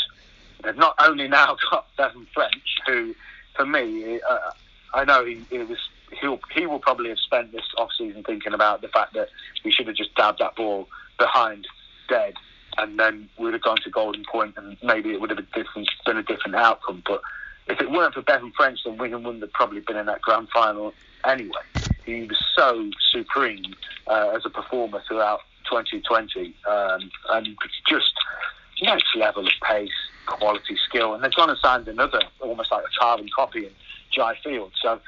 They've 0.66 0.76
not 0.76 0.94
only 0.98 1.28
now 1.28 1.56
got 1.70 1.86
Bevan 1.96 2.26
French, 2.34 2.78
who, 2.86 3.14
for 3.54 3.64
me, 3.64 4.20
uh, 4.28 4.50
I 4.94 5.04
know 5.04 5.24
he, 5.24 5.44
he 5.50 5.58
was 5.58 5.78
he'll 6.20 6.38
he 6.54 6.66
will 6.66 6.78
probably 6.78 7.08
have 7.08 7.18
spent 7.18 7.52
this 7.52 7.64
off 7.78 7.90
season 7.96 8.22
thinking 8.22 8.52
about 8.52 8.80
the 8.80 8.88
fact 8.88 9.14
that 9.14 9.28
we 9.64 9.72
should 9.72 9.86
have 9.86 9.96
just 9.96 10.14
dabbed 10.14 10.38
that 10.38 10.54
ball 10.56 10.88
behind 11.18 11.66
dead 12.08 12.34
and 12.78 12.98
then 12.98 13.28
we'd 13.38 13.52
have 13.52 13.62
gone 13.62 13.76
to 13.82 13.90
Golden 13.90 14.24
Point 14.30 14.54
and 14.56 14.76
maybe 14.82 15.12
it 15.12 15.20
would 15.20 15.30
have 15.30 15.38
been 15.38 15.64
different 15.64 15.90
been 16.04 16.16
a 16.16 16.22
different 16.22 16.56
outcome. 16.56 17.02
But 17.06 17.22
if 17.68 17.80
it 17.80 17.90
weren't 17.90 18.14
for 18.14 18.22
Bevan 18.22 18.52
French, 18.56 18.80
then 18.84 18.98
Wigan 18.98 19.22
wouldn't 19.22 19.42
have 19.42 19.52
probably 19.52 19.80
been 19.80 19.96
in 19.96 20.06
that 20.06 20.20
grand 20.22 20.48
final 20.50 20.92
anyway. 21.26 21.62
He 22.04 22.22
was 22.22 22.38
so 22.56 22.90
supreme 23.10 23.74
uh, 24.06 24.32
as 24.36 24.42
a 24.44 24.50
performer 24.50 25.02
throughout 25.08 25.40
2020, 25.68 26.54
um, 26.68 27.10
and 27.30 27.48
just 27.88 28.12
next 28.82 29.16
level 29.16 29.46
of 29.46 29.52
pace, 29.62 29.90
quality, 30.26 30.76
skill. 30.88 31.14
And 31.14 31.22
they've 31.22 31.34
gone 31.34 31.50
and 31.50 31.58
signed 31.58 31.88
another, 31.88 32.20
almost 32.40 32.70
like 32.70 32.84
a 32.84 32.98
carbon 32.98 33.28
copy 33.34 33.66
in 33.66 33.72
Jai 34.12 34.36
Field. 34.42 34.72
So, 34.80 35.00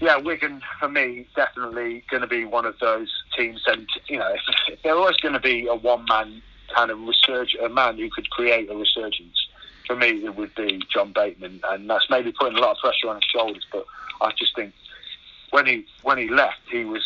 yeah, 0.00 0.16
Wigan 0.16 0.62
for 0.78 0.88
me 0.88 1.26
definitely 1.34 2.04
going 2.10 2.22
to 2.22 2.28
be 2.28 2.44
one 2.44 2.64
of 2.64 2.78
those 2.80 3.10
teams. 3.36 3.62
And 3.66 3.88
you 4.08 4.18
know, 4.18 4.34
they're 4.82 4.96
always 4.96 5.16
going 5.16 5.34
to 5.34 5.40
be 5.40 5.66
a 5.66 5.74
one-man 5.74 6.42
kind 6.74 6.90
of 6.90 6.98
resurge, 6.98 7.62
a 7.62 7.68
man 7.68 7.96
who 7.98 8.10
could 8.10 8.28
create 8.30 8.70
a 8.70 8.74
resurgence 8.74 9.48
for 9.88 9.96
me, 9.96 10.08
it 10.24 10.36
would 10.36 10.54
be 10.54 10.80
John 10.92 11.12
Bateman, 11.12 11.60
and 11.64 11.90
that's 11.90 12.08
maybe 12.10 12.30
putting 12.30 12.58
a 12.58 12.60
lot 12.60 12.72
of 12.72 12.76
pressure 12.76 13.08
on 13.08 13.16
his 13.16 13.24
shoulders. 13.24 13.66
But 13.72 13.86
I 14.20 14.30
just 14.38 14.54
think 14.54 14.74
when 15.50 15.66
he 15.66 15.86
when 16.02 16.18
he 16.18 16.28
left, 16.28 16.60
he 16.70 16.84
was 16.84 17.02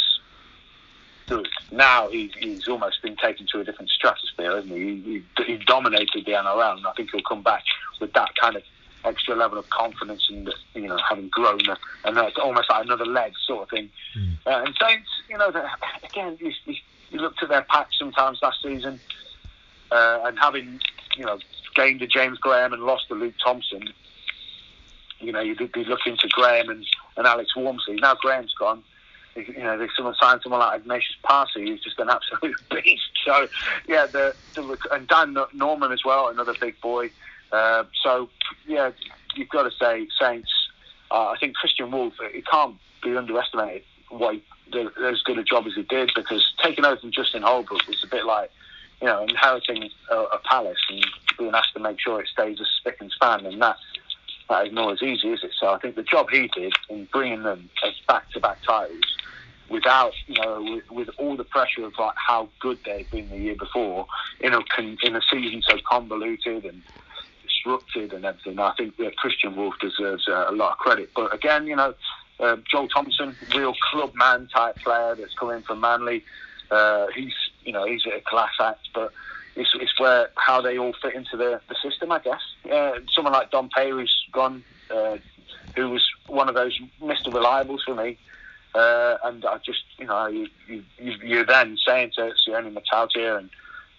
good. 1.32 1.48
Now 1.70 2.08
he's, 2.08 2.30
he's 2.38 2.68
almost 2.68 3.02
been 3.02 3.16
taken 3.16 3.46
to 3.52 3.60
a 3.60 3.64
different 3.64 3.90
stratosphere, 3.90 4.56
hasn't 4.56 4.72
he? 4.72 4.78
He, 4.78 5.24
he? 5.36 5.44
he 5.44 5.56
dominated 5.64 6.24
the 6.26 6.32
NRL, 6.32 6.76
and 6.78 6.86
I 6.86 6.92
think 6.92 7.10
he'll 7.10 7.22
come 7.22 7.42
back 7.42 7.64
with 8.00 8.12
that 8.12 8.34
kind 8.36 8.56
of 8.56 8.62
extra 9.04 9.34
level 9.34 9.58
of 9.58 9.68
confidence 9.70 10.28
and 10.30 10.52
you 10.74 10.86
know 10.86 10.96
having 11.08 11.28
grown 11.28 11.58
and 12.04 12.16
that's 12.16 12.36
almost 12.38 12.70
like 12.70 12.84
another 12.84 13.06
leg 13.06 13.32
sort 13.46 13.64
of 13.64 13.70
thing. 13.70 13.90
Mm. 14.16 14.36
Uh, 14.46 14.64
and 14.64 14.76
Saints, 14.80 15.08
you 15.28 15.36
know, 15.36 15.52
again, 16.04 16.36
you, 16.40 16.52
you, 16.66 16.74
you 17.10 17.18
looked 17.18 17.42
at 17.42 17.48
their 17.48 17.62
pack 17.62 17.88
sometimes 17.98 18.38
last 18.42 18.62
season 18.62 19.00
uh, 19.90 20.20
and 20.24 20.38
having 20.38 20.80
you 21.16 21.24
know 21.24 21.38
gained 21.74 22.02
a 22.02 22.06
James 22.06 22.38
Graham 22.38 22.72
and 22.72 22.82
lost 22.82 23.08
to 23.08 23.14
Luke 23.14 23.34
Thompson, 23.42 23.88
you 25.20 25.32
know 25.32 25.40
you'd 25.40 25.72
be 25.72 25.84
looking 25.84 26.16
to 26.18 26.28
Graham 26.28 26.68
and, 26.68 26.86
and 27.16 27.26
Alex 27.26 27.56
Walmsley. 27.56 27.96
Now 27.96 28.14
Graham's 28.14 28.54
gone. 28.54 28.84
You 29.34 29.62
know, 29.62 29.78
they 29.78 29.88
someone 29.96 30.14
signed 30.20 30.40
someone 30.42 30.60
like 30.60 30.82
Agnatius 30.82 31.16
Paasi, 31.24 31.68
who's 31.68 31.82
just 31.82 31.98
an 31.98 32.10
absolute 32.10 32.56
beast. 32.70 33.02
So, 33.24 33.48
yeah, 33.88 34.06
the, 34.06 34.34
the 34.54 34.76
and 34.90 35.08
Dan 35.08 35.36
Norman 35.54 35.92
as 35.92 36.04
well, 36.04 36.28
another 36.28 36.54
big 36.60 36.80
boy. 36.80 37.10
Uh, 37.50 37.84
so, 38.02 38.28
yeah, 38.66 38.90
you've 39.34 39.48
got 39.48 39.62
to 39.64 39.70
say 39.80 40.06
Saints. 40.20 40.50
Uh, 41.10 41.28
I 41.28 41.36
think 41.38 41.54
Kristian 41.56 41.90
Woolf, 41.90 42.14
it 42.20 42.46
can't 42.46 42.76
be 43.02 43.16
underestimated 43.16 43.82
he 44.12 44.42
did 44.70 44.86
as 45.04 45.22
good 45.22 45.38
a 45.38 45.44
job 45.44 45.66
as 45.66 45.74
he 45.74 45.82
did 45.82 46.10
because 46.14 46.52
taking 46.62 46.84
over 46.84 46.96
from 46.96 47.12
Justin 47.12 47.42
Holbrook 47.42 47.86
was 47.86 48.02
a 48.04 48.06
bit 48.06 48.24
like 48.24 48.50
you 49.00 49.06
know 49.06 49.22
inheriting 49.24 49.90
a, 50.10 50.16
a 50.16 50.38
palace 50.44 50.78
and 50.90 51.04
being 51.38 51.54
asked 51.54 51.74
to 51.74 51.80
make 51.80 52.00
sure 52.00 52.20
it 52.20 52.28
stays 52.28 52.60
as 52.60 52.66
spick 52.78 52.96
and 53.00 53.10
span, 53.10 53.46
and 53.46 53.60
that 53.60 53.76
that 54.48 54.66
is 54.66 54.72
not 54.72 54.92
as 54.92 55.02
easy, 55.02 55.28
is 55.28 55.42
it? 55.42 55.52
So 55.58 55.68
I 55.68 55.78
think 55.78 55.96
the 55.96 56.02
job 56.02 56.28
he 56.30 56.48
did 56.48 56.72
in 56.88 57.06
bringing 57.12 57.42
them 57.42 57.70
as 57.86 57.94
back-to-back 58.06 58.58
titles, 58.66 59.16
without 59.72 60.12
you 60.26 60.40
know, 60.40 60.62
with, 60.62 60.90
with 60.90 61.08
all 61.18 61.36
the 61.36 61.44
pressure 61.44 61.84
of 61.84 61.94
like 61.98 62.14
how 62.16 62.48
good 62.60 62.78
they'd 62.84 63.10
been 63.10 63.28
the 63.30 63.38
year 63.38 63.56
before, 63.56 64.06
in 64.40 64.52
a 64.54 64.60
in 65.02 65.16
a 65.16 65.20
season 65.30 65.62
so 65.66 65.78
convoluted 65.88 66.64
and 66.64 66.82
disrupted 67.42 68.12
and 68.12 68.24
everything. 68.24 68.58
I 68.58 68.74
think 68.76 68.96
that 68.98 69.14
Kristian 69.16 69.56
Woolf 69.56 69.74
deserves 69.80 70.28
a, 70.28 70.46
a 70.50 70.52
lot 70.52 70.72
of 70.72 70.78
credit. 70.78 71.10
But 71.16 71.34
again, 71.34 71.66
you 71.66 71.74
know, 71.74 71.94
uh, 72.38 72.56
Joel 72.70 72.88
Thompson, 72.88 73.36
real 73.54 73.74
club 73.90 74.14
man 74.14 74.48
type 74.54 74.76
player 74.78 75.16
that's 75.16 75.34
coming 75.34 75.62
from 75.62 75.80
Manly. 75.80 76.22
Uh, 76.70 77.06
he's 77.14 77.34
you 77.64 77.72
know 77.72 77.86
he's 77.86 78.04
a 78.06 78.20
class 78.20 78.52
act, 78.60 78.88
but 78.94 79.12
it's, 79.56 79.70
it's 79.74 79.98
where 79.98 80.30
how 80.36 80.60
they 80.60 80.78
all 80.78 80.94
fit 81.02 81.14
into 81.14 81.36
the, 81.36 81.60
the 81.68 81.76
system, 81.82 82.12
I 82.12 82.18
guess. 82.20 82.40
Uh, 82.70 83.00
someone 83.14 83.32
like 83.32 83.50
Dom 83.50 83.68
Peyroux, 83.68 84.00
who's 84.00 84.26
gone, 84.32 84.64
uh, 84.90 85.18
who 85.76 85.90
was 85.90 86.06
one 86.26 86.48
of 86.48 86.54
those 86.54 86.78
Mr. 87.02 87.26
Reliables 87.26 87.80
for 87.84 87.94
me. 87.94 88.18
Uh, 88.74 89.18
and 89.24 89.44
I 89.44 89.58
just, 89.58 89.84
you 89.98 90.06
know, 90.06 90.26
you, 90.26 90.48
you, 90.66 90.82
you're 90.98 91.46
then 91.46 91.76
saying 91.86 92.12
to 92.16 92.32
Sione 92.46 92.72
Matautia 92.72 93.36
and 93.36 93.50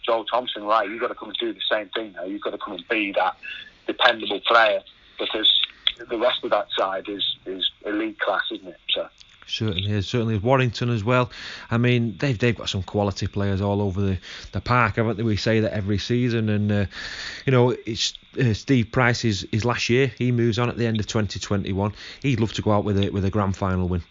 Joel 0.06 0.26
Thompson, 0.26 0.64
right, 0.64 0.90
you've 0.90 1.00
got 1.00 1.10
to 1.10 1.16
come 1.16 1.30
and 1.30 1.38
do 1.40 1.54
the 1.54 1.62
same 1.72 1.90
thing 1.90 2.14
now. 2.14 2.24
You've 2.24 2.42
got 2.42 2.52
to 2.52 2.58
come 2.58 2.74
and 2.74 2.88
be 2.90 3.12
that 3.14 3.38
dependable 3.86 4.40
player 4.42 4.82
because 5.20 5.62
the 6.10 6.18
rest 6.18 6.44
of 6.44 6.50
that 6.50 6.68
side 6.78 7.08
is, 7.08 7.38
is 7.46 7.70
elite 7.86 8.20
class, 8.20 8.44
isn't 8.52 8.68
it? 8.68 8.80
So. 8.90 9.08
Certainly 9.46 9.92
is. 9.92 10.08
Certainly 10.08 10.36
is. 10.38 10.42
Warrington 10.42 10.90
as 10.90 11.04
well. 11.04 11.30
I 11.70 11.78
mean, 11.78 12.18
they've 12.18 12.38
they've 12.38 12.56
got 12.56 12.70
some 12.70 12.84
quality 12.84 13.28
players 13.28 13.62
all 13.62 13.82
over 13.82 14.02
the, 14.02 14.18
the 14.52 14.62
park, 14.62 14.96
haven't 14.96 15.18
they? 15.18 15.24
We 15.24 15.36
say 15.36 15.60
that 15.60 15.74
every 15.74 15.98
season, 15.98 16.50
and 16.50 16.72
uh, 16.72 16.86
you 17.46 17.52
know, 17.52 17.76
it's 17.86 18.14
uh, 18.40 18.54
Steve 18.54 18.92
Price's 18.92 19.44
is 19.52 19.66
last 19.66 19.90
year. 19.90 20.12
He 20.18 20.32
moves 20.32 20.60
on 20.60 20.70
at 20.70 20.78
the 20.78 20.88
end 20.88 21.00
of 21.00 21.08
2021. 21.08 21.94
He'd 22.22 22.40
love 22.40 22.54
to 22.54 22.62
go 22.62 22.72
out 22.72 22.84
with 22.84 22.98
a 22.98 23.10
with 23.10 23.26
a 23.26 23.30
grand 23.30 23.56
final 23.56 23.88
win. 23.88 24.04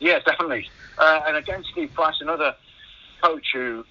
Yeah, 0.00 0.18
definitely. 0.20 0.68
Uh, 0.98 1.20
and 1.26 1.36
again, 1.36 1.64
Steve 1.72 1.92
Price, 1.94 2.16
another 2.20 2.54
coach 3.22 3.46
who 3.52 3.84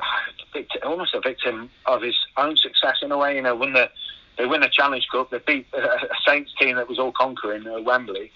almost 0.84 1.14
a 1.14 1.20
victim 1.20 1.70
of 1.86 2.02
his 2.02 2.14
own 2.36 2.56
success 2.56 2.96
in 3.02 3.12
a 3.12 3.18
way. 3.18 3.36
You 3.36 3.42
know, 3.42 3.56
when 3.56 3.72
the 3.72 3.90
they 4.38 4.46
win 4.46 4.62
a 4.62 4.70
Challenge 4.70 5.06
Cup, 5.10 5.30
they 5.30 5.38
beat 5.46 5.66
a 5.74 5.98
Saints 6.26 6.52
team 6.58 6.76
that 6.76 6.88
was 6.88 6.98
all 6.98 7.12
conquering 7.12 7.66
uh, 7.66 7.80
Wembley, 7.80 8.32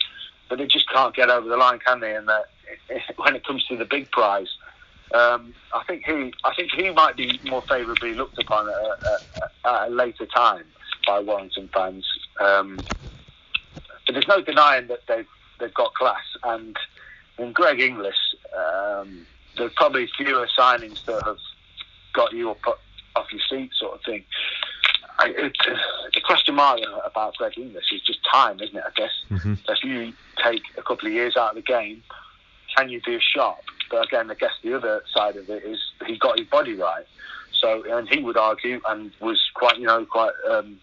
but 0.49 0.59
they 0.59 0.66
just 0.66 0.88
can't 0.90 1.14
get 1.14 1.29
over 1.29 1.49
the 1.49 1.57
line, 1.57 1.81
can 1.85 2.01
they? 2.01 2.14
And 2.14 2.29
when 3.16 3.35
it 3.35 3.44
comes 3.44 3.64
to 3.66 3.77
the 3.77 3.85
big 3.85 4.11
prize, 4.11 4.49
um, 5.14 5.55
I 5.75 5.83
think 5.85 6.05
he 6.05 6.33
I 6.44 6.55
think 6.55 6.71
he 6.73 6.90
might 6.90 7.16
be 7.16 7.40
more 7.44 7.64
favourably 7.68 8.14
looked 8.14 8.38
upon 8.38 8.68
at 8.68 8.75
a, 8.75 9.68
at 9.68 9.88
a, 9.88 9.90
later 9.90 10.27
time 10.27 10.64
by 11.07 11.21
Warrington 11.21 11.68
fans. 11.73 12.07
Um, 12.40 12.85
but 14.07 14.12
there's 14.12 14.29
no 14.29 14.42
denying 14.42 14.88
that 14.88 15.01
they've 15.09 15.27
they've 15.61 15.75
got 15.75 15.94
class 15.94 16.25
and. 16.44 16.77
And 17.38 17.55
Greg 17.55 17.81
Inglis, 17.81 18.16
um, 18.57 19.27
there's 19.57 19.72
probably 19.74 20.09
fewer 20.16 20.48
signings 20.59 21.05
that 21.07 21.22
have 21.24 21.38
got 22.12 22.33
you 22.33 22.51
up 22.51 22.81
off 23.16 23.27
your 23.33 23.40
seat, 23.48 23.70
sort 23.79 23.94
of 23.94 24.05
thing. 24.05 24.24
I, 25.20 25.29
it, 25.37 25.57
the 26.14 26.20
question 26.20 26.55
mark 26.55 26.81
about 27.05 27.37
Greg 27.37 27.59
Inglis 27.59 27.85
is 27.92 28.03
just 28.03 28.20
time, 28.33 28.61
isn't 28.61 28.77
it? 28.77 28.85
I 28.87 28.90
guess 28.94 29.11
mm-hmm. 29.31 29.55
if 29.68 29.85
you 29.85 30.12
take 30.42 30.62
a 30.77 30.83
couple 30.83 31.09
of 31.09 31.12
years 31.12 31.37
out 31.37 31.51
of 31.51 31.57
the 31.57 31.62
game, 31.62 32.03
can 32.77 32.88
you 32.88 33.01
be 33.01 33.16
a 33.16 33.20
sharp? 33.20 33.59
But 33.90 34.07
again, 34.07 34.31
I 34.31 34.35
guess 34.35 34.53
the 34.62 34.74
other 34.74 35.03
side 35.12 35.37
of 35.37 35.48
it 35.48 35.64
is 35.64 35.79
he 36.07 36.18
got 36.18 36.38
his 36.38 36.46
body 36.48 36.74
right. 36.74 37.05
So, 37.53 37.83
and 37.96 38.09
he 38.09 38.22
would 38.22 38.37
argue 38.37 38.81
and 38.88 39.11
was 39.20 39.40
quite, 39.55 39.79
you 39.79 39.87
know, 39.87 40.05
quite 40.05 40.33
um, 40.48 40.79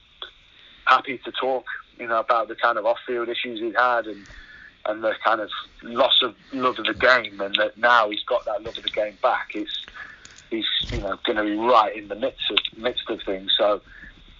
happy 0.85 1.17
to 1.19 1.31
talk, 1.31 1.65
you 1.97 2.07
know, 2.07 2.19
about 2.19 2.49
the 2.49 2.55
kind 2.55 2.77
of 2.77 2.85
off-field 2.85 3.29
issues 3.29 3.61
he'd 3.61 3.75
had 3.75 4.07
and 4.07 4.25
and 4.87 5.03
the 5.03 5.13
kind 5.23 5.41
of 5.41 5.49
loss 5.83 6.21
of 6.21 6.35
love 6.51 6.79
of 6.79 6.85
the 6.85 6.93
game, 6.93 7.39
and 7.41 7.55
that 7.55 7.77
now 7.77 8.09
he's 8.09 8.23
got 8.23 8.45
that 8.45 8.63
love 8.63 8.77
of 8.77 8.83
the 8.83 8.89
game 8.89 9.17
back. 9.21 9.49
It's 9.53 9.71
he's 10.49 10.65
you 10.91 11.01
know 11.01 11.17
going 11.25 11.37
to 11.37 11.43
be 11.43 11.55
right 11.55 11.95
in 11.95 12.07
the 12.07 12.15
midst 12.15 12.49
of 12.51 12.57
midst 12.77 13.09
of 13.09 13.21
things. 13.25 13.51
So 13.57 13.81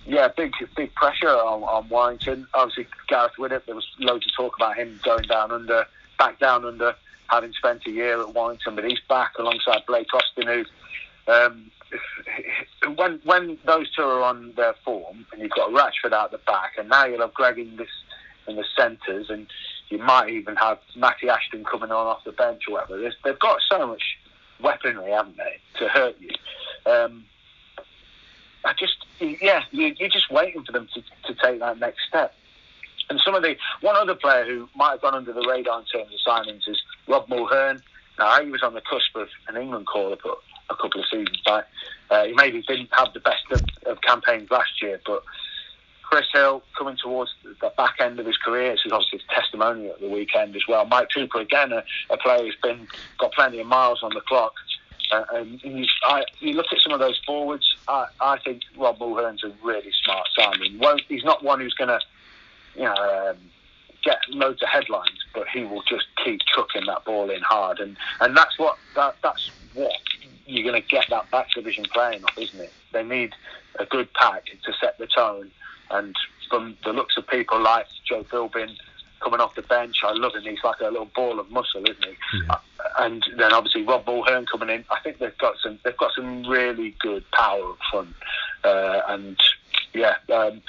yeah, 0.06 0.28
big 0.36 0.54
big 0.76 0.94
pressure 0.96 1.30
on, 1.30 1.64
on 1.64 1.90
Warrington. 1.90 2.48
Obviously, 2.54 2.88
Gareth 3.08 3.34
Widdop. 3.40 3.66
There 3.66 3.76
was 3.76 3.88
loads 4.00 4.26
of 4.26 4.34
talk 4.36 4.56
about 4.56 4.78
him 4.78 5.00
going 5.04 5.24
down 5.24 5.52
under, 5.52 5.86
back 6.20 6.40
down 6.40 6.66
under, 6.66 6.96
having 7.30 7.54
spent 7.54 7.82
a 7.88 7.92
year 7.92 8.22
at 8.22 8.34
Warrington, 8.34 8.76
but 8.76 8.86
he's 8.86 9.00
back 9.10 9.34
alongside 9.40 9.86
Blake 9.88 10.14
Austin, 10.14 10.48
who. 10.48 10.66
Um, 11.28 11.72
when 12.96 13.20
when 13.24 13.58
those 13.66 13.92
two 13.96 14.04
are 14.04 14.22
on 14.22 14.54
their 14.56 14.76
form, 14.84 15.26
and 15.32 15.42
you've 15.42 15.52
got 15.52 15.72
Ratchford 15.72 16.14
out 16.14 16.32
the 16.32 16.38
back, 16.40 16.74
and 16.78 16.90
now 16.90 17.06
you'll 17.06 17.22
have 17.22 17.34
Greg 17.34 17.58
in 17.58 17.78
this 17.78 17.90
in 18.48 18.58
the 18.58 18.66
centres, 18.78 19.30
and 19.30 19.48
you 19.90 19.98
might 20.00 20.30
even 20.30 20.56
have 20.56 20.80
Matty 20.96 21.30
Ashton 21.30 21.64
coming 21.64 21.92
on 21.92 22.08
off 22.08 22.24
the 22.24 22.32
bench 22.32 22.64
or 22.68 22.74
whatever. 22.74 23.12
They've 23.24 23.40
got 23.40 23.60
so 23.70 23.88
much 23.88 24.02
weaponry, 24.62 25.12
haven't 25.12 25.38
they, 25.38 25.60
to 25.80 25.88
hurt 25.88 26.16
you. 26.20 26.32
Um, 26.92 27.26
I 28.64 28.74
just, 28.74 29.06
yeah, 29.20 29.62
you, 29.72 29.96
are 30.02 30.10
just 30.10 30.32
waiting 30.32 30.64
for 30.64 30.72
them 30.72 30.88
to, 30.94 31.02
to 31.02 31.40
take 31.42 31.60
that 31.60 31.80
next 31.80 32.00
step. 32.08 32.34
And 33.10 33.20
some 33.24 33.36
of 33.36 33.44
the 33.44 33.56
one 33.82 33.96
other 33.96 34.16
player 34.16 34.46
who 34.46 34.68
might 34.76 34.92
have 34.92 35.02
gone 35.02 35.14
under 35.14 35.32
the 35.32 35.46
radar 35.48 35.80
in 35.80 35.86
terms 35.86 36.12
of 36.12 36.20
signings 36.26 36.68
is 36.68 36.82
Rob 37.08 37.28
Mulhern. 37.28 37.82
Now 38.18 38.44
he 38.44 38.50
was 38.50 38.64
on 38.64 38.74
the 38.74 38.82
cusp 38.82 39.16
of 39.16 39.28
an 39.48 39.62
England 39.62 39.86
call 39.86 40.14
up 40.14 40.20
a 40.70 40.76
couple 40.76 41.02
of 41.02 41.06
seasons 41.12 41.40
back. 41.46 41.66
Uh, 42.10 42.26
he 42.26 42.34
maybe 42.34 42.64
didn't 42.64 42.90
have 42.92 43.14
the 43.14 43.20
best 43.20 43.44
of, 43.52 43.62
of 43.86 44.02
campaigns 44.02 44.50
last 44.50 44.82
year, 44.82 45.00
but 45.06 45.24
Chris 46.16 46.28
Hill 46.34 46.64
coming 46.78 46.96
towards 46.96 47.32
the 47.44 47.74
back 47.76 47.96
end 48.00 48.22
of 48.22 48.26
his 48.26 48.38
career. 48.38 48.72
This 48.72 48.86
is 48.86 48.94
obviously 48.94 49.20
his 49.20 49.28
testimony 49.28 49.90
at 49.90 50.00
the 50.00 50.08
weekend 50.08 50.56
as 50.56 50.62
well. 50.66 50.86
Mike 50.86 51.10
Cooper 51.14 51.42
again, 51.42 51.74
a, 51.74 51.84
a 52.10 52.16
player 52.16 52.42
who's 52.42 52.56
been 52.64 52.88
got 53.18 53.34
plenty 53.34 53.60
of 53.60 53.68
miles 53.68 54.02
on 54.02 54.14
the 54.14 54.22
clock. 54.22 54.54
Uh, 55.12 55.26
and 55.34 55.62
you, 55.62 55.86
I, 56.04 56.24
you 56.40 56.54
look 56.54 56.68
at 56.72 56.80
some 56.80 56.94
of 56.94 57.02
those 57.02 57.20
forwards. 57.28 57.66
I, 57.90 58.06
I 58.22 58.40
think 58.46 58.62
Rob 58.78 58.98
Mulhern's 58.98 59.44
a 59.44 59.52
really 59.62 59.92
smart 60.06 60.26
signing. 60.40 60.80
Won't, 60.80 61.02
he's 61.10 61.26
not 61.26 61.44
one 61.44 61.60
who's 61.60 61.74
going 61.74 61.90
to, 61.90 62.00
you 62.78 62.84
know, 62.84 62.94
um, 62.94 63.38
get 64.02 64.20
loads 64.30 64.64
of 64.64 64.70
headlines, 64.70 65.20
but 65.34 65.50
he 65.50 65.66
will 65.66 65.84
just 65.84 66.06
keep 66.24 66.40
chucking 66.56 66.86
that 66.86 67.04
ball 67.04 67.30
in 67.30 67.42
hard, 67.42 67.80
and 67.80 67.98
and 68.22 68.38
that's 68.38 68.58
what 68.58 68.78
that, 68.96 69.18
that's 69.22 69.52
what 69.74 69.92
you're 70.46 70.64
going 70.64 70.82
to 70.82 70.88
get 70.88 71.08
that 71.10 71.30
back 71.30 71.52
division 71.52 71.84
playing 71.92 72.24
off, 72.24 72.38
isn't 72.38 72.62
it? 72.62 72.72
They 72.94 73.04
need 73.04 73.34
a 73.80 73.86
good 73.86 74.14
pack 74.14 74.46
to 74.46 74.74
set 74.80 74.98
the 74.98 75.08
tone 75.08 75.52
and 75.92 76.16
from 76.50 76.78
the 76.84 76.94
looks 76.94 77.18
of 77.18 77.28
people 77.28 77.60
like 77.62 77.88
Joe 78.08 78.24
Philbin 78.24 78.76
coming 79.22 79.40
off 79.40 79.56
the 79.56 79.64
bench, 79.64 79.98
I 80.04 80.14
love 80.14 80.36
him. 80.36 80.44
He's 80.44 80.64
like 80.64 80.80
a 80.82 80.86
little 80.86 81.10
ball 81.16 81.40
of 81.40 81.50
muscle, 81.50 81.84
isn't 81.84 82.06
he? 82.06 82.16
Yeah. 82.48 82.54
Uh, 82.54 82.60
and 83.00 83.24
then 83.38 83.54
obviously 83.54 83.84
Rob 83.84 84.06
Mulhern 84.06 84.46
coming 84.48 84.70
in. 84.70 84.86
I 84.92 85.00
think 85.02 85.18
they've 85.20 85.38
got 85.38 85.56
some 85.62 85.80
they've 85.84 85.98
got 85.98 86.12
some 86.16 86.48
really 86.48 86.96
good 87.00 87.24
power 87.32 87.72
up 87.72 87.78
front. 87.92 88.10
Uh, 88.64 89.02
and 89.08 89.40
yeah, 89.94 90.16
um, 90.34 90.62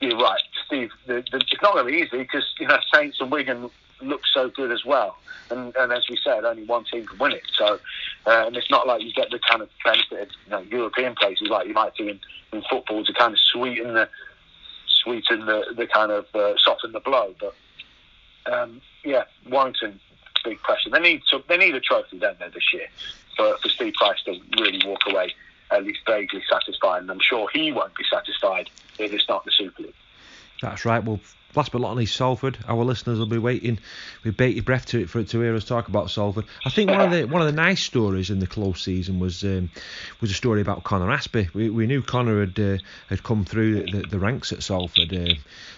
you're 0.00 0.18
right, 0.18 0.40
Steve. 0.66 0.90
The, 1.06 1.24
the, 1.30 1.38
it's 1.38 1.62
not 1.62 1.74
going 1.74 1.86
to 1.86 1.92
be 1.92 1.98
easy 1.98 2.18
because 2.18 2.44
you 2.58 2.68
know 2.68 2.78
Saints 2.92 3.18
and 3.20 3.30
Wigan 3.30 3.70
look 4.04 4.22
so 4.32 4.48
good 4.48 4.70
as 4.70 4.84
well. 4.84 5.16
And, 5.50 5.74
and 5.76 5.92
as 5.92 6.04
we 6.08 6.18
said, 6.24 6.44
only 6.44 6.64
one 6.64 6.84
team 6.84 7.06
can 7.06 7.18
win 7.18 7.32
it. 7.32 7.42
So, 7.56 7.78
uh, 8.26 8.44
and 8.46 8.56
it's 8.56 8.70
not 8.70 8.86
like 8.86 9.02
you 9.02 9.12
get 9.12 9.30
the 9.30 9.38
kind 9.38 9.62
of 9.62 9.68
benefit 9.84 10.22
of 10.22 10.28
you 10.44 10.50
know, 10.50 10.60
European 10.60 11.14
places 11.14 11.48
like 11.48 11.66
you 11.66 11.74
might 11.74 11.94
do 11.94 12.08
in, 12.08 12.20
in 12.52 12.62
football 12.68 13.04
to 13.04 13.12
kind 13.12 13.32
of 13.32 13.38
sweeten 13.38 13.94
the 13.94 14.08
sweeten 15.02 15.44
the, 15.46 15.74
the 15.76 15.86
kind 15.86 16.10
of 16.10 16.26
uh, 16.34 16.54
soften 16.58 16.92
the 16.92 17.00
blow. 17.00 17.34
But 17.38 17.54
um, 18.52 18.80
yeah, 19.04 19.24
Warrington, 19.48 20.00
big 20.44 20.58
pressure. 20.60 20.90
They 20.90 21.00
need 21.00 21.22
to, 21.30 21.42
they 21.48 21.56
need 21.56 21.74
a 21.74 21.80
trophy, 21.80 22.18
don't 22.18 22.38
they, 22.38 22.48
this 22.48 22.72
year, 22.72 22.86
for, 23.36 23.56
for 23.62 23.68
Steve 23.68 23.94
Price 23.94 24.22
to 24.24 24.38
really 24.58 24.80
walk 24.86 25.00
away 25.08 25.34
at 25.70 25.84
least 25.84 26.00
vaguely 26.06 26.42
satisfied. 26.50 27.02
And 27.02 27.10
I'm 27.10 27.20
sure 27.20 27.48
he 27.52 27.72
won't 27.72 27.94
be 27.94 28.04
satisfied 28.10 28.70
if 28.98 29.12
it's 29.12 29.28
not 29.28 29.44
the 29.44 29.50
Super 29.50 29.82
League. 29.82 29.94
That's 30.62 30.84
right. 30.84 31.02
Well, 31.02 31.20
last 31.56 31.72
but 31.72 31.80
not 31.80 31.96
least, 31.96 32.16
Salford. 32.16 32.58
Our 32.68 32.84
listeners 32.84 33.18
will 33.18 33.26
be 33.26 33.38
waiting 33.38 33.78
with 34.24 34.36
bated 34.36 34.64
breath 34.64 34.86
to 34.86 35.06
for 35.06 35.22
to 35.22 35.40
hear 35.40 35.54
us 35.54 35.64
talk 35.64 35.88
about 35.88 36.10
Salford. 36.10 36.44
I 36.64 36.70
think 36.70 36.90
one 36.90 37.00
of 37.00 37.10
the 37.10 37.24
one 37.24 37.42
of 37.42 37.46
the 37.46 37.52
nice 37.52 37.82
stories 37.82 38.30
in 38.30 38.38
the 38.38 38.46
close 38.46 38.82
season 38.82 39.20
was 39.20 39.42
um, 39.44 39.70
was 40.20 40.30
a 40.30 40.34
story 40.34 40.60
about 40.60 40.84
Connor 40.84 41.06
Aspey. 41.06 41.52
We, 41.54 41.70
we 41.70 41.86
knew 41.86 42.02
Connor 42.02 42.40
had 42.40 42.58
uh, 42.58 42.78
had 43.08 43.22
come 43.22 43.44
through 43.44 43.86
the, 43.90 44.02
the 44.02 44.18
ranks 44.18 44.52
at 44.52 44.62
Salford, 44.62 45.12
uh, 45.12 45.34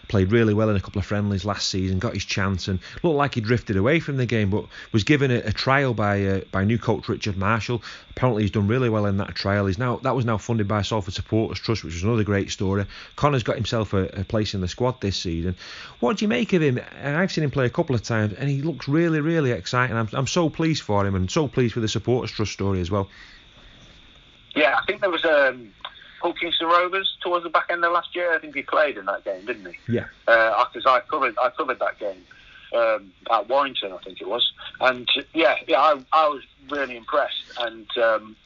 played 0.08 0.32
really 0.32 0.54
well 0.54 0.70
in 0.70 0.76
a 0.76 0.80
couple 0.80 0.98
of 0.98 1.06
friendlies 1.06 1.44
last 1.44 1.68
season, 1.68 1.98
got 1.98 2.14
his 2.14 2.24
chance, 2.24 2.68
and 2.68 2.78
looked 3.02 3.16
like 3.16 3.34
he 3.34 3.40
drifted 3.40 3.76
away 3.76 4.00
from 4.00 4.16
the 4.16 4.26
game, 4.26 4.50
but 4.50 4.66
was 4.92 5.04
given 5.04 5.30
a, 5.30 5.38
a 5.38 5.52
trial 5.52 5.94
by 5.94 6.24
uh, 6.24 6.40
by 6.52 6.64
new 6.64 6.78
coach 6.78 7.08
Richard 7.08 7.36
Marshall. 7.36 7.82
Apparently, 8.10 8.42
he's 8.42 8.50
done 8.50 8.68
really 8.68 8.88
well 8.88 9.06
in 9.06 9.18
that 9.18 9.34
trial. 9.34 9.66
He's 9.66 9.78
now 9.78 9.96
that 9.96 10.16
was 10.16 10.24
now 10.24 10.38
funded 10.38 10.68
by 10.68 10.82
Salford 10.82 11.14
Supporters 11.14 11.60
Trust, 11.60 11.84
which 11.84 11.94
was 11.94 12.02
another 12.02 12.24
great 12.24 12.50
story. 12.50 12.86
Connor's 13.16 13.42
got 13.42 13.56
himself 13.56 13.92
a, 13.92 14.04
a 14.20 14.24
place 14.24 14.54
in 14.54 14.60
the 14.60 14.68
squad 14.68 15.00
this 15.00 15.16
season. 15.16 15.56
What 16.00 16.18
do 16.18 16.24
you 16.24 16.28
make 16.28 16.52
of 16.52 16.62
him? 16.62 16.80
I've 17.02 17.32
seen 17.32 17.44
him 17.44 17.50
play 17.50 17.66
a 17.66 17.70
couple 17.70 17.94
of 17.94 18.02
times, 18.02 18.34
and 18.34 18.48
he 18.48 18.62
looks 18.62 18.86
really, 18.88 19.20
really 19.20 19.50
exciting. 19.50 19.96
I'm, 19.96 20.08
I'm 20.12 20.26
so 20.26 20.50
pleased 20.50 20.82
for 20.82 21.06
him, 21.06 21.14
and 21.14 21.30
so 21.30 21.48
pleased 21.48 21.74
with 21.74 21.82
the 21.82 21.88
Supporters 21.88 22.30
Trust 22.30 22.52
story 22.52 22.80
as 22.80 22.90
well. 22.90 23.08
Yeah, 24.54 24.78
I 24.80 24.86
think 24.86 25.00
there 25.00 25.10
was 25.10 25.24
um, 25.24 25.70
Hull 26.20 26.34
Rovers 26.62 27.16
towards 27.22 27.44
the 27.44 27.50
back 27.50 27.66
end 27.70 27.84
of 27.84 27.92
last 27.92 28.14
year. 28.14 28.34
I 28.34 28.38
think 28.38 28.54
he 28.54 28.62
played 28.62 28.96
in 28.96 29.04
that 29.06 29.24
game, 29.24 29.44
didn't 29.46 29.66
he? 29.66 29.92
Yeah. 29.92 30.06
Because 30.24 30.86
uh, 30.86 30.90
I 30.90 31.00
covered 31.00 31.36
I 31.38 31.50
covered 31.50 31.78
that 31.78 31.98
game 31.98 32.24
um, 32.74 33.12
at 33.30 33.48
Warrington, 33.48 33.92
I 33.92 33.98
think 33.98 34.20
it 34.20 34.28
was, 34.28 34.52
and 34.80 35.08
yeah, 35.34 35.56
yeah, 35.66 35.80
I, 35.80 36.00
I 36.12 36.28
was 36.28 36.42
really 36.70 36.96
impressed, 36.96 37.52
and 37.60 37.86
um, 37.98 38.36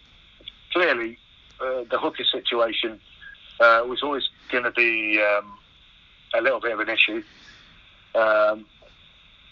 clearly 0.72 1.18
uh, 1.60 1.84
the 1.90 1.98
hooker 1.98 2.24
situation 2.24 3.00
uh, 3.60 3.84
was 3.86 4.02
always 4.02 4.28
going 4.50 4.64
to 4.64 4.70
be 4.72 5.20
um, 5.20 5.52
a 6.34 6.40
little 6.40 6.60
bit 6.60 6.72
of 6.72 6.80
an 6.80 6.88
issue. 6.88 7.22
Um, 8.14 8.66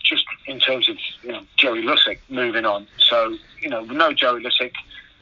just 0.05 0.25
in 0.47 0.59
terms 0.59 0.89
of 0.89 0.97
you 1.23 1.33
know 1.33 1.43
Joey 1.57 1.83
Lussick 1.83 2.19
moving 2.29 2.65
on, 2.65 2.87
so 2.99 3.37
you 3.61 3.69
know 3.69 3.85
no 3.85 4.13
Joey 4.13 4.43
Lussick, 4.43 4.73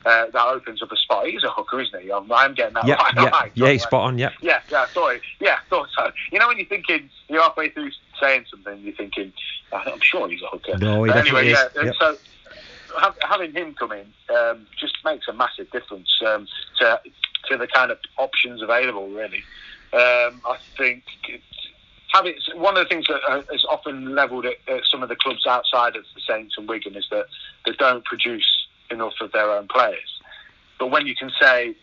uh, 0.07 0.26
that 0.32 0.46
opens 0.46 0.82
up 0.82 0.92
a 0.92 0.96
spot. 0.96 1.26
He's 1.26 1.42
a 1.42 1.50
hooker, 1.50 1.80
isn't 1.80 2.02
he? 2.02 2.12
I'm, 2.12 2.30
I'm 2.30 2.54
getting 2.54 2.74
that 2.74 2.86
yeah, 2.86 2.94
right. 2.94 3.14
Yeah, 3.16 3.28
right, 3.30 3.52
yeah, 3.54 3.70
he's 3.70 3.82
spot 3.82 4.04
on. 4.04 4.18
Yeah, 4.18 4.30
yeah, 4.40 4.61
yeah. 4.70 4.82
I 4.82 4.86
thought, 4.86 5.16
yeah, 5.40 5.59
thought 5.68 5.88
so. 5.96 6.11
You 6.30 6.38
know 6.38 6.46
when 6.46 6.57
you're 6.59 6.66
thinking, 6.66 7.11
you're 7.28 7.42
halfway 7.42 7.70
through 7.70 7.90
saying 8.20 8.44
something, 8.50 8.78
you're 8.80 8.94
thinking, 8.94 9.32
I'm 9.72 10.00
sure 10.00 10.28
he's 10.28 10.42
a 10.42 10.46
hooker. 10.46 10.78
No, 10.78 11.02
he 11.02 11.12
anyway, 11.12 11.50
yeah. 11.50 11.68
Yep. 11.74 11.94
So 11.98 12.16
having 13.22 13.52
him 13.52 13.74
come 13.74 13.92
in 13.92 14.07
um, 14.34 14.66
just 14.78 14.96
makes 15.04 15.28
a 15.28 15.32
massive 15.32 15.70
difference 15.70 16.09
um, 16.26 16.46
to 16.78 17.00
to 17.48 17.57
the 17.57 17.66
kind 17.66 17.90
of 17.90 17.98
options 18.18 18.62
available. 18.62 19.09
Really, 19.09 19.42
um, 19.93 20.41
I 20.45 20.59
think 20.76 21.05
one 22.55 22.76
of 22.76 22.84
the 22.84 22.89
things 22.89 23.07
that 23.09 23.20
uh, 23.28 23.43
often 23.68 24.14
levelled 24.14 24.47
at, 24.47 24.55
at, 24.68 24.82
some 24.91 25.03
of 25.03 25.09
the 25.09 25.16
clubs 25.16 25.47
outside 25.47 25.97
of 25.97 26.05
the 26.14 26.20
Saints 26.26 26.55
and 26.57 26.68
Wigan 26.68 26.97
is 26.97 27.07
that 27.11 27.26
they 27.64 27.72
don't 27.72 28.05
produce 28.05 28.66
enough 28.91 29.14
of 29.20 29.32
their 29.32 29.51
own 29.51 29.68
players. 29.68 30.20
But 30.78 30.89
when 30.89 31.07
you 31.07 31.14
can 31.14 31.30
say, 31.41 31.74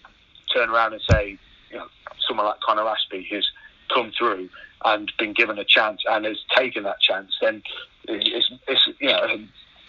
turn 0.54 0.70
around 0.70 0.94
and 0.94 1.02
say, 1.10 1.38
you 1.70 1.78
know, 1.78 1.88
someone 2.28 2.46
like 2.46 2.60
Connor 2.62 2.84
Aspey 2.84 3.28
who's 3.30 3.52
come 3.94 4.12
through 4.18 4.50
and 4.86 5.12
been 5.18 5.34
given 5.34 5.58
a 5.60 5.66
chance 5.66 6.02
and 6.10 6.26
has 6.26 6.40
taken 6.56 6.84
that 6.84 7.00
chance, 7.00 7.32
then 7.42 7.62
it's, 8.08 8.52
it's 8.68 8.82
you 9.00 9.10
know 9.10 9.28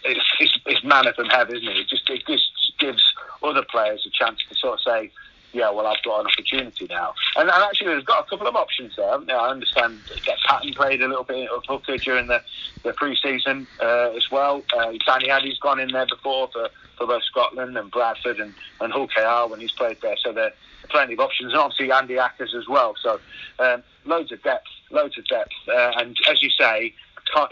it's, 0.04 0.20
it's, 0.40 0.58
it's 0.66 0.84
manna 0.84 1.12
from 1.14 1.26
heaven, 1.26 1.56
isn't 1.56 1.68
it? 1.68 1.76
It 1.76 1.88
just 1.88 2.08
it 2.08 2.22
just 2.26 2.50
gives 2.78 3.02
other 3.42 3.64
players 3.70 4.06
a 4.06 4.10
chance 4.10 4.40
to 4.48 4.54
sort 4.54 4.74
of 4.74 4.80
say, 4.80 5.10
yeah, 5.54 5.70
well, 5.70 5.86
I've 5.86 6.02
got 6.02 6.20
an 6.20 6.26
opportunity 6.26 6.86
now. 6.90 7.14
And, 7.36 7.48
and 7.48 7.62
actually, 7.62 7.94
they've 7.94 8.04
got 8.04 8.26
a 8.26 8.28
couple 8.28 8.48
of 8.48 8.56
options 8.56 8.92
there. 8.96 9.08
I 9.08 9.50
understand 9.50 10.02
that 10.26 10.38
Patton 10.48 10.74
played 10.74 11.00
a 11.00 11.08
little 11.08 11.22
bit 11.24 11.48
of 11.48 11.62
hooker 11.68 11.96
during 11.96 12.26
the, 12.26 12.42
the 12.82 12.92
pre-season 12.92 13.68
uh, 13.80 14.10
as 14.10 14.24
well. 14.32 14.64
Uh, 14.76 14.92
Danny 15.06 15.30
Addy's 15.30 15.58
gone 15.58 15.78
in 15.78 15.92
there 15.92 16.06
before 16.06 16.50
for, 16.52 16.68
for 16.98 17.06
both 17.06 17.22
Scotland 17.22 17.78
and 17.78 17.90
Bradford 17.90 18.40
and, 18.40 18.52
and 18.80 18.92
Hull 18.92 19.06
KR 19.06 19.48
when 19.48 19.60
he's 19.60 19.72
played 19.72 19.98
there. 20.02 20.16
So 20.22 20.32
there 20.32 20.46
are 20.48 20.52
plenty 20.90 21.14
of 21.14 21.20
options. 21.20 21.52
And 21.52 21.60
obviously 21.60 21.92
Andy 21.92 22.14
Ackers 22.14 22.54
as 22.54 22.68
well. 22.68 22.94
So 23.00 23.20
um, 23.60 23.84
loads 24.04 24.32
of 24.32 24.42
depth, 24.42 24.66
loads 24.90 25.16
of 25.16 25.26
depth. 25.28 25.52
Uh, 25.68 25.92
and 25.98 26.16
as 26.28 26.42
you 26.42 26.50
say, 26.50 26.92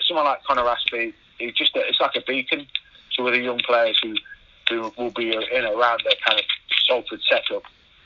someone 0.07 0.25
like 0.25 0.43
Connor 0.45 0.65
Aspey, 0.65 1.15
he 1.39 1.53
just 1.53 1.73
it's 1.75 2.01
like 2.01 2.17
a 2.17 2.23
beacon 2.27 2.67
to 3.17 3.27
other 3.29 3.41
young 3.41 3.61
players 3.61 3.99
who 4.03 4.15
who 4.69 4.93
will 4.97 5.11
be 5.11 5.33
in 5.33 5.65
around 5.65 6.01
their 6.05 6.15
kind 6.25 6.39
of 6.39 6.45
Salford 6.87 7.21
setup 7.29 7.63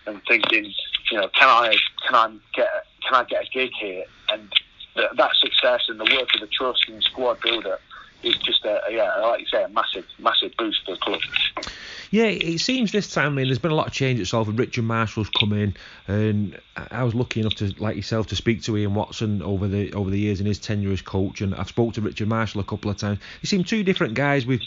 and 0.06 0.20
thinking, 0.28 0.72
you 1.10 1.18
know, 1.18 1.28
can 1.28 1.48
I 1.48 1.76
can 2.06 2.14
I 2.14 2.36
get 2.54 2.68
can 3.02 3.14
I 3.14 3.24
get 3.24 3.44
a 3.44 3.48
gig 3.52 3.70
here? 3.80 4.04
And 4.30 4.52
the, 4.94 5.08
that 5.16 5.30
success 5.36 5.82
and 5.88 6.00
the 6.00 6.04
work 6.04 6.34
of 6.34 6.40
the 6.40 6.48
trust 6.48 6.88
and 6.88 7.02
squad 7.02 7.40
builder 7.40 7.78
is 8.22 8.36
just 8.38 8.64
a 8.64 8.80
yeah, 8.90 9.16
like 9.22 9.40
you 9.40 9.46
say, 9.46 9.62
a 9.62 9.68
massive 9.68 10.04
massive 10.18 10.52
boost 10.56 10.84
for 10.84 10.92
the 10.92 11.00
club. 11.00 11.20
Yeah, 12.10 12.26
it 12.26 12.60
seems 12.60 12.92
this 12.92 13.12
time. 13.12 13.32
I 13.32 13.34
mean, 13.34 13.46
there's 13.46 13.58
been 13.58 13.72
a 13.72 13.76
lot 13.76 13.88
of 13.88 13.92
change 13.92 14.20
at 14.20 14.26
Salford. 14.26 14.58
Richard 14.58 14.84
Marshall's 14.84 15.28
come 15.28 15.52
in, 15.52 15.74
and 16.06 16.58
I 16.76 17.02
was 17.02 17.14
lucky 17.14 17.40
enough 17.40 17.54
to, 17.56 17.74
like 17.78 17.96
yourself, 17.96 18.28
to 18.28 18.36
speak 18.36 18.62
to 18.62 18.76
Ian 18.76 18.94
Watson 18.94 19.42
over 19.42 19.66
the 19.66 19.92
over 19.92 20.08
the 20.08 20.18
years 20.18 20.40
in 20.40 20.46
his 20.46 20.58
tenure 20.58 20.92
as 20.92 21.02
coach. 21.02 21.40
And 21.40 21.54
I've 21.54 21.68
spoke 21.68 21.94
to 21.94 22.00
Richard 22.00 22.28
Marshall 22.28 22.60
a 22.60 22.64
couple 22.64 22.90
of 22.90 22.96
times. 22.96 23.18
He 23.40 23.46
seemed 23.46 23.66
two 23.66 23.82
different 23.82 24.14
guys 24.14 24.46
with 24.46 24.62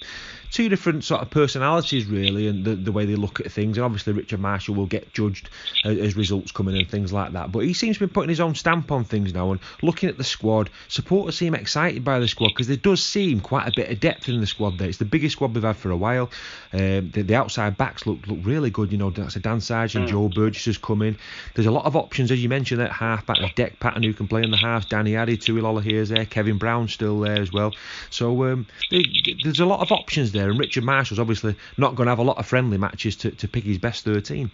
two 0.51 0.67
different 0.67 1.03
sort 1.03 1.21
of 1.21 1.29
personalities, 1.29 2.07
really, 2.07 2.47
and 2.47 2.65
the, 2.65 2.75
the 2.75 2.91
way 2.91 3.05
they 3.05 3.15
look 3.15 3.39
at 3.39 3.51
things. 3.51 3.77
And 3.77 3.85
obviously, 3.85 4.13
Richard 4.13 4.39
Marshall 4.39 4.75
will 4.75 4.87
get 4.87 5.13
judged 5.13 5.49
as, 5.85 5.97
as 5.97 6.15
results 6.15 6.51
come 6.51 6.67
in 6.67 6.75
and 6.75 6.89
things 6.89 7.13
like 7.13 7.33
that. 7.33 7.51
But 7.51 7.59
he 7.59 7.73
seems 7.73 7.97
to 7.97 8.07
be 8.07 8.11
putting 8.11 8.29
his 8.29 8.39
own 8.39 8.55
stamp 8.55 8.91
on 8.91 9.03
things 9.03 9.33
now 9.33 9.51
and 9.51 9.59
looking 9.81 10.09
at 10.09 10.17
the 10.17 10.23
squad. 10.23 10.69
Supporters 10.87 11.37
seem 11.37 11.55
excited 11.55 12.03
by 12.03 12.19
the 12.19 12.27
squad 12.27 12.49
because 12.49 12.67
there 12.67 12.77
does 12.77 13.03
seem 13.03 13.38
quite 13.41 13.67
a 13.67 13.71
bit 13.75 13.89
of 13.89 13.99
depth 13.99 14.29
in 14.29 14.39
the 14.39 14.47
squad 14.47 14.77
there. 14.77 14.89
It's 14.89 14.97
the 14.97 15.05
biggest 15.05 15.33
squad 15.33 15.53
we've 15.53 15.63
had 15.63 15.77
for 15.77 15.91
a 15.91 15.97
while. 15.97 16.29
Um, 16.73 17.11
the, 17.11 17.23
the 17.23 17.35
outside 17.35 17.77
backs 17.77 18.05
look 18.05 18.25
look 18.27 18.39
really 18.43 18.69
good. 18.69 18.91
You 18.91 18.97
know, 18.97 19.09
that's 19.09 19.35
a 19.35 19.39
Dan 19.39 19.59
Sarginson, 19.59 20.05
mm. 20.05 20.07
Joe 20.07 20.29
Burgess 20.29 20.65
has 20.65 20.77
come 20.77 21.01
in. 21.01 21.17
There's 21.55 21.67
a 21.67 21.71
lot 21.71 21.85
of 21.85 21.95
options, 21.95 22.31
as 22.31 22.41
you 22.41 22.49
mentioned, 22.49 22.81
at 22.81 22.91
half 22.91 23.25
back. 23.25 23.37
There's 23.39 23.51
Dec 23.51 23.79
Patton 23.79 24.03
who 24.03 24.13
can 24.13 24.27
play 24.27 24.43
in 24.43 24.51
the 24.51 24.57
halves. 24.57 24.85
Danny 24.85 25.15
Addy, 25.15 25.37
Tui 25.37 25.61
Lolohea 25.61 26.07
there. 26.07 26.25
Kevin 26.25 26.57
Brown 26.57 26.87
still 26.87 27.19
there 27.19 27.41
as 27.41 27.51
well. 27.51 27.73
So 28.09 28.45
um, 28.45 28.67
there's 28.91 29.59
a 29.59 29.65
lot 29.65 29.81
of 29.81 29.91
options 29.91 30.31
there. 30.31 30.49
And 30.49 30.59
Richard 30.59 30.83
Marshall's 30.83 31.19
obviously 31.19 31.55
not 31.77 31.95
going 31.95 32.07
to 32.07 32.11
have 32.11 32.19
a 32.19 32.23
lot 32.23 32.37
of 32.37 32.45
friendly 32.45 32.77
matches 32.77 33.15
to, 33.17 33.31
to 33.31 33.47
pick 33.47 33.63
his 33.63 33.77
best 33.77 34.05
13. 34.05 34.51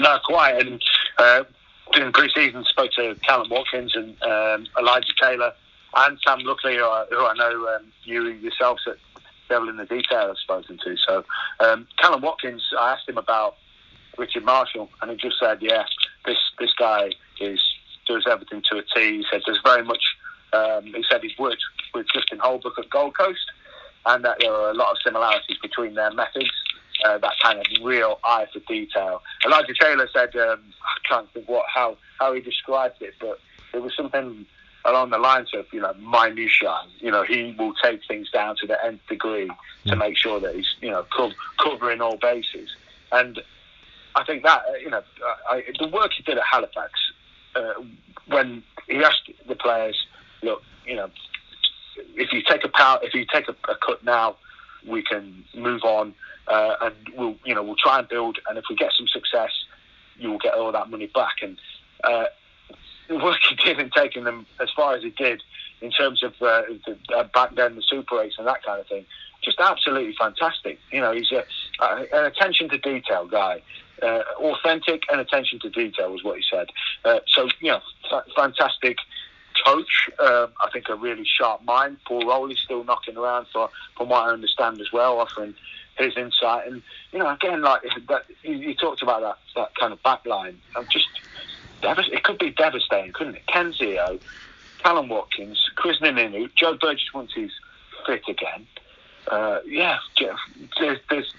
No, 0.00 0.18
quite. 0.24 0.64
And 0.64 0.82
uh, 1.18 1.44
during 1.92 2.12
pre-season, 2.12 2.64
spoke 2.64 2.92
to 2.92 3.16
Callum 3.26 3.48
Watkins 3.50 3.94
and 3.96 4.22
um, 4.22 4.66
Elijah 4.78 5.12
Taylor 5.20 5.52
and 5.96 6.18
Sam 6.26 6.40
Luckley, 6.40 6.76
who 6.76 6.84
I, 6.84 7.06
who 7.10 7.24
I 7.24 7.34
know 7.34 7.76
um, 7.76 7.92
you 8.04 8.24
yourselves 8.28 8.82
at 8.86 8.96
devil 9.48 9.68
in 9.68 9.76
the 9.76 9.86
detail 9.86 10.28
I've 10.30 10.38
spoken 10.38 10.78
to. 10.84 10.96
So 11.06 11.24
um, 11.60 11.86
Callum 11.98 12.22
Watkins, 12.22 12.62
I 12.78 12.92
asked 12.92 13.08
him 13.08 13.18
about 13.18 13.56
Richard 14.16 14.44
Marshall, 14.44 14.90
and 15.00 15.10
he 15.10 15.16
just 15.16 15.38
said, 15.40 15.58
"Yeah, 15.60 15.84
this 16.26 16.38
this 16.58 16.72
guy 16.78 17.10
is 17.40 17.60
does 18.06 18.26
everything 18.30 18.62
to 18.70 18.78
a 18.78 18.82
T." 18.82 19.18
He 19.18 19.26
said, 19.30 19.42
"There's 19.46 19.60
very 19.64 19.84
much." 19.84 20.02
Um, 20.52 20.84
he 20.84 21.04
said 21.10 21.20
he's 21.22 21.36
worked 21.38 21.62
with 21.92 22.06
Justin 22.12 22.38
Holbrook 22.38 22.78
at 22.78 22.88
Gold 22.88 23.16
Coast, 23.16 23.52
and 24.06 24.24
that 24.24 24.38
there 24.40 24.52
are 24.52 24.70
a 24.70 24.74
lot 24.74 24.90
of 24.92 24.96
similarities 25.04 25.58
between 25.60 25.94
their 25.94 26.12
methods. 26.12 26.50
Uh, 27.04 27.16
that 27.18 27.34
kind 27.40 27.60
of 27.60 27.66
real 27.84 28.18
eye 28.24 28.44
for 28.52 28.58
detail. 28.60 29.22
Elijah 29.46 29.72
Taylor 29.80 30.08
said, 30.12 30.34
um, 30.34 30.60
I 30.82 31.08
can't 31.08 31.32
think 31.32 31.48
what 31.48 31.64
how 31.72 31.96
how 32.18 32.32
he 32.32 32.40
described 32.40 33.00
it, 33.00 33.14
but 33.20 33.38
it 33.72 33.80
was 33.80 33.94
something 33.96 34.46
along 34.88 35.10
the 35.10 35.18
lines 35.18 35.48
of 35.54 35.66
you 35.72 35.80
know 35.80 35.94
minutia. 35.94 36.80
You 36.98 37.10
know, 37.10 37.22
he 37.22 37.54
will 37.58 37.74
take 37.82 38.00
things 38.06 38.30
down 38.30 38.56
to 38.56 38.66
the 38.66 38.82
nth 38.84 39.00
degree 39.08 39.50
to 39.86 39.96
make 39.96 40.16
sure 40.16 40.40
that 40.40 40.54
he's 40.54 40.74
you 40.80 40.90
know 40.90 41.04
co- 41.16 41.32
covering 41.62 42.00
all 42.00 42.16
bases. 42.16 42.70
And 43.12 43.40
I 44.14 44.24
think 44.24 44.42
that 44.44 44.62
uh, 44.68 44.76
you 44.78 44.90
know 44.90 45.02
I, 45.48 45.64
the 45.78 45.88
work 45.88 46.12
he 46.16 46.22
did 46.22 46.38
at 46.38 46.44
Halifax 46.44 46.92
uh, 47.54 47.74
when 48.28 48.62
he 48.88 49.02
asked 49.02 49.30
the 49.46 49.54
players, 49.54 49.96
look, 50.42 50.62
you 50.86 50.96
know, 50.96 51.10
if 52.14 52.32
you 52.32 52.42
take 52.48 52.64
a 52.64 52.68
power, 52.68 52.98
if 53.02 53.14
you 53.14 53.24
take 53.32 53.48
a, 53.48 53.56
a 53.70 53.76
cut 53.76 54.04
now, 54.04 54.36
we 54.86 55.02
can 55.02 55.44
move 55.54 55.82
on, 55.82 56.14
uh, 56.46 56.76
and 56.82 56.94
we'll 57.16 57.36
you 57.44 57.54
know 57.54 57.62
we'll 57.62 57.76
try 57.76 57.98
and 57.98 58.08
build. 58.08 58.38
And 58.48 58.58
if 58.58 58.64
we 58.70 58.76
get 58.76 58.92
some 58.96 59.08
success, 59.08 59.50
you 60.16 60.30
will 60.30 60.38
get 60.38 60.54
all 60.54 60.72
that 60.72 60.90
money 60.90 61.06
back. 61.06 61.36
And 61.42 61.58
uh, 62.04 62.26
the 63.08 63.16
work 63.16 63.38
he 63.48 63.54
did 63.56 63.78
in 63.78 63.90
taking 63.90 64.24
them 64.24 64.46
as 64.60 64.68
far 64.76 64.94
as 64.94 65.02
he 65.02 65.10
did 65.10 65.42
in 65.80 65.90
terms 65.90 66.22
of 66.22 66.32
uh, 66.40 66.62
the, 66.86 66.98
uh, 67.16 67.24
back 67.34 67.54
then 67.54 67.76
the 67.76 67.82
Super 67.82 68.22
Eights 68.22 68.36
and 68.38 68.46
that 68.46 68.62
kind 68.64 68.80
of 68.80 68.86
thing, 68.86 69.04
just 69.42 69.58
absolutely 69.60 70.14
fantastic. 70.18 70.78
You 70.90 71.00
know, 71.00 71.12
he's 71.12 71.30
a, 71.32 71.44
uh, 71.80 72.04
an 72.12 72.24
attention 72.26 72.68
to 72.70 72.78
detail 72.78 73.26
guy. 73.26 73.62
Uh, 74.02 74.22
authentic 74.38 75.02
and 75.10 75.20
attention 75.20 75.58
to 75.58 75.70
detail 75.70 76.12
was 76.12 76.22
what 76.22 76.36
he 76.36 76.44
said. 76.48 76.68
Uh, 77.04 77.18
so, 77.26 77.48
you 77.60 77.72
know, 77.72 77.80
f- 78.12 78.24
fantastic 78.36 78.98
coach. 79.64 80.08
Um, 80.20 80.48
I 80.62 80.70
think 80.72 80.88
a 80.88 80.94
really 80.94 81.24
sharp 81.24 81.64
mind. 81.64 81.98
Paul 82.06 82.26
Rowley's 82.26 82.60
still 82.60 82.84
knocking 82.84 83.16
around, 83.16 83.46
for, 83.52 83.68
from 83.96 84.08
what 84.08 84.28
I 84.28 84.32
understand 84.32 84.80
as 84.80 84.92
well, 84.92 85.18
offering 85.18 85.54
his 85.98 86.16
insight. 86.16 86.68
And 86.68 86.82
you 87.12 87.18
know, 87.18 87.28
again, 87.28 87.62
like 87.62 87.82
that, 88.08 88.24
you, 88.42 88.54
you 88.54 88.74
talked 88.74 89.02
about 89.02 89.20
that 89.20 89.36
that 89.56 89.74
kind 89.74 89.92
of 89.92 90.02
back 90.02 90.24
line. 90.26 90.58
I'm 90.76 90.86
just 90.90 91.08
it 91.82 92.22
could 92.24 92.38
be 92.38 92.50
devastating, 92.50 93.12
couldn't 93.12 93.36
it? 93.36 93.46
Ken 93.46 93.72
Sio, 93.72 94.20
Callum 94.82 95.08
Watkins, 95.08 95.70
Krisnan 95.76 96.18
Inu, 96.18 96.50
Joe 96.54 96.76
Burgess 96.80 97.12
once 97.14 97.32
he's 97.34 97.52
fit 98.06 98.22
again. 98.28 98.66
Uh, 99.28 99.60
yeah, 99.66 99.98
there's, 100.78 100.98
there's, 101.10 101.34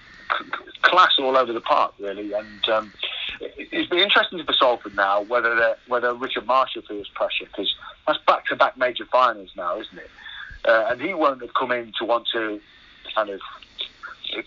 class 0.82 1.12
all 1.18 1.36
over 1.36 1.52
the 1.52 1.60
park 1.60 1.92
really, 1.98 2.32
and 2.32 2.68
um, 2.68 2.92
it'd 3.40 3.90
be 3.90 4.02
interesting 4.02 4.42
for 4.44 4.52
Salford 4.52 4.94
now 4.94 5.22
whether 5.22 5.76
whether 5.88 6.14
Richard 6.14 6.46
Marshall 6.46 6.82
feels 6.82 7.08
pressure 7.08 7.46
because 7.46 7.74
that's 8.06 8.18
back 8.26 8.46
to 8.46 8.56
back 8.56 8.76
major 8.76 9.06
finals 9.06 9.50
now, 9.56 9.78
isn't 9.80 9.98
it? 9.98 10.10
Uh, 10.64 10.86
and 10.90 11.00
he 11.00 11.14
won't 11.14 11.40
have 11.40 11.54
come 11.54 11.72
in 11.72 11.92
to 11.98 12.04
want 12.04 12.28
to 12.32 12.60
kind 13.14 13.30
of 13.30 13.40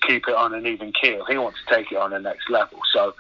keep 0.08 0.28
it 0.28 0.36
on 0.36 0.54
an 0.54 0.66
even 0.66 0.94
keel. 0.94 1.26
He 1.26 1.38
wants 1.38 1.60
to 1.66 1.76
take 1.76 1.92
it 1.92 1.98
on 1.98 2.12
the 2.12 2.20
next 2.20 2.50
level. 2.50 2.80
So 2.94 3.14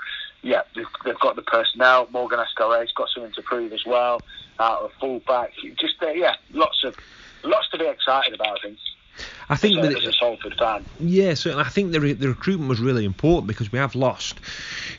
yeah, 0.43 0.61
they've, 0.75 0.85
they've 1.05 1.19
got 1.19 1.35
the 1.35 1.41
personnel. 1.41 2.07
Morgan 2.11 2.39
Escaré's 2.39 2.91
got 2.91 3.09
something 3.13 3.33
to 3.33 3.41
prove 3.41 3.73
as 3.73 3.85
well. 3.85 4.21
Out 4.59 4.83
of 4.83 4.91
fullback, 4.99 5.51
just 5.79 5.95
uh, 6.03 6.09
yeah, 6.09 6.35
lots 6.51 6.83
of 6.83 6.95
lots 7.43 7.67
to 7.71 7.79
be 7.79 7.87
excited 7.87 8.33
about. 8.33 8.59
I 8.59 8.67
think. 8.67 8.77
I 9.49 9.55
think 9.55 9.77
as, 9.77 9.89
that, 9.89 9.97
as 9.97 10.07
a 10.07 10.13
Salford 10.13 10.55
fan. 10.57 10.85
Yeah, 10.99 11.33
certainly. 11.33 11.63
I 11.63 11.69
think 11.69 11.91
the 11.91 12.01
re- 12.01 12.13
the 12.13 12.29
recruitment 12.29 12.69
was 12.69 12.79
really 12.79 13.05
important 13.05 13.47
because 13.47 13.71
we 13.71 13.79
have 13.79 13.95
lost, 13.95 14.39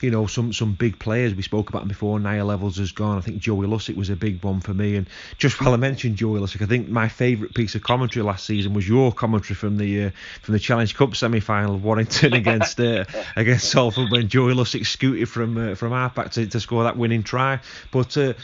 you 0.00 0.10
know, 0.10 0.26
some 0.26 0.52
some 0.52 0.74
big 0.74 0.98
players. 0.98 1.34
We 1.34 1.42
spoke 1.42 1.70
about 1.70 1.80
them 1.80 1.88
before. 1.88 2.20
Niall 2.20 2.48
Evalds 2.48 2.78
has 2.78 2.92
gone. 2.92 3.18
I 3.18 3.20
think 3.20 3.38
Joey 3.38 3.66
Lussick 3.66 3.96
was 3.96 4.10
a 4.10 4.16
big 4.16 4.42
one 4.44 4.60
for 4.60 4.74
me. 4.74 4.96
And 4.96 5.08
just 5.38 5.60
while 5.60 5.74
I 5.74 5.76
mentioned 5.76 6.16
Joey 6.16 6.40
Lussick, 6.40 6.62
I 6.62 6.66
think 6.66 6.88
my 6.88 7.08
favourite 7.08 7.54
piece 7.54 7.74
of 7.74 7.82
commentary 7.82 8.24
last 8.24 8.44
season 8.44 8.74
was 8.74 8.88
your 8.88 9.12
commentary 9.12 9.54
from 9.54 9.78
the 9.78 10.04
uh, 10.04 10.10
from 10.42 10.52
the 10.52 10.60
Challenge 10.60 10.94
Cup 10.94 11.16
semi 11.16 11.40
final 11.40 11.74
of 11.74 11.84
Warrington 11.84 12.32
against 12.34 12.78
uh, 12.80 13.04
against 13.36 13.70
Salford 13.70 14.10
when 14.10 14.28
Joey 14.28 14.54
Lussick 14.54 14.86
scooted 14.86 15.28
from 15.28 15.56
uh, 15.56 15.74
from 15.74 15.92
halfback 15.92 16.30
to, 16.32 16.46
to 16.46 16.60
score 16.60 16.84
that 16.84 16.96
winning 16.96 17.22
try. 17.22 17.60
But 17.90 18.16
uh, 18.16 18.34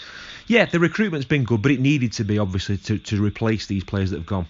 yeah, 0.47 0.65
the 0.65 0.81
recruitment's 0.81 1.27
been 1.27 1.45
good, 1.45 1.63
but 1.63 1.71
it 1.71 1.79
needed 1.79 2.15
to 2.15 2.25
be 2.25 2.39
obviously 2.39 2.79
to, 2.79 2.99
to 2.99 3.23
replace 3.23 3.67
these 3.67 3.85
players 3.85 4.11
that 4.11 4.17
have 4.17 4.27
gone. 4.27 4.47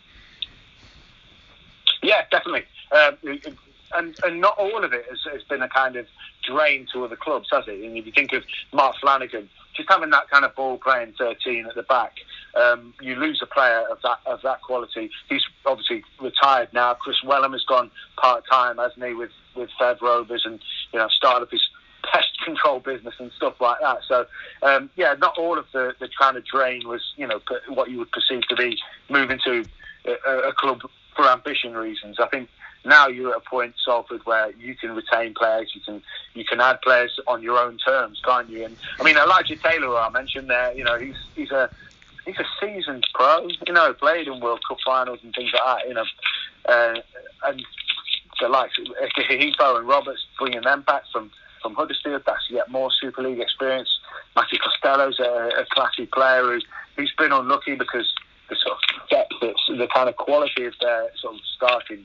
Yeah, 2.03 2.23
definitely. 2.31 2.65
Um, 2.93 3.17
and, 3.95 4.17
and 4.25 4.41
not 4.41 4.57
all 4.59 4.85
of 4.85 4.93
it 4.93 5.05
has, 5.09 5.19
has, 5.33 5.43
been 5.45 5.63
a 5.63 5.69
kind 5.69 5.97
of 5.97 6.07
drain 6.47 6.87
to 6.93 7.05
other 7.05 7.17
clubs, 7.17 7.49
has 7.53 7.65
it? 7.67 7.85
And 7.85 7.97
if 7.97 8.07
you 8.07 8.13
think 8.13 8.33
of 8.33 8.45
Mark 8.73 8.97
Flanagan, 9.01 9.49
just 9.75 9.89
having 9.89 10.11
that 10.11 10.29
kind 10.31 10.45
of 10.45 10.55
ball 10.55 10.79
playing 10.79 11.15
13 11.19 11.67
at 11.67 11.75
the 11.75 11.83
back, 11.83 12.15
um, 12.55 12.95
you 13.01 13.15
lose 13.17 13.41
a 13.43 13.47
player 13.47 13.85
of 13.91 13.99
that 14.03 14.19
of 14.27 14.41
that 14.43 14.61
quality. 14.63 15.11
He's 15.29 15.43
obviously 15.67 16.03
retired 16.21 16.69
now. 16.73 16.95
Kris 16.95 17.23
Welham 17.25 17.53
has 17.53 17.65
gone 17.65 17.91
part 18.17 18.45
time, 18.51 18.79
hasn't 18.79 19.05
he, 19.05 19.15
with 19.15 19.31
with 19.55 19.71
Fev 19.81 20.01
Rovers, 20.01 20.43
and 20.45 20.61
you 20.93 20.99
know 20.99 21.09
started 21.09 21.45
up 21.45 21.51
his 21.51 21.67
pest 22.13 22.41
control 22.45 22.81
business 22.81 23.15
and 23.19 23.31
stuff 23.37 23.61
like 23.61 23.79
that. 23.81 23.99
So 24.09 24.27
um, 24.63 24.91
yeah, 24.97 25.15
not 25.19 25.39
all 25.39 25.59
of 25.59 25.67
the 25.73 25.95
the 26.01 26.09
kind 26.19 26.37
of 26.37 26.45
drain 26.45 26.89
was 26.89 27.03
you 27.17 27.27
know 27.27 27.41
what 27.69 27.91
you 27.91 27.99
would 27.99 28.11
perceive 28.11 28.43
to 28.49 28.57
be 28.57 28.77
moving 29.09 29.39
to 29.45 29.65
a, 30.27 30.49
a 30.49 30.53
club 30.53 30.81
for 31.15 31.29
ambition 31.29 31.75
reasons. 31.75 32.19
I 32.19 32.27
think 32.27 32.49
now 32.85 33.09
you're 33.09 33.33
at 33.33 33.39
a 33.39 33.41
point, 33.41 33.75
Salford, 33.85 34.25
where 34.25 34.53
you 34.53 34.75
can 34.75 34.95
retain 34.95 35.35
players, 35.35 35.71
you 35.75 35.81
can 35.83 36.03
you 36.35 36.45
can 36.45 36.61
add 36.61 36.81
players 36.83 37.19
on 37.27 37.43
your 37.43 37.59
own 37.59 37.79
terms, 37.79 38.21
can't 38.25 38.49
you? 38.49 38.65
And 38.65 38.77
I 38.99 39.03
mean, 39.03 39.17
Elijah 39.17 39.57
Taylor, 39.57 39.97
I 39.99 40.09
mentioned 40.11 40.49
there, 40.49 40.73
you 40.75 40.85
know, 40.85 40.99
he's 40.99 41.17
he's 41.35 41.51
a 41.51 41.71
he's 42.25 42.39
a 42.39 42.47
seasoned 42.61 43.07
pro, 43.15 43.49
you 43.67 43.73
know, 43.73 43.93
played 43.93 44.29
in 44.29 44.41
World 44.41 44.61
Cup 44.67 44.79
finals 44.85 45.21
and 45.23 45.35
things 45.35 45.51
like 45.53 45.63
that, 45.65 45.89
you 45.89 45.95
know, 45.95 46.05
uh, 46.69 47.01
and 47.49 47.65
the 48.41 48.49
likes 48.49 48.79
of 48.79 48.87
Hifo 49.17 49.79
and 49.79 49.87
Roberts, 49.87 50.25
bringing 50.39 50.63
them 50.63 50.83
back 50.83 51.03
from 51.13 51.31
from 51.63 51.75
Huddersfield, 51.75 52.23
that's 52.25 52.49
yet 52.51 52.71
more 52.71 52.91
Super 52.91 53.23
League 53.23 53.41
experience. 53.41 53.89
Matty 54.35 54.59
Costello's 54.59 55.21
a, 55.21 55.61
a 55.61 55.67
classy 55.71 56.07
player 56.07 56.43
who, 56.43 56.61
who's 56.97 57.13
been 57.19 57.33
unlucky 57.33 57.75
because 57.75 58.11
the 58.51 58.57
sort 58.57 58.77
of 58.77 59.09
depth, 59.09 59.35
the 59.41 59.89
kind 59.95 60.09
of 60.09 60.17
quality 60.17 60.67
of 60.67 60.75
their 60.81 61.09
sort 61.21 61.35
of 61.35 61.41
starting 61.57 62.05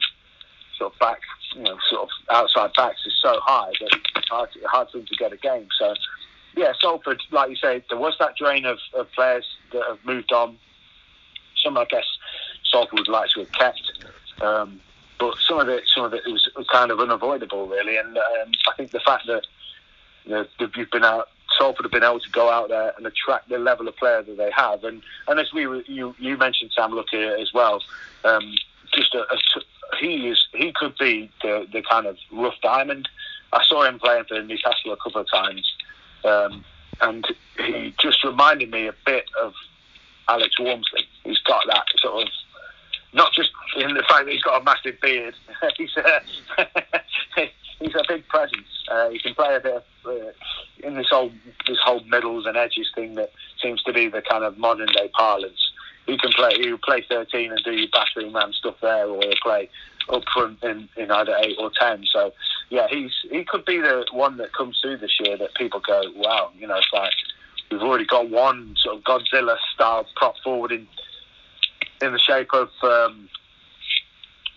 sort 0.78 0.94
of 0.94 1.00
back, 1.00 1.20
you 1.56 1.64
know, 1.64 1.78
sort 1.90 2.04
of 2.04 2.10
outside 2.32 2.72
backs 2.78 3.02
is 3.06 3.14
so 3.22 3.40
high 3.42 3.72
that 3.82 4.00
it's 4.16 4.30
hard, 4.30 4.50
hard 4.66 4.88
for 4.92 4.98
them 5.00 5.08
to 5.08 5.16
get 5.16 5.34
a 5.34 5.38
game. 5.38 5.68
So, 5.78 5.94
yeah, 6.56 6.74
Salford, 6.80 7.22
like 7.32 7.50
you 7.50 7.56
say, 7.56 7.84
there 7.90 7.98
was 7.98 8.16
that 8.20 8.36
drain 8.38 8.66
of, 8.66 8.78
of 8.98 9.12
players 9.14 9.46
that 9.74 9.84
have 9.88 10.00
moved 10.06 10.32
on. 10.32 10.58
Some, 11.64 11.78
I 11.78 11.86
guess, 11.86 12.06
Salford 12.72 13.00
would 13.00 13.08
like 13.08 13.30
to 13.32 13.40
have 13.42 13.52
kept. 13.52 14.06
Um, 14.42 14.80
but 15.20 15.36
some 15.48 15.60
of 15.60 15.70
it, 15.70 15.84
some 15.94 16.06
of 16.06 16.14
it 16.14 16.24
was 16.26 16.50
kind 16.72 16.92
of 16.92 17.00
unavoidable, 17.00 17.68
really. 17.68 17.98
And 17.98 18.18
um, 18.18 18.52
I 18.70 18.76
think 18.78 18.92
the 18.92 19.00
fact 19.00 19.28
that 19.28 19.44
you 20.26 20.32
know, 20.32 20.46
you've 20.60 20.92
been 20.92 21.06
out 21.06 21.30
Salford 21.58 21.86
have 21.86 21.92
been 21.92 22.04
able 22.04 22.20
to 22.20 22.30
go 22.30 22.50
out 22.50 22.70
there 22.70 22.94
and 22.98 23.06
attract 23.06 23.50
the 23.50 23.58
level 23.58 23.88
of 23.88 23.96
player 23.96 24.22
that 24.24 24.38
they 24.38 24.52
have. 24.56 24.84
And 24.84 25.02
and 25.28 25.40
as 25.40 25.52
we 25.54 25.64
you 25.88 26.16
you 26.18 26.38
mentioned 26.38 26.72
Sam 26.76 26.92
Luckley 26.92 27.24
as 27.24 27.54
well, 27.54 27.82
um, 28.24 28.56
just 28.94 29.14
a, 29.14 29.20
a, 29.22 29.98
he 30.00 30.30
is 30.30 30.48
he 30.54 30.72
could 30.74 30.98
be 30.98 31.30
the 31.42 31.68
the 31.72 31.82
kind 31.82 32.06
of 32.06 32.18
rough 32.32 32.56
diamond. 32.62 33.10
I 33.54 33.64
saw 33.66 33.84
him 33.84 34.00
playing 34.00 34.26
for 34.26 34.42
Newcastle 34.42 34.94
a 34.94 34.98
couple 34.98 35.22
of 35.22 35.28
times, 35.32 35.76
um, 36.24 36.66
and 37.02 37.26
he 37.58 37.94
just 38.00 38.24
reminded 38.24 38.72
me 38.72 38.88
a 38.88 38.94
bit 39.06 39.26
of 39.42 39.54
Alex 40.28 40.60
Walmsley. 40.60 41.08
He's 41.24 41.40
got 41.40 41.64
that 41.68 41.86
sort 41.98 42.24
of 42.24 42.30
not 43.14 43.32
just 43.34 43.52
in 43.78 43.94
the 43.94 44.04
fact 44.04 44.26
that 44.26 44.32
he's 44.32 44.44
got 44.44 44.62
a 44.62 44.64
massive 44.64 45.00
beard. 45.02 45.36
he's 45.78 45.96
a, 45.98 46.22
he's 47.80 47.96
a 47.96 48.04
big 48.08 48.28
presence. 48.28 48.68
Uh, 48.90 49.10
he 49.10 49.20
can 49.20 49.34
play 49.34 49.56
a 49.56 49.60
bit 49.60 49.76
of, 49.76 49.84
uh, 50.06 50.32
in 50.84 50.96
this 50.96 51.08
whole 51.10 51.32
this 51.68 51.78
whole 51.84 52.02
middles 52.02 52.46
and 52.46 52.58
edges 52.58 52.90
thing 52.94 53.16
that 53.16 53.32
seems 53.62 53.82
to 53.84 53.94
be 53.94 54.08
the 54.08 54.22
kind 54.22 54.44
of 54.44 54.58
modern 54.58 54.88
day 54.88 55.10
parlance. 55.14 55.72
He 56.06 56.18
can 56.18 56.32
play. 56.32 56.52
He 56.56 56.76
play 56.84 57.04
13 57.10 57.52
and 57.52 57.62
do 57.64 57.72
your 57.72 57.90
battering 57.92 58.34
ram 58.34 58.54
stuff 58.54 58.76
there, 58.82 59.08
or 59.08 59.20
he'll 59.22 59.34
play 59.42 59.70
up 60.10 60.24
front 60.32 60.62
in, 60.64 60.88
in 60.98 61.10
either 61.10 61.36
eight 61.44 61.56
or 61.60 61.72
ten. 61.80 62.04
So 62.12 62.32
yeah, 62.70 62.88
he's 62.90 63.12
he 63.32 63.44
could 63.44 63.66
be 63.66 63.80
the 63.80 64.06
one 64.12 64.38
that 64.38 64.54
comes 64.54 64.80
through 64.82 64.98
this 64.98 65.20
year 65.20 65.38
that 65.38 65.56
people 65.56 65.80
go, 65.80 66.02
wow, 66.16 66.52
you 66.58 66.68
know, 66.68 66.78
it's 66.78 66.94
like 66.94 67.14
we've 67.72 67.82
already 67.82 68.06
got 68.06 68.30
one 68.30 68.76
sort 68.78 68.98
of 68.98 69.04
Godzilla 69.04 69.58
style 69.74 70.06
prop 70.16 70.36
forward 70.44 70.72
in 70.72 70.88
in 72.02 72.12
the 72.12 72.20
shape 72.20 72.54
of 72.54 72.70
um, 72.84 73.30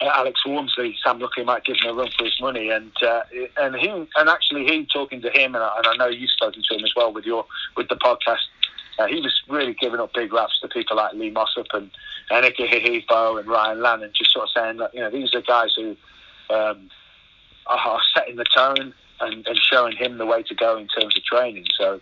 Alex 0.00 0.40
Walmsley, 0.46 0.96
Sam 1.02 1.18
Luckley 1.18 1.44
might 1.44 1.64
give 1.64 1.76
him 1.82 1.90
a 1.90 1.94
run 1.94 2.10
for 2.16 2.24
his 2.24 2.40
money, 2.40 2.70
and 2.70 2.92
uh, 3.02 3.22
and 3.56 3.74
he 3.76 3.88
and 3.88 4.28
actually 4.28 4.64
he 4.64 4.86
talking 4.86 5.20
to 5.22 5.30
him, 5.30 5.54
and 5.54 5.64
I, 5.64 5.76
and 5.78 5.86
I 5.86 5.96
know 5.96 6.06
you've 6.06 6.30
spoken 6.30 6.62
to 6.68 6.76
him 6.76 6.84
as 6.84 6.92
well 6.94 7.12
with 7.12 7.24
your 7.24 7.44
with 7.76 7.88
the 7.88 7.96
podcast. 7.96 8.46
Uh, 8.98 9.06
he 9.06 9.20
was 9.20 9.32
really 9.48 9.74
giving 9.74 10.00
up 10.00 10.12
big 10.12 10.32
raps 10.32 10.58
to 10.60 10.68
people 10.68 10.96
like 10.96 11.14
Lee 11.14 11.30
Mossop 11.30 11.66
and 11.72 11.90
Ikahihifo 12.30 13.38
and 13.38 13.48
Ryan 13.48 13.80
Lannon, 13.80 14.10
just 14.16 14.32
sort 14.32 14.44
of 14.44 14.50
saying 14.54 14.76
that 14.78 14.94
you 14.94 15.00
know 15.00 15.10
these 15.10 15.34
are 15.34 15.42
guys 15.42 15.72
who 15.74 15.96
um, 16.50 16.90
are 17.66 18.00
setting 18.14 18.36
the 18.36 18.44
tone 18.44 18.94
and, 19.20 19.46
and, 19.46 19.58
showing 19.58 19.96
him 19.96 20.18
the 20.18 20.26
way 20.26 20.42
to 20.44 20.54
go 20.54 20.78
in 20.78 20.86
terms 20.88 21.16
of 21.16 21.24
training. 21.24 21.66
So 21.76 22.00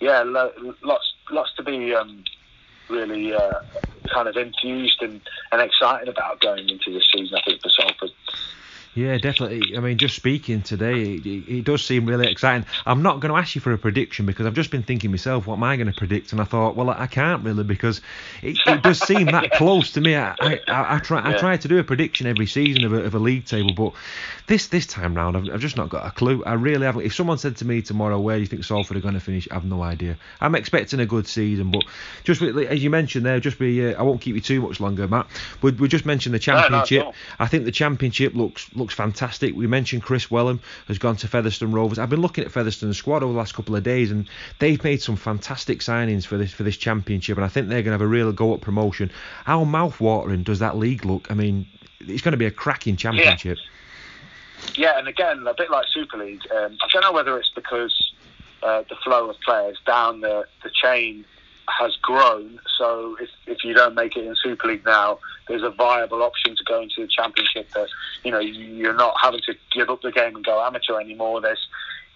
yeah, 0.00 0.22
lo- 0.22 0.74
lots 0.82 1.14
lots 1.30 1.52
to 1.56 1.62
be 1.62 1.94
um, 1.94 2.24
really 2.88 3.34
uh, 3.34 3.60
kind 4.08 4.28
of 4.28 4.36
enthused 4.36 5.02
and, 5.02 5.20
and 5.52 5.60
excited 5.60 6.08
about 6.08 6.40
going 6.40 6.68
into 6.68 6.92
this 6.92 7.06
season. 7.14 7.36
I 7.36 7.42
think 7.42 7.62
for 7.62 7.70
Salford. 7.70 8.10
Yeah, 8.94 9.18
definitely. 9.18 9.76
I 9.76 9.80
mean, 9.80 9.98
just 9.98 10.16
speaking 10.16 10.62
today, 10.62 11.14
it, 11.14 11.26
it, 11.26 11.64
does 11.64 11.84
seem 11.84 12.06
really 12.06 12.28
exciting. 12.28 12.66
I'm 12.84 13.02
not 13.02 13.20
going 13.20 13.32
to 13.32 13.38
ask 13.38 13.54
you 13.54 13.60
for 13.60 13.72
a 13.72 13.78
prediction 13.78 14.26
because 14.26 14.46
I've 14.46 14.54
just 14.54 14.70
been 14.70 14.82
thinking 14.82 15.10
myself, 15.10 15.46
what 15.46 15.54
am 15.54 15.62
I 15.62 15.76
going 15.76 15.86
to 15.86 15.96
predict? 15.96 16.32
And 16.32 16.40
I 16.40 16.44
thought, 16.44 16.74
well, 16.74 16.90
I 16.90 17.06
can't 17.06 17.44
really 17.44 17.64
because 17.64 18.00
it, 18.42 18.58
it 18.66 18.82
does 18.82 18.98
seem 18.98 19.26
that 19.26 19.44
yeah. 19.44 19.48
close 19.58 19.92
to 19.92 20.00
me. 20.00 20.16
I, 20.16 20.34
I, 20.40 20.60
I, 20.66 20.96
I 20.96 20.98
try 20.98 21.20
yeah. 21.20 21.36
I 21.36 21.38
try 21.38 21.56
to 21.56 21.68
do 21.68 21.78
a 21.78 21.84
prediction 21.84 22.26
every 22.26 22.46
season 22.46 22.84
of 22.84 22.92
a, 22.92 23.04
of 23.04 23.14
a 23.14 23.18
league 23.18 23.44
table, 23.44 23.72
but 23.74 23.92
this 24.48 24.68
this 24.68 24.86
time 24.86 25.14
round, 25.14 25.36
I've, 25.36 25.48
I've, 25.54 25.60
just 25.60 25.76
not 25.76 25.90
got 25.90 26.06
a 26.06 26.10
clue. 26.10 26.42
I 26.44 26.54
really 26.54 26.86
haven't. 26.86 27.02
If 27.02 27.14
someone 27.14 27.38
said 27.38 27.56
to 27.58 27.64
me 27.64 27.82
tomorrow, 27.82 28.18
where 28.18 28.36
do 28.36 28.40
you 28.40 28.46
think 28.46 28.64
Salford 28.64 28.96
are 28.96 29.00
going 29.00 29.14
to 29.14 29.20
finish? 29.20 29.46
I've 29.50 29.64
no 29.64 29.82
idea. 29.82 30.16
I'm 30.40 30.54
expecting 30.54 30.98
a 31.00 31.06
good 31.06 31.28
season, 31.28 31.70
but 31.70 31.84
just 32.24 32.42
as 32.42 32.82
you 32.82 32.90
mentioned 32.90 33.26
there, 33.26 33.38
just 33.38 33.58
be. 33.58 33.86
Uh, 33.86 33.98
I 33.98 34.02
won't 34.02 34.20
keep 34.20 34.34
you 34.34 34.40
too 34.40 34.60
much 34.62 34.80
longer, 34.80 35.06
Matt. 35.06 35.26
We, 35.62 35.72
we 35.72 35.88
just 35.88 36.06
mentioned 36.06 36.34
the 36.34 36.38
championship. 36.38 37.04
No, 37.04 37.10
no, 37.10 37.16
I 37.38 37.46
think 37.46 37.64
the 37.64 37.72
championship 37.72 38.34
looks 38.34 38.74
looks 38.78 38.94
fantastic. 38.94 39.54
We 39.54 39.66
mentioned 39.66 40.02
Kris 40.02 40.30
Welham 40.30 40.60
has 40.86 40.98
gone 40.98 41.16
to 41.16 41.28
Featherstone 41.28 41.72
Rovers. 41.72 41.98
I've 41.98 42.10
been 42.10 42.22
looking 42.22 42.44
at 42.44 42.50
Featherstone's 42.50 42.96
squad 42.96 43.22
over 43.22 43.32
the 43.32 43.38
last 43.38 43.54
couple 43.54 43.76
of 43.76 43.82
days, 43.82 44.10
and 44.10 44.28
they've 44.58 44.82
made 44.82 45.02
some 45.02 45.16
fantastic 45.16 45.80
signings 45.80 46.24
for 46.24 46.38
this 46.38 46.52
for 46.52 46.62
this 46.62 46.76
championship, 46.76 47.36
and 47.36 47.44
I 47.44 47.48
think 47.48 47.68
they're 47.68 47.82
going 47.82 47.86
to 47.86 47.92
have 47.92 48.00
a 48.00 48.06
real 48.06 48.32
go 48.32 48.54
up 48.54 48.60
promotion. 48.60 49.10
How 49.44 49.64
mouth-watering 49.64 50.44
does 50.44 50.60
that 50.60 50.76
league 50.76 51.04
look? 51.04 51.30
I 51.30 51.34
mean, 51.34 51.66
it's 52.00 52.22
going 52.22 52.32
to 52.32 52.38
be 52.38 52.46
a 52.46 52.50
cracking 52.50 52.96
championship. 52.96 53.58
Yeah. 53.58 53.64
Yeah, 54.74 54.98
and 54.98 55.06
again, 55.06 55.46
a 55.46 55.54
bit 55.54 55.70
like 55.70 55.86
Super 55.92 56.18
League. 56.18 56.42
Um, 56.50 56.76
I 56.82 56.88
don't 56.92 57.02
know 57.02 57.12
whether 57.12 57.38
it's 57.38 57.50
because 57.54 58.12
uh, 58.62 58.82
the 58.88 58.96
flow 58.96 59.30
of 59.30 59.36
players 59.40 59.78
down 59.86 60.20
the, 60.20 60.46
the 60.64 60.70
chain 60.82 61.24
has 61.68 61.96
grown. 61.96 62.60
So 62.78 63.16
if, 63.20 63.28
if 63.46 63.64
you 63.64 63.74
don't 63.74 63.94
make 63.94 64.16
it 64.16 64.24
in 64.24 64.34
Super 64.36 64.68
League 64.68 64.84
now, 64.84 65.18
there's 65.48 65.62
a 65.62 65.70
viable 65.70 66.22
option 66.22 66.56
to 66.56 66.64
go 66.64 66.82
into 66.82 67.02
the 67.02 67.08
Championship. 67.08 67.70
That 67.72 67.88
you 68.24 68.30
know 68.30 68.38
you're 68.38 68.94
not 68.94 69.14
having 69.20 69.40
to 69.46 69.54
give 69.72 69.90
up 69.90 70.02
the 70.02 70.12
game 70.12 70.36
and 70.36 70.44
go 70.44 70.64
amateur 70.64 71.00
anymore. 71.00 71.40
There's 71.40 71.66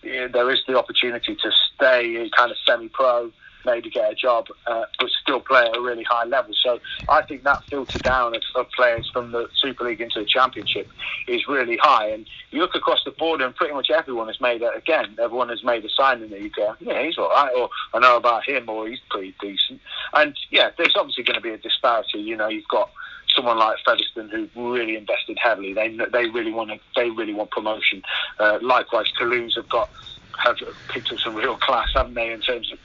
there 0.02 0.50
is 0.50 0.60
the 0.66 0.76
opportunity 0.76 1.36
to 1.36 1.50
stay 1.74 2.28
kind 2.36 2.50
of 2.50 2.56
semi-pro, 2.66 3.30
maybe 3.64 3.90
get 3.90 4.10
a 4.10 4.14
job, 4.14 4.46
uh, 4.66 4.84
but 4.98 5.08
still 5.22 5.40
play 5.40 5.62
at 5.62 5.76
a 5.76 5.80
really 5.80 6.04
high 6.04 6.24
level. 6.24 6.54
So 6.62 6.80
I 7.08 7.22
think 7.22 7.44
that 7.44 7.64
filter 7.64 7.98
down 7.98 8.34
of, 8.34 8.42
of, 8.54 8.70
players 8.70 9.08
from 9.12 9.32
the 9.32 9.48
Super 9.60 9.84
League 9.84 10.00
into 10.00 10.20
the 10.20 10.26
Championship 10.26 10.88
is 11.28 11.46
really 11.48 11.76
high. 11.76 12.08
And 12.08 12.26
you 12.50 12.60
look 12.60 12.74
across 12.74 13.04
the 13.04 13.10
board, 13.10 13.40
and 13.40 13.54
pretty 13.54 13.74
much 13.74 13.90
everyone 13.90 14.28
has 14.28 14.40
made 14.40 14.62
it. 14.62 14.70
Again, 14.76 15.16
everyone 15.20 15.48
has 15.50 15.62
made 15.62 15.84
a 15.84 15.90
signing 15.90 16.30
that 16.30 16.40
you 16.40 16.50
go, 16.50 16.74
yeah, 16.80 17.02
he's 17.02 17.18
all 17.18 17.28
right, 17.28 17.52
or 17.56 17.68
I 17.94 17.98
know 17.98 18.16
about 18.16 18.48
him, 18.48 18.68
or 18.68 18.88
he's 18.88 19.00
pretty 19.10 19.34
decent. 19.40 19.80
And 20.14 20.36
yeah, 20.50 20.70
there's 20.76 20.94
obviously 20.96 21.24
going 21.24 21.36
to 21.36 21.42
be 21.42 21.50
a 21.50 21.58
disparity. 21.58 22.18
You 22.18 22.36
know, 22.36 22.48
you've 22.48 22.68
got 22.68 22.90
someone 23.34 23.58
like 23.58 23.78
Featherstone 23.84 24.28
who 24.28 24.72
really 24.72 24.96
invested 24.96 25.38
heavily. 25.42 25.72
They 25.72 25.96
they 26.12 26.28
really 26.28 26.52
want 26.52 26.70
to, 26.70 26.78
they 26.96 27.10
really 27.10 27.34
want 27.34 27.50
promotion. 27.50 28.02
Uh, 28.38 28.58
likewise, 28.62 29.06
Toulouse 29.18 29.54
have 29.56 29.68
got 29.68 29.90
have 30.38 30.56
picked 30.88 31.12
up 31.12 31.18
some 31.18 31.34
real 31.34 31.56
class, 31.56 31.88
haven't 31.94 32.14
they? 32.14 32.32
In 32.32 32.40
terms 32.40 32.72
of 32.72 32.78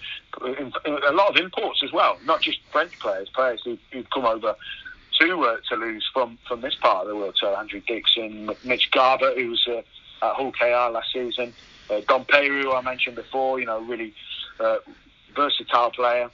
a 0.86 1.12
lot 1.12 1.30
of 1.30 1.38
imports 1.38 1.82
as 1.84 1.92
well, 1.92 2.18
not 2.26 2.42
just 2.42 2.60
French 2.72 2.98
players, 3.00 3.30
players 3.30 3.62
who, 3.64 3.78
who've 3.92 4.10
come 4.10 4.26
over 4.26 4.56
to 5.20 5.42
uh, 5.44 5.58
Toulouse 5.68 6.08
from 6.14 6.38
from 6.48 6.62
this 6.62 6.76
part 6.76 7.04
of 7.04 7.08
the 7.08 7.16
world. 7.16 7.36
So 7.40 7.56
Andrew 7.56 7.82
Dixon, 7.86 8.50
Mitch 8.64 8.92
Garbutt, 8.92 9.36
who 9.36 9.50
was 9.50 9.68
uh, 9.68 9.78
at 10.26 10.36
Hull 10.36 10.52
KR 10.52 10.92
last 10.92 11.12
season, 11.12 11.54
uh, 11.90 12.02
Dom 12.08 12.26
Peyroux, 12.26 12.76
I 12.76 12.82
mentioned 12.82 13.16
before. 13.16 13.60
You 13.60 13.66
know, 13.66 13.82
really 13.82 14.14
uh, 14.60 14.78
versatile 15.36 15.92
player. 15.92 16.30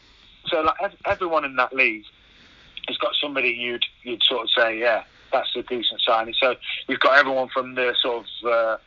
So 0.48 0.62
like 0.62 0.94
everyone 1.06 1.46
in 1.46 1.56
that 1.56 1.74
league 1.74 2.04
has 2.88 2.98
got 2.98 3.14
somebody 3.22 3.50
you'd 3.50 3.86
you'd 4.04 4.24
sort 4.24 4.44
of 4.44 4.50
say, 4.50 4.80
yeah, 4.80 5.04
that's 5.32 5.56
a 5.56 5.64
decent 5.64 6.02
signing. 6.02 6.34
So 6.40 6.56
you've 6.88 7.00
got 7.00 7.18
everyone 7.18 7.50
from 7.50 7.76
the 7.76 7.96
sort 8.02 8.26
of 8.44 8.80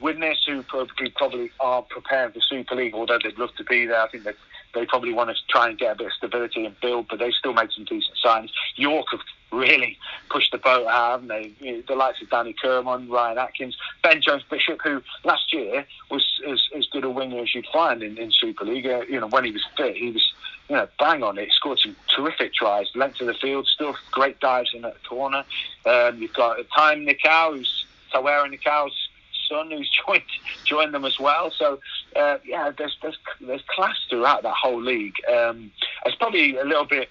Widnes 0.00 0.42
who 0.46 0.62
probably, 0.62 1.10
probably 1.10 1.50
aren't 1.60 1.88
preparing 1.88 2.32
for 2.32 2.40
Super 2.40 2.74
League, 2.74 2.94
although 2.94 3.18
they'd 3.22 3.38
love 3.38 3.54
to 3.56 3.64
be 3.64 3.86
there. 3.86 4.00
I 4.00 4.08
think 4.08 4.24
that 4.24 4.36
they 4.74 4.84
probably 4.86 5.12
want 5.12 5.30
to 5.30 5.36
try 5.48 5.68
and 5.68 5.78
get 5.78 5.92
a 5.92 5.98
bit 5.98 6.06
of 6.08 6.12
stability 6.14 6.64
and 6.64 6.78
build, 6.80 7.06
but 7.08 7.18
they 7.18 7.30
still 7.30 7.52
made 7.52 7.70
some 7.72 7.84
decent 7.84 8.16
signs. 8.18 8.52
York 8.76 9.06
have 9.12 9.20
really 9.52 9.96
pushed 10.30 10.50
the 10.50 10.58
boat 10.58 10.86
out, 10.86 11.22
haven't 11.22 11.28
they? 11.28 11.82
The 11.86 11.94
likes 11.94 12.20
of 12.20 12.28
Danny 12.28 12.54
Kirmond, 12.54 13.08
Ryan 13.08 13.38
Atkins, 13.38 13.76
Ben 14.02 14.20
Jones 14.20 14.42
Bishop, 14.50 14.80
who 14.82 15.00
last 15.22 15.52
year 15.52 15.86
was 16.10 16.40
as, 16.48 16.60
as 16.76 16.86
good 16.86 17.04
a 17.04 17.10
winger 17.10 17.40
as 17.40 17.54
you'd 17.54 17.66
find 17.72 18.02
in, 18.02 18.18
in 18.18 18.32
Super 18.32 18.64
League. 18.64 18.86
Uh, 18.86 19.02
you 19.08 19.20
know, 19.20 19.28
when 19.28 19.44
he 19.44 19.52
was 19.52 19.62
fit, 19.76 19.96
he 19.96 20.10
was 20.10 20.32
you 20.68 20.76
know, 20.76 20.88
bang 20.98 21.22
on 21.22 21.38
it. 21.38 21.52
Scored 21.52 21.78
some 21.78 21.94
terrific 22.14 22.54
tries, 22.54 22.86
length 22.94 23.20
of 23.20 23.26
the 23.26 23.34
field 23.34 23.66
stuff, 23.66 23.96
great 24.10 24.40
dives 24.40 24.70
in 24.74 24.82
the 24.82 24.94
corner. 25.08 25.44
Um, 25.86 26.20
you've 26.20 26.32
got 26.32 26.56
Time 26.76 27.06
Nikau, 27.06 27.56
who's 27.56 27.86
Tawera 28.12 28.52
Nikau's 28.52 29.03
son, 29.48 29.70
who's 29.70 29.90
joined 30.06 30.22
joined 30.64 30.94
them 30.94 31.04
as 31.04 31.18
well. 31.18 31.50
So 31.50 31.80
uh, 32.16 32.38
yeah, 32.44 32.70
there's 32.76 32.96
there's 33.02 33.18
there's 33.40 33.62
class 33.68 33.96
throughout 34.08 34.42
that 34.42 34.54
whole 34.54 34.80
league. 34.80 35.16
Um, 35.32 35.70
it's 36.06 36.16
probably 36.16 36.56
a 36.56 36.64
little 36.64 36.86
bit 36.86 37.08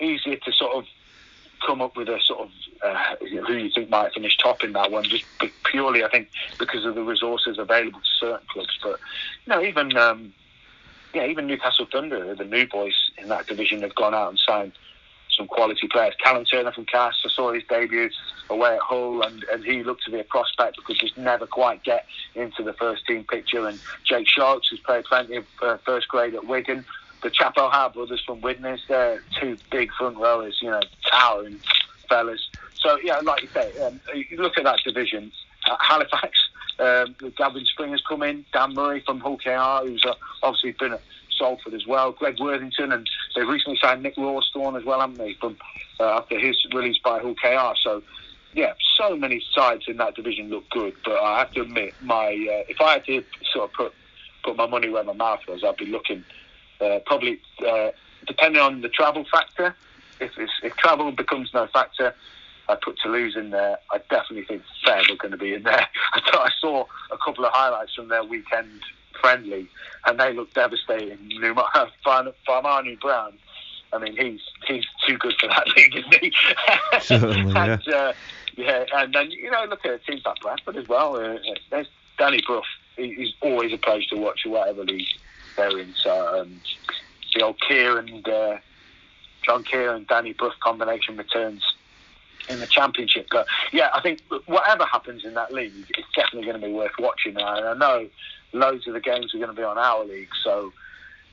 easier 0.00 0.36
to 0.36 0.52
sort 0.52 0.76
of 0.76 0.84
come 1.66 1.82
up 1.82 1.96
with 1.96 2.08
a 2.08 2.18
sort 2.20 2.40
of 2.40 2.50
uh, 2.82 3.16
who 3.20 3.54
you 3.54 3.70
think 3.74 3.90
might 3.90 4.12
finish 4.14 4.36
top 4.38 4.64
in 4.64 4.72
that 4.72 4.90
one, 4.90 5.04
just 5.04 5.24
purely 5.64 6.02
I 6.04 6.08
think 6.08 6.28
because 6.58 6.84
of 6.84 6.94
the 6.94 7.02
resources 7.02 7.58
available 7.58 8.00
to 8.00 8.06
certain 8.18 8.46
clubs. 8.48 8.78
But 8.82 8.98
you 9.46 9.52
know, 9.52 9.62
even 9.62 9.96
um, 9.96 10.32
yeah, 11.14 11.26
even 11.26 11.46
Newcastle 11.46 11.86
Thunder, 11.90 12.34
the 12.34 12.44
new 12.44 12.66
boys 12.66 12.94
in 13.18 13.28
that 13.28 13.46
division, 13.46 13.82
have 13.82 13.94
gone 13.94 14.14
out 14.14 14.30
and 14.30 14.38
signed 14.38 14.72
some 15.40 15.48
quality 15.48 15.88
players. 15.88 16.14
Callum 16.22 16.44
Turner 16.44 16.70
from 16.70 16.84
Cass, 16.84 17.14
I 17.24 17.28
saw 17.30 17.52
his 17.52 17.62
debut 17.68 18.10
away 18.50 18.74
at 18.74 18.80
Hull, 18.80 19.22
and, 19.22 19.42
and 19.44 19.64
he 19.64 19.82
looked 19.82 20.04
to 20.04 20.10
be 20.10 20.20
a 20.20 20.24
prospect 20.24 20.76
because 20.76 20.98
just 20.98 21.16
never 21.16 21.46
quite 21.46 21.82
get 21.82 22.04
into 22.34 22.62
the 22.62 22.74
first 22.74 23.06
team 23.06 23.24
picture. 23.24 23.66
And 23.66 23.80
Jake 24.04 24.28
Shorrocks, 24.28 24.68
who's 24.68 24.80
played 24.80 25.04
plenty 25.04 25.36
of 25.36 25.46
uh, 25.62 25.78
first 25.78 26.08
grade 26.08 26.34
at 26.34 26.46
Wigan. 26.46 26.84
The 27.22 27.30
Chapelhow 27.30 27.92
brothers 27.94 28.22
from 28.26 28.40
Widnes, 28.42 28.80
they're 28.88 29.22
two 29.40 29.56
big 29.70 29.90
front 29.92 30.18
rowers, 30.18 30.58
you 30.60 30.70
know, 30.70 30.80
towering 31.10 31.58
fellas. 32.08 32.50
So, 32.74 32.98
yeah, 33.02 33.18
like 33.20 33.42
you 33.42 33.48
say, 33.48 33.78
um, 33.82 34.00
you 34.14 34.36
look 34.38 34.58
at 34.58 34.64
that 34.64 34.80
division. 34.84 35.32
Uh, 35.70 35.76
Halifax, 35.80 36.38
um, 36.78 37.14
Gadwin 37.38 37.66
Springer's 37.66 38.02
come 38.06 38.22
in. 38.22 38.44
Dan 38.52 38.74
Murray 38.74 39.02
from 39.04 39.20
Hull 39.20 39.38
KR, 39.38 39.86
who's 39.86 40.04
uh, 40.04 40.14
obviously 40.42 40.72
been 40.72 40.94
at 40.94 41.02
Salford 41.40 41.74
as 41.74 41.86
well. 41.86 42.12
Greg 42.12 42.38
Worthington, 42.38 42.92
and 42.92 43.08
they've 43.40 43.48
recently 43.48 43.78
signed 43.80 44.02
Nick 44.02 44.16
Rawsthorne 44.16 44.78
as 44.78 44.84
well, 44.84 45.00
haven't 45.00 45.16
they, 45.16 45.32
from 45.34 45.56
uh, 45.98 46.18
after 46.18 46.38
his 46.38 46.56
release 46.74 46.98
by 47.02 47.18
Hull 47.20 47.34
KR. 47.34 47.74
So, 47.82 48.02
yeah, 48.52 48.74
so 48.98 49.16
many 49.16 49.42
sides 49.54 49.84
in 49.88 49.96
that 49.96 50.14
division 50.14 50.50
look 50.50 50.68
good. 50.68 50.94
But 51.04 51.14
I 51.14 51.38
have 51.38 51.52
to 51.52 51.62
admit, 51.62 51.94
my 52.02 52.26
uh, 52.26 52.64
if 52.68 52.80
I 52.80 52.94
had 52.94 53.06
to 53.06 53.24
sort 53.52 53.70
of 53.70 53.72
put 53.74 53.94
put 54.44 54.56
my 54.56 54.66
money 54.66 54.90
where 54.90 55.04
my 55.04 55.14
mouth 55.14 55.40
was, 55.48 55.64
I'd 55.64 55.76
be 55.76 55.86
looking 55.86 56.22
uh, 56.80 56.98
probably 57.06 57.40
uh, 57.66 57.90
depending 58.26 58.60
on 58.60 58.82
the 58.82 58.88
travel 58.88 59.24
factor. 59.30 59.74
If, 60.20 60.32
if 60.36 60.76
travel 60.76 61.12
becomes 61.12 61.48
no 61.54 61.66
factor, 61.68 62.14
I 62.68 62.74
put 62.74 62.98
Toulouse 63.02 63.36
in 63.36 63.50
there. 63.50 63.78
I 63.90 63.98
definitely 64.10 64.44
think 64.44 64.62
Fev 64.86 65.10
are 65.10 65.16
going 65.16 65.32
to 65.32 65.38
be 65.38 65.54
in 65.54 65.62
there. 65.62 65.86
I 66.14 66.50
saw 66.60 66.84
a 67.10 67.16
couple 67.16 67.46
of 67.46 67.52
highlights 67.54 67.94
from 67.94 68.08
their 68.08 68.22
weekend 68.22 68.82
friendly, 69.20 69.68
and 70.06 70.18
they 70.18 70.32
look 70.32 70.52
devastating. 70.54 71.18
Fa'amanu 72.04 73.00
Brown, 73.00 73.32
I 73.92 73.98
mean, 73.98 74.16
he's 74.16 74.40
he's 74.66 74.86
too 75.06 75.16
good 75.18 75.34
for 75.40 75.48
that 75.48 75.66
league, 75.76 75.96
isn't 75.96 76.14
he? 76.14 76.32
Certainly, 77.00 77.56
and, 77.56 77.82
yeah. 77.86 77.94
Uh, 77.94 78.12
yeah, 78.56 78.84
and 78.94 79.14
then 79.14 79.30
you 79.30 79.50
know, 79.50 79.64
look 79.68 79.84
at 79.84 80.04
teams 80.04 80.22
like 80.24 80.40
Bradford 80.40 80.76
as 80.76 80.88
well. 80.88 81.16
Uh, 81.16 81.38
there's 81.70 81.88
Danny 82.18 82.42
Brough. 82.46 82.62
He's 82.96 83.32
always 83.40 83.72
a 83.72 83.78
pleasure 83.78 84.10
to 84.10 84.16
watch, 84.16 84.44
whatever 84.44 84.84
league 84.84 85.06
they're 85.56 85.78
in. 85.78 85.94
So 86.02 86.40
um, 86.40 86.60
the 87.34 87.42
old 87.42 87.60
Kieran, 87.60 88.22
uh, 88.26 88.58
John 89.42 89.64
Kear, 89.64 89.98
Danny 90.00 90.34
Brough 90.34 90.52
combination 90.60 91.16
returns 91.16 91.62
in 92.48 92.60
the 92.60 92.66
championship. 92.66 93.28
But 93.30 93.46
yeah, 93.72 93.90
I 93.94 94.00
think 94.00 94.20
whatever 94.46 94.84
happens 94.84 95.24
in 95.24 95.34
that 95.34 95.52
league, 95.52 95.72
it's 95.96 96.08
definitely 96.14 96.48
going 96.48 96.60
to 96.60 96.66
be 96.66 96.72
worth 96.72 96.92
watching. 96.98 97.36
And 97.36 97.44
I 97.44 97.74
know 97.74 98.08
loads 98.52 98.86
of 98.86 98.94
the 98.94 99.00
games 99.00 99.34
are 99.34 99.38
going 99.38 99.50
to 99.50 99.56
be 99.56 99.62
on 99.62 99.78
our 99.78 100.04
league, 100.04 100.30
so 100.42 100.72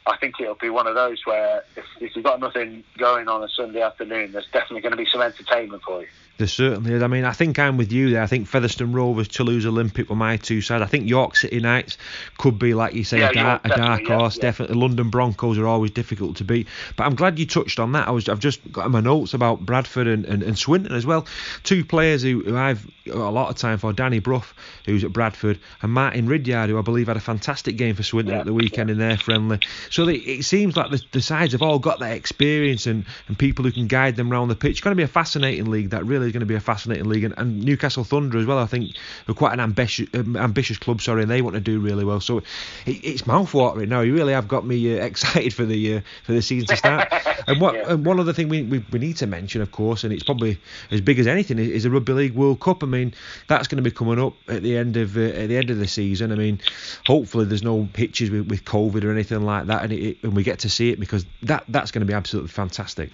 I 0.05 0.17
think 0.17 0.35
it'll 0.39 0.55
be 0.55 0.69
one 0.69 0.87
of 0.87 0.95
those 0.95 1.25
where 1.25 1.63
if, 1.75 1.85
if 1.99 2.15
you've 2.15 2.25
got 2.25 2.39
nothing 2.39 2.83
going 2.97 3.27
on 3.27 3.43
a 3.43 3.49
Sunday 3.49 3.81
afternoon, 3.81 4.31
there's 4.31 4.47
definitely 4.53 4.81
going 4.81 4.91
to 4.91 4.97
be 4.97 5.07
some 5.11 5.21
entertainment 5.21 5.83
for 5.83 6.01
you. 6.01 6.07
There 6.37 6.47
certainly 6.47 6.93
is. 6.93 7.01
I 7.01 7.07
mean, 7.07 7.25
I 7.25 7.31
think 7.31 7.57
I'm 7.57 7.77
with 7.77 7.91
you 7.91 8.11
there. 8.11 8.21
I 8.21 8.27
think 8.27 8.47
Featherstone 8.47 8.91
Rovers, 8.91 9.27
Toulouse 9.27 9.65
Olympique 9.65 10.07
were 10.07 10.15
my 10.15 10.37
two 10.37 10.61
sides. 10.61 10.83
I 10.83 10.85
think 10.85 11.09
York 11.09 11.35
City 11.35 11.59
Knights 11.59 11.97
could 12.37 12.59
be, 12.59 12.75
like 12.75 12.93
you 12.93 13.03
say, 13.03 13.19
yeah, 13.19 13.29
a, 13.29 13.33
dark, 13.33 13.65
a 13.65 13.69
dark 13.69 14.05
horse. 14.05 14.37
Yeah, 14.37 14.43
definitely, 14.43 14.75
London 14.75 15.09
Broncos 15.09 15.57
are 15.57 15.65
always 15.65 15.91
difficult 15.91 16.37
to 16.37 16.43
beat. 16.43 16.67
But 16.95 17.05
I'm 17.05 17.15
glad 17.15 17.39
you 17.39 17.47
touched 17.47 17.79
on 17.79 17.93
that. 17.93 18.07
I 18.07 18.11
was, 18.11 18.29
I've 18.29 18.39
just 18.39 18.71
got 18.71 18.91
my 18.91 18.99
notes 18.99 19.33
about 19.33 19.65
Bradford 19.65 20.07
and, 20.07 20.25
and, 20.25 20.43
and 20.43 20.57
Swinton 20.57 20.93
as 20.93 21.07
well. 21.07 21.25
Two 21.63 21.83
players 21.83 22.21
who, 22.21 22.43
who 22.43 22.55
I've 22.55 22.85
got 23.05 23.15
a 23.15 23.31
lot 23.31 23.49
of 23.49 23.55
time 23.55 23.79
for: 23.79 23.91
Danny 23.91 24.19
Brough, 24.19 24.45
who's 24.85 25.03
at 25.03 25.11
Bradford, 25.11 25.59
and 25.81 25.91
Martin 25.91 26.27
Ridyard, 26.27 26.69
who 26.69 26.77
I 26.77 26.81
believe 26.83 27.07
had 27.07 27.17
a 27.17 27.21
fantastic 27.21 27.77
game 27.77 27.95
for 27.95 28.03
Swinton 28.03 28.35
at 28.35 28.45
the 28.45 28.53
weekend 28.53 28.91
in 28.91 28.99
their 28.99 29.17
friendly. 29.17 29.59
So 29.89 30.05
they, 30.05 30.15
it 30.15 30.45
seems 30.45 30.77
like 30.77 30.91
the, 30.91 31.01
the 31.11 31.21
sides 31.21 31.53
have 31.53 31.63
all 31.63 31.79
got 31.79 31.99
that 31.99 32.11
experience 32.11 32.85
and, 32.85 33.05
and 33.27 33.39
people 33.39 33.65
who 33.65 33.71
can 33.71 33.87
guide 33.87 34.15
them 34.15 34.31
around 34.31 34.49
the 34.49 34.55
pitch. 34.55 34.71
It's 34.71 34.81
going 34.81 34.91
to 34.91 34.95
be 34.95 35.03
a 35.03 35.07
fascinating 35.07 35.65
league. 35.71 35.89
That 35.89 36.05
really 36.05 36.26
is 36.27 36.33
going 36.33 36.41
to 36.41 36.45
be 36.45 36.55
a 36.55 36.59
fascinating 36.59 37.05
league, 37.05 37.23
and, 37.23 37.33
and 37.37 37.63
Newcastle 37.63 38.03
Thunder 38.03 38.37
as 38.37 38.45
well. 38.45 38.59
I 38.59 38.65
think 38.65 38.95
are 39.27 39.33
quite 39.33 39.53
an 39.53 39.59
ambitious 39.59 40.07
um, 40.13 40.35
ambitious 40.35 40.77
club. 40.77 41.01
Sorry, 41.01 41.21
and 41.21 41.31
they 41.31 41.41
want 41.41 41.55
to 41.55 41.61
do 41.61 41.79
really 41.79 42.05
well. 42.05 42.19
So 42.19 42.39
it, 42.39 42.43
it's 42.85 43.23
mouthwatering 43.23 43.87
now. 43.87 44.01
You 44.01 44.13
really 44.13 44.33
have 44.33 44.47
got 44.47 44.65
me 44.65 44.99
uh, 44.99 45.03
excited 45.05 45.53
for 45.53 45.65
the 45.65 45.97
uh, 45.97 46.01
for 46.23 46.33
the 46.33 46.41
season 46.41 46.67
to 46.67 46.77
start. 46.77 47.07
and 47.47 47.61
what 47.61 47.75
yeah. 47.75 47.93
and 47.93 48.05
one 48.05 48.19
other 48.19 48.33
thing 48.33 48.49
we, 48.49 48.63
we, 48.63 48.85
we 48.91 48.99
need 48.99 49.17
to 49.17 49.27
mention, 49.27 49.61
of 49.61 49.71
course, 49.71 50.03
and 50.03 50.13
it's 50.13 50.23
probably 50.23 50.59
as 50.91 51.01
big 51.01 51.19
as 51.19 51.27
anything, 51.27 51.59
is, 51.59 51.69
is 51.69 51.83
the 51.83 51.91
Rugby 51.91 52.13
League 52.13 52.35
World 52.35 52.59
Cup. 52.59 52.83
I 52.83 52.87
mean, 52.87 53.13
that's 53.47 53.67
going 53.67 53.77
to 53.77 53.83
be 53.83 53.91
coming 53.91 54.19
up 54.19 54.33
at 54.47 54.63
the 54.63 54.77
end 54.77 54.97
of 54.97 55.17
uh, 55.17 55.21
at 55.21 55.47
the 55.47 55.57
end 55.57 55.69
of 55.69 55.77
the 55.77 55.87
season. 55.87 56.31
I 56.31 56.35
mean, 56.35 56.59
hopefully 57.05 57.45
there's 57.45 57.63
no 57.63 57.87
hitches 57.95 58.29
with, 58.29 58.47
with 58.49 58.65
COVID 58.65 59.03
or 59.03 59.11
anything 59.11 59.41
like 59.41 59.67
that, 59.67 59.83
and, 59.83 59.93
it, 59.93 60.17
and 60.23 60.35
we 60.35 60.43
get 60.43 60.59
to 60.59 60.69
see 60.69 60.89
it 60.91 60.99
because 60.99 61.25
that 61.43 61.63
that's 61.69 61.91
going 61.91 62.01
to 62.01 62.05
be 62.05 62.13
absolutely 62.13 62.49
fantastic. 62.49 63.11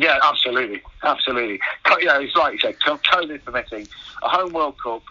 Yeah, 0.00 0.18
absolutely, 0.24 0.80
absolutely. 1.02 1.60
Yeah, 2.00 2.20
it's 2.20 2.34
like 2.34 2.54
you 2.54 2.58
said, 2.58 2.76
COVID 2.80 3.44
permitting, 3.44 3.86
a 4.22 4.28
home 4.30 4.54
World 4.54 4.76
Cup. 4.82 5.02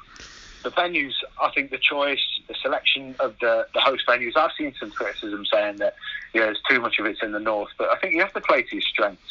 The 0.63 0.71
venues, 0.71 1.13
I 1.39 1.51
think 1.51 1.69
the 1.69 1.77
choice, 1.77 2.19
the 2.47 2.55
selection 2.59 3.15
of 3.19 3.35
the, 3.39 3.67
the 3.75 3.81
host 3.81 4.03
venues. 4.09 4.35
I've 4.35 4.49
seen 4.57 4.73
some 4.79 4.89
criticism 4.89 5.45
saying 5.45 5.77
that 5.77 5.93
yeah, 6.33 6.45
there's 6.45 6.59
too 6.67 6.81
much 6.81 6.97
of 6.97 7.05
it's 7.05 7.21
in 7.21 7.33
the 7.33 7.39
north, 7.39 7.69
but 7.77 7.89
I 7.89 7.99
think 7.99 8.15
you 8.15 8.21
have 8.21 8.33
to 8.33 8.41
play 8.41 8.63
to 8.63 8.75
your 8.75 8.81
strengths. 8.81 9.21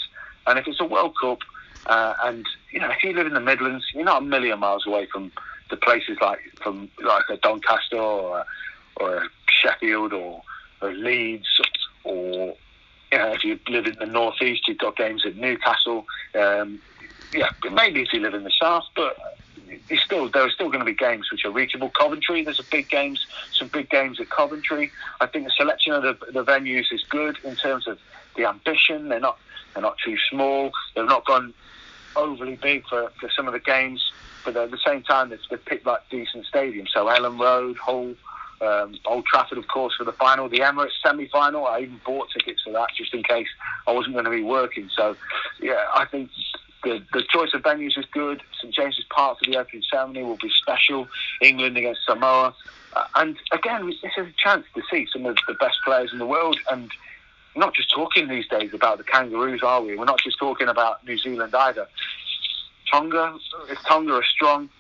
And 0.47 0.61
if 0.61 0.69
it's 0.69 0.81
a 0.81 0.85
World 0.85 1.15
Cup, 1.21 1.39
uh, 1.87 2.15
and 2.23 2.47
you 2.71 2.79
know, 2.79 2.91
if 2.91 3.03
you 3.03 3.13
live 3.13 3.27
in 3.27 3.35
the 3.35 3.41
Midlands, 3.41 3.85
you're 3.93 4.05
not 4.05 4.23
a 4.23 4.25
million 4.25 4.61
miles 4.61 4.87
away 4.87 5.09
from 5.13 5.33
the 5.71 5.77
places 5.77 6.19
like 6.21 6.39
from 6.63 6.89
like 7.05 7.25
a 7.31 7.37
Doncaster 7.37 7.99
or 7.99 8.45
or 9.01 9.25
Sheffield 9.49 10.13
or, 10.13 10.41
or 10.81 10.93
Leeds 10.93 11.49
or 12.05 12.55
uh, 13.13 13.35
if 13.35 13.45
you 13.45 13.59
live 13.69 13.87
in 13.87 13.97
the 13.99 14.07
northeast, 14.07 14.69
you've 14.69 14.79
got 14.79 14.97
games 14.97 15.25
at 15.25 15.37
Newcastle. 15.37 16.07
Um, 16.35 16.81
yeah, 17.33 17.51
maybe 17.73 18.03
if 18.03 18.13
you 18.13 18.21
live 18.21 18.35
in 18.35 18.45
the 18.45 18.53
south, 18.59 18.85
but 18.95 19.17
it's 19.89 20.03
still 20.03 20.29
there 20.29 20.43
are 20.43 20.51
still 20.51 20.69
going 20.69 20.81
to 20.81 20.85
be 20.85 20.95
games 20.95 21.31
which 21.31 21.45
are 21.45 21.51
reachable. 21.51 21.91
Coventry, 21.91 22.43
there's 22.43 22.61
a 22.61 22.65
big 22.65 22.89
games, 22.89 23.27
some 23.53 23.69
big 23.69 23.91
games 23.91 24.21
at 24.21 24.31
Coventry. 24.31 24.91
I 25.21 25.27
think 25.27 25.45
the 25.45 25.51
selection 25.51 25.93
of 25.93 26.03
the, 26.03 26.17
the 26.33 26.45
venues 26.45 26.93
is 26.93 27.05
good 27.09 27.39
in 27.45 27.57
terms 27.57 27.87
of 27.87 27.99
the 28.37 28.47
ambition. 28.47 29.09
They're 29.09 29.21
not 29.21 29.39
they're 29.75 29.83
not 29.83 29.97
too 30.05 30.17
small. 30.31 30.73
They've 30.95 31.05
not 31.05 31.25
gone 31.27 31.55
overly 32.17 32.57
big 32.57 32.87
for, 32.89 33.11
for 33.21 33.31
some 33.37 33.47
of 33.47 33.53
the 33.53 33.61
games, 33.61 34.13
but 34.45 34.57
at 34.57 34.71
the 34.71 34.79
same 34.85 35.03
time, 35.03 35.31
they've, 35.31 35.65
picked 35.65 35.87
like 35.87 36.01
decent 36.11 36.47
stadiums. 36.53 36.89
So 36.93 37.07
Elland 37.07 37.39
Road, 37.39 37.77
Hull, 37.77 38.15
um, 38.61 38.99
Old 39.05 39.25
Trafford, 39.27 39.59
of 39.59 39.69
course, 39.69 39.95
for 39.97 40.05
the 40.05 40.13
final. 40.13 40.49
The 40.49 40.59
Emirates 40.59 40.93
semi-final. 41.03 41.67
I 41.67 41.81
even 41.81 42.01
bought 42.05 42.29
tickets 42.31 42.63
for 42.63 42.73
that 42.73 42.89
just 42.97 43.15
in 43.15 43.23
case 43.23 43.49
I 43.87 43.93
wasn't 43.93 44.15
going 44.15 44.25
to 44.25 44.31
be 44.31 44.43
working. 44.43 44.91
So, 44.95 45.17
yeah, 45.61 45.85
I 45.95 46.05
think 46.07 46.31
the, 46.83 47.03
the 47.13 47.23
choice 47.29 47.51
of 47.55 47.63
venues 47.63 47.99
is 47.99 48.05
good. 48.13 48.43
St 48.61 48.75
James's 48.75 49.05
Park 49.11 49.39
for 49.39 49.51
the 49.51 49.57
opening 49.59 49.83
ceremony 49.91 50.23
will 50.23 50.37
be 50.37 50.51
special. 50.51 51.09
England 51.41 51.77
against 51.77 52.01
Samoa. 52.07 52.55
Uh, 52.95 53.07
and 53.17 53.37
again, 53.53 53.87
this 53.87 53.97
is 54.17 54.27
a 54.27 54.35
chance 54.43 54.65
to 54.75 54.83
see 54.91 55.07
some 55.13 55.27
of 55.27 55.37
the 55.47 55.55
best 55.55 55.79
players 55.85 56.13
in 56.13 56.19
the 56.19 56.27
world. 56.27 56.59
And 56.71 56.91
not 57.57 57.75
just 57.75 57.91
talking 57.93 58.29
these 58.29 58.49
days 58.49 58.73
about 58.73 58.99
the 58.99 59.05
Kangaroos, 59.05 59.63
are 59.63 59.83
we? 59.83 59.97
We're 59.97 60.05
not 60.05 60.21
just 60.21 60.39
talking 60.39 60.69
about 60.69 61.05
New 61.07 61.19
Zealand 61.19 61.55
either. 61.55 61.89
Tonga, 62.91 63.37
if 63.69 63.79
Tonga 63.85 64.15
are 64.15 64.25
strong, 64.25 64.71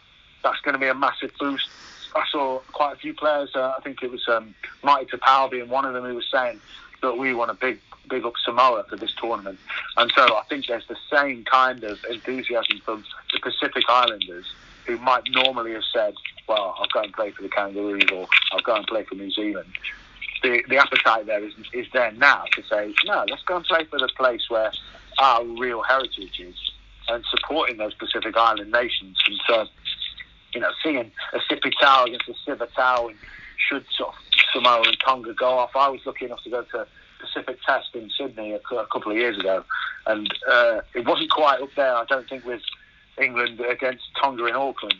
that's 0.42 0.60
going 0.60 0.74
to 0.74 0.78
be 0.78 0.86
a 0.86 0.94
massive 0.94 1.32
boost. 1.38 1.68
I 2.14 2.24
saw 2.30 2.60
quite 2.72 2.94
a 2.94 2.96
few 2.96 3.14
players. 3.14 3.50
Uh, 3.54 3.74
I 3.76 3.80
think 3.82 4.02
it 4.02 4.10
was 4.10 4.26
um, 4.28 4.54
Marty 4.82 5.06
Taupau 5.06 5.50
being 5.50 5.68
one 5.68 5.84
of 5.84 5.94
them 5.94 6.04
who 6.04 6.14
was 6.14 6.26
saying 6.32 6.60
that 7.02 7.16
we 7.16 7.34
want 7.34 7.50
a 7.50 7.54
big, 7.54 7.80
big 8.08 8.24
up 8.24 8.34
Samoa 8.44 8.84
for 8.88 8.96
this 8.96 9.12
tournament. 9.20 9.58
And 9.96 10.12
so 10.16 10.22
I 10.36 10.42
think 10.48 10.66
there's 10.66 10.86
the 10.88 10.96
same 11.12 11.44
kind 11.44 11.84
of 11.84 11.98
enthusiasm 12.10 12.80
from 12.84 13.04
the 13.32 13.40
Pacific 13.40 13.84
Islanders 13.88 14.46
who 14.86 14.96
might 14.98 15.22
normally 15.30 15.72
have 15.72 15.84
said, 15.92 16.14
"Well, 16.48 16.74
I'll 16.78 16.86
go 16.92 17.00
and 17.02 17.12
play 17.12 17.30
for 17.30 17.42
the 17.42 17.50
Kangaroos," 17.50 18.10
or 18.10 18.26
"I'll 18.52 18.60
go 18.60 18.74
and 18.74 18.86
play 18.86 19.04
for 19.04 19.14
New 19.14 19.30
Zealand." 19.30 19.68
The, 20.42 20.62
the 20.68 20.78
appetite 20.78 21.26
there 21.26 21.42
is, 21.44 21.52
is 21.72 21.86
there 21.92 22.12
now 22.12 22.44
to 22.52 22.62
say, 22.62 22.94
no, 23.06 23.24
let's 23.28 23.42
go 23.42 23.56
and 23.56 23.64
play 23.64 23.84
for 23.86 23.98
the 23.98 24.08
place 24.16 24.48
where 24.48 24.70
our 25.18 25.44
real 25.44 25.82
heritage 25.82 26.38
is 26.38 26.54
and 27.08 27.24
supporting 27.30 27.78
those 27.78 27.94
Pacific 27.94 28.36
Island 28.36 28.70
nations. 28.70 29.16
And 29.26 29.40
so, 29.46 29.66
you 30.58 30.62
know, 30.62 30.72
seeing 30.82 31.12
a 31.32 31.38
Sipi 31.38 31.70
Tau 31.80 32.04
against 32.06 32.28
a 32.28 32.34
Siva 32.44 32.66
Tau 32.74 33.06
and 33.06 33.16
should 33.68 33.84
sort 33.96 34.12
of 34.12 34.14
Samoa 34.52 34.82
and 34.88 34.96
Tonga 35.06 35.32
go 35.32 35.50
off. 35.50 35.70
I 35.76 35.88
was 35.88 36.00
lucky 36.04 36.24
enough 36.24 36.42
to 36.42 36.50
go 36.50 36.62
to 36.62 36.84
Pacific 37.20 37.58
Test 37.64 37.94
in 37.94 38.10
Sydney 38.10 38.54
a, 38.54 38.74
a 38.74 38.86
couple 38.86 39.12
of 39.12 39.16
years 39.16 39.38
ago, 39.38 39.62
and 40.08 40.28
uh, 40.50 40.80
it 40.96 41.06
wasn't 41.06 41.30
quite 41.30 41.60
up 41.60 41.68
there. 41.76 41.94
I 41.94 42.04
don't 42.06 42.28
think 42.28 42.44
with 42.44 42.62
England 43.22 43.60
against 43.60 44.02
Tonga 44.20 44.46
in 44.46 44.56
Auckland, 44.56 44.98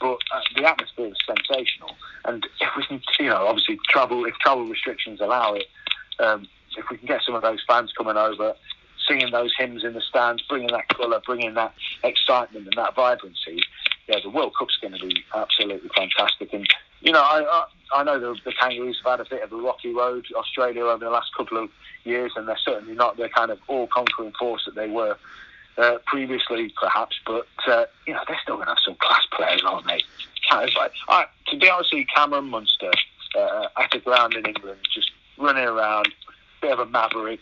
but 0.00 0.18
uh, 0.32 0.40
the 0.54 0.64
atmosphere 0.64 1.08
was 1.08 1.18
sensational. 1.26 1.90
And 2.24 2.46
if 2.60 2.68
we 2.76 2.84
can, 2.86 3.02
you 3.18 3.30
know, 3.30 3.48
obviously 3.48 3.80
travel 3.88 4.24
if 4.26 4.34
travel 4.34 4.64
restrictions 4.68 5.20
allow 5.20 5.54
it, 5.54 5.66
um, 6.20 6.46
if 6.78 6.84
we 6.88 6.98
can 6.98 7.08
get 7.08 7.22
some 7.26 7.34
of 7.34 7.42
those 7.42 7.58
fans 7.66 7.92
coming 7.98 8.16
over, 8.16 8.54
singing 9.08 9.32
those 9.32 9.52
hymns 9.58 9.82
in 9.82 9.92
the 9.92 10.00
stands, 10.00 10.40
bringing 10.48 10.70
that 10.70 10.86
colour, 10.88 11.20
bringing 11.26 11.54
that 11.54 11.74
excitement 12.04 12.66
and 12.66 12.74
that 12.76 12.94
vibrancy, 12.94 13.60
yeah, 14.08 14.18
the 14.22 14.30
World 14.30 14.54
Cup's 14.58 14.76
going 14.80 14.94
to 14.94 15.06
be 15.06 15.24
absolutely 15.34 15.90
fantastic. 15.94 16.52
And 16.52 16.66
you 17.00 17.12
know, 17.12 17.20
I 17.22 17.42
I, 17.42 18.00
I 18.00 18.04
know 18.04 18.18
the, 18.18 18.38
the 18.44 18.52
Kangaroos 18.52 19.00
have 19.04 19.18
had 19.18 19.26
a 19.26 19.30
bit 19.30 19.42
of 19.42 19.52
a 19.52 19.56
rocky 19.56 19.92
road, 19.92 20.26
Australia 20.36 20.84
over 20.84 21.04
the 21.04 21.10
last 21.10 21.34
couple 21.36 21.58
of 21.58 21.70
years, 22.04 22.32
and 22.36 22.48
they're 22.48 22.58
certainly 22.64 22.94
not 22.94 23.16
the 23.16 23.28
kind 23.28 23.50
of 23.50 23.58
all-conquering 23.68 24.32
force 24.38 24.64
that 24.66 24.74
they 24.74 24.88
were 24.88 25.16
uh, 25.78 25.98
previously, 26.06 26.72
perhaps. 26.80 27.16
But 27.26 27.46
uh, 27.66 27.86
you 28.06 28.14
know, 28.14 28.20
they're 28.26 28.38
still 28.42 28.56
going 28.56 28.66
to 28.66 28.72
have 28.72 28.78
some 28.84 28.96
class 28.96 29.26
players, 29.32 29.62
aren't 29.64 29.86
they? 29.86 30.00
Like, 30.50 30.92
I, 31.08 31.26
to 31.48 31.56
be 31.56 31.70
honest 31.70 31.92
with 31.92 32.00
you, 32.00 32.06
Cameron 32.14 32.46
Munster 32.46 32.90
uh, 33.36 33.68
at 33.78 33.90
the 33.92 33.98
ground 33.98 34.34
in 34.34 34.44
England, 34.46 34.80
just 34.92 35.12
running 35.38 35.64
around, 35.64 36.08
bit 36.60 36.72
of 36.72 36.80
a 36.80 36.86
maverick, 36.86 37.40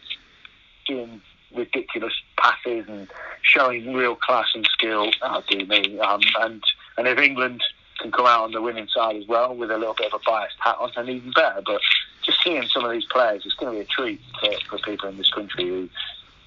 doing 0.87 1.21
ridiculous 1.55 2.13
passes 2.37 2.87
and 2.89 3.09
showing 3.43 3.95
real 3.95 4.17
class 4.17 4.49
and 4.55 4.67
skill. 4.67 5.11
Oh, 5.23 5.43
do 5.49 5.65
me. 5.67 5.99
Um, 6.01 6.21
and 6.41 6.63
and 6.97 7.09
if 7.09 7.19
England 7.19 7.63
can 7.99 8.13
come 8.13 8.27
out 8.27 8.45
on 8.45 8.53
the 8.53 8.63
winning 8.63 8.89
side 8.89 9.17
as 9.17 9.27
well 9.27 9.55
with 9.55 9.71
a 9.71 9.79
little 9.79 9.95
bit 9.95 10.13
of 10.13 10.21
a 10.21 10.25
biased 10.25 10.57
hat 10.61 10.77
on, 10.79 10.91
then 10.95 11.09
even 11.09 11.33
better. 11.33 11.63
But 11.65 11.81
just 12.25 12.43
seeing 12.43 12.67
some 12.69 12.85
of 12.85 12.93
these 12.93 13.07
players, 13.07 13.43
it's 13.45 13.55
going 13.55 13.73
to 13.73 13.79
be 13.79 13.85
a 13.85 13.87
treat 13.87 14.21
for, 14.41 14.53
for 14.69 14.79
people 14.85 15.09
in 15.09 15.17
this 15.17 15.31
country 15.31 15.65
who, 15.65 15.89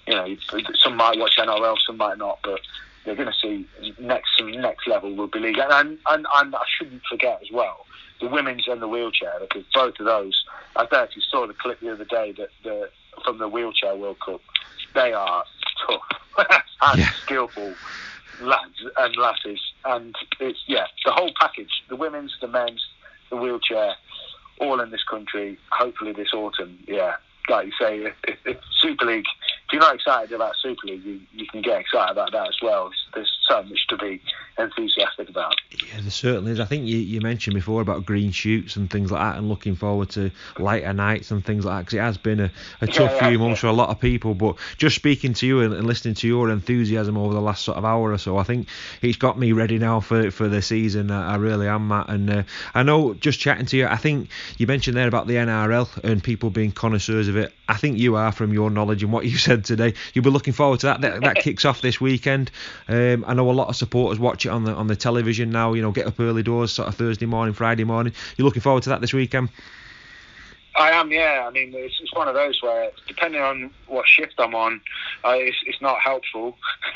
you 0.07 0.13
know, 0.13 0.35
some 0.77 0.95
might 0.95 1.17
watch 1.17 1.37
NRL, 1.37 1.77
some 1.85 1.97
might 1.97 2.17
not, 2.17 2.39
but 2.43 2.61
they're 3.03 3.15
going 3.15 3.31
to 3.31 3.37
see 3.41 3.67
next 3.99 4.29
next 4.41 4.87
level 4.87 5.15
rugby 5.15 5.39
league. 5.39 5.57
And, 5.57 5.71
and, 5.71 5.99
and, 6.07 6.27
and 6.35 6.55
I 6.55 6.63
shouldn't 6.77 7.01
forget 7.09 7.41
as 7.41 7.51
well 7.51 7.85
the 8.21 8.27
women's 8.27 8.67
and 8.67 8.81
the 8.81 8.87
wheelchair 8.87 9.33
because 9.41 9.63
both 9.73 9.99
of 9.99 10.05
those. 10.05 10.45
I 10.75 10.83
actually 10.83 11.23
saw 11.29 11.47
the 11.47 11.53
clip 11.53 11.79
the 11.81 11.91
other 11.91 12.05
day 12.05 12.31
that 12.37 12.49
the 12.63 12.89
from 13.23 13.37
the 13.37 13.47
wheelchair 13.47 13.95
World 13.95 14.19
Cup 14.19 14.41
they 14.93 15.13
are 15.13 15.43
tough 15.87 16.01
and 16.81 16.99
yeah. 16.99 17.09
skillful 17.23 17.73
lads 18.41 18.83
and 18.97 19.15
lasses, 19.17 19.59
and 19.85 20.15
it's 20.39 20.59
yeah 20.67 20.85
the 21.05 21.11
whole 21.11 21.31
package: 21.39 21.83
the 21.89 21.95
women's, 21.95 22.35
the 22.41 22.47
men's, 22.47 22.85
the 23.29 23.37
wheelchair, 23.37 23.95
all 24.59 24.79
in 24.81 24.91
this 24.91 25.03
country. 25.03 25.57
Hopefully 25.71 26.13
this 26.13 26.33
autumn, 26.33 26.79
yeah. 26.87 27.15
Like 27.49 27.65
you 27.67 27.71
say, 27.79 27.97
if, 28.05 28.13
if, 28.27 28.37
if 28.45 28.57
Super 28.79 29.05
League 29.05 29.25
if 29.71 29.73
you're 29.73 29.81
not 29.81 29.95
excited 29.95 30.33
about 30.33 30.53
Super 30.61 30.87
League, 30.87 31.03
you, 31.03 31.21
you 31.31 31.47
can 31.47 31.61
get 31.61 31.79
excited 31.79 32.11
about 32.11 32.33
that 32.33 32.49
as 32.49 32.57
well. 32.61 32.91
There's 33.13 33.31
so 33.51 33.63
much 33.63 33.87
to 33.89 33.97
be 33.97 34.21
enthusiastic 34.57 35.29
about. 35.29 35.55
Yeah, 35.71 36.01
there 36.01 36.11
certainly 36.11 36.51
is. 36.51 36.59
I 36.59 36.65
think 36.65 36.85
you, 36.87 36.97
you 36.97 37.21
mentioned 37.21 37.55
before 37.55 37.81
about 37.81 38.05
green 38.05 38.31
shoots 38.31 38.75
and 38.75 38.89
things 38.89 39.11
like 39.11 39.21
that, 39.21 39.37
and 39.37 39.49
looking 39.49 39.75
forward 39.75 40.09
to 40.11 40.31
lighter 40.57 40.93
nights 40.93 41.31
and 41.31 41.43
things 41.43 41.65
like 41.65 41.77
that, 41.77 41.81
because 41.81 41.93
it 41.95 42.01
has 42.01 42.17
been 42.17 42.39
a, 42.39 42.51
a 42.81 42.87
tough 42.87 43.11
yeah, 43.13 43.29
few 43.29 43.37
yeah, 43.37 43.37
months 43.37 43.57
yeah. 43.57 43.61
for 43.61 43.67
a 43.67 43.73
lot 43.73 43.89
of 43.89 43.99
people. 43.99 44.33
But 44.33 44.57
just 44.77 44.95
speaking 44.95 45.33
to 45.35 45.47
you 45.47 45.61
and, 45.61 45.73
and, 45.73 45.85
listening 45.85 46.13
to 46.15 46.27
your 46.27 46.49
enthusiasm 46.49 47.17
over 47.17 47.33
the 47.33 47.41
last 47.41 47.63
sort 47.65 47.77
of 47.77 47.85
hour 47.85 48.11
or 48.11 48.17
so, 48.17 48.37
I 48.37 48.43
think 48.43 48.67
it's 49.01 49.17
got 49.17 49.37
me 49.37 49.51
ready 49.51 49.79
now 49.79 49.99
for 49.99 50.31
for 50.31 50.47
the 50.47 50.61
season. 50.61 51.11
I, 51.11 51.33
I 51.33 51.35
really 51.35 51.67
am, 51.67 51.87
Matt. 51.87 52.09
And 52.09 52.29
uh, 52.29 52.43
I 52.73 52.83
know 52.83 53.13
just 53.13 53.39
chatting 53.39 53.65
to 53.67 53.77
you, 53.77 53.87
I 53.87 53.97
think 53.97 54.29
you 54.57 54.67
mentioned 54.67 54.95
there 54.95 55.07
about 55.07 55.27
the 55.27 55.35
NRL 55.35 56.03
and 56.03 56.23
people 56.23 56.49
being 56.49 56.71
connoisseurs 56.71 57.27
of 57.27 57.35
it. 57.35 57.53
I 57.67 57.75
think 57.75 57.97
you 57.97 58.15
are 58.15 58.31
from 58.31 58.53
your 58.53 58.69
knowledge 58.69 59.03
and 59.03 59.11
what 59.11 59.25
you 59.25 59.37
said 59.37 59.65
today. 59.65 59.93
You'll 60.13 60.25
be 60.25 60.29
looking 60.29 60.53
forward 60.53 60.81
to 60.81 60.87
that. 60.87 61.01
That, 61.01 61.21
that 61.21 61.35
kicks 61.37 61.65
off 61.65 61.81
this 61.81 61.99
weekend. 61.99 62.51
Um, 62.87 63.23
I 63.27 63.33
know 63.33 63.40
a 63.49 63.53
lot 63.53 63.69
of 63.69 63.75
supporters 63.75 64.19
watch 64.19 64.45
it 64.45 64.49
on 64.49 64.63
the 64.63 64.73
on 64.73 64.87
the 64.87 64.95
television 64.95 65.49
now. 65.49 65.73
You 65.73 65.81
know, 65.81 65.91
get 65.91 66.07
up 66.07 66.19
early 66.19 66.43
doors, 66.43 66.71
sort 66.71 66.87
of 66.87 66.95
Thursday 66.95 67.25
morning, 67.25 67.53
Friday 67.53 67.83
morning. 67.83 68.13
You're 68.37 68.45
looking 68.45 68.61
forward 68.61 68.83
to 68.83 68.89
that 68.89 69.01
this 69.01 69.13
weekend. 69.13 69.49
I 70.75 70.91
am, 70.91 71.11
yeah. 71.11 71.45
I 71.45 71.51
mean, 71.51 71.73
it's, 71.75 71.99
it's 72.01 72.13
one 72.15 72.29
of 72.29 72.33
those 72.33 72.61
where, 72.61 72.91
depending 73.05 73.41
on 73.41 73.71
what 73.87 74.07
shift 74.07 74.35
I'm 74.37 74.55
on, 74.55 74.79
uh, 75.25 75.31
it's, 75.31 75.57
it's 75.65 75.81
not 75.81 75.99
helpful. 75.99 76.57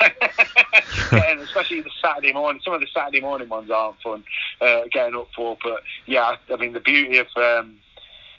and 1.12 1.40
especially 1.40 1.82
the 1.82 1.90
Saturday 2.02 2.32
morning. 2.32 2.62
Some 2.64 2.72
of 2.72 2.80
the 2.80 2.86
Saturday 2.92 3.20
morning 3.20 3.48
ones 3.48 3.70
aren't 3.70 4.00
fun 4.00 4.24
uh, 4.60 4.82
getting 4.90 5.14
up 5.14 5.28
for. 5.36 5.58
But 5.62 5.82
yeah, 6.06 6.36
I 6.50 6.56
mean, 6.56 6.72
the 6.72 6.80
beauty 6.80 7.18
of 7.18 7.26
um, 7.36 7.76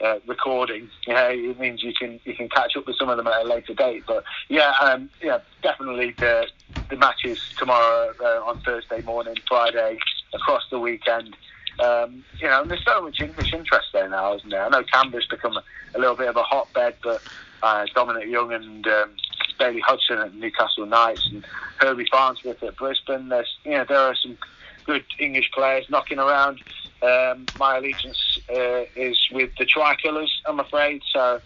uh, 0.00 0.18
recording. 0.26 0.88
Yeah, 1.06 1.28
it 1.28 1.58
means 1.58 1.82
you 1.82 1.92
can 1.94 2.20
you 2.24 2.34
can 2.34 2.48
catch 2.48 2.76
up 2.76 2.86
with 2.86 2.96
some 2.96 3.08
of 3.08 3.16
them 3.16 3.26
at 3.26 3.42
a 3.42 3.48
later 3.48 3.74
date. 3.74 4.04
But 4.06 4.24
yeah, 4.48 4.72
um, 4.80 5.10
yeah, 5.22 5.38
definitely 5.62 6.14
the 6.18 6.46
the 6.88 6.96
matches 6.96 7.40
tomorrow 7.58 8.12
uh, 8.20 8.44
on 8.44 8.60
Thursday 8.60 9.02
morning, 9.02 9.36
Friday, 9.48 9.98
across 10.32 10.62
the 10.70 10.78
weekend. 10.78 11.36
Um, 11.80 12.24
you 12.40 12.48
know, 12.48 12.62
and 12.62 12.70
there's 12.70 12.84
so 12.84 13.02
much 13.02 13.20
English 13.20 13.52
interest 13.52 13.88
there 13.92 14.08
now, 14.08 14.34
isn't 14.34 14.50
there? 14.50 14.64
I 14.64 14.68
know 14.68 14.82
Canberra's 14.82 15.26
become 15.26 15.56
a, 15.56 15.98
little 15.98 16.16
bit 16.16 16.28
of 16.28 16.36
a 16.36 16.42
hotbed, 16.42 16.96
but 17.02 17.22
uh, 17.62 17.86
Dominic 17.94 18.28
Young 18.28 18.52
and 18.52 18.86
um, 18.86 19.10
Bailey 19.58 19.80
Hodgson 19.80 20.18
at 20.18 20.34
Newcastle 20.34 20.86
Knights 20.86 21.26
and 21.32 21.44
Herbie 21.78 22.06
Farnsworth 22.10 22.62
at 22.62 22.76
Brisbane. 22.76 23.28
There's, 23.28 23.56
you 23.64 23.72
know, 23.72 23.84
there 23.88 23.98
are 23.98 24.16
some 24.16 24.36
good 24.84 25.04
English 25.18 25.50
players 25.52 25.86
knocking 25.88 26.18
around. 26.18 26.60
Um, 27.02 27.46
my 27.58 27.76
allegiance 27.76 28.38
uh, 28.50 28.84
is 28.96 29.16
with 29.32 29.50
the 29.58 29.64
tricolours, 29.64 30.42
I'm 30.46 30.58
afraid. 30.58 31.02
So 31.12 31.40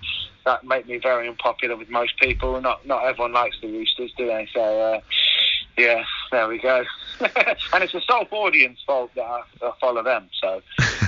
that 0.44 0.64
made 0.64 0.86
me 0.86 0.96
very 0.98 1.28
unpopular 1.28 1.76
with 1.76 1.90
most 1.90 2.18
people. 2.18 2.60
Not 2.60 2.86
not 2.86 3.04
everyone 3.04 3.32
likes 3.32 3.56
the 3.60 3.68
Roosters, 3.68 4.12
do 4.16 4.26
they? 4.26 4.48
So 4.52 4.80
uh, 4.80 5.00
yeah, 5.76 6.04
there 6.30 6.48
we 6.48 6.58
go. 6.58 6.84
and 7.20 7.84
it's 7.84 7.92
the 7.92 8.02
South 8.08 8.28
audience 8.30 8.80
fault 8.86 9.10
that 9.14 9.24
I, 9.24 9.42
I 9.62 9.72
follow 9.80 10.02
them. 10.02 10.28
So 10.40 10.62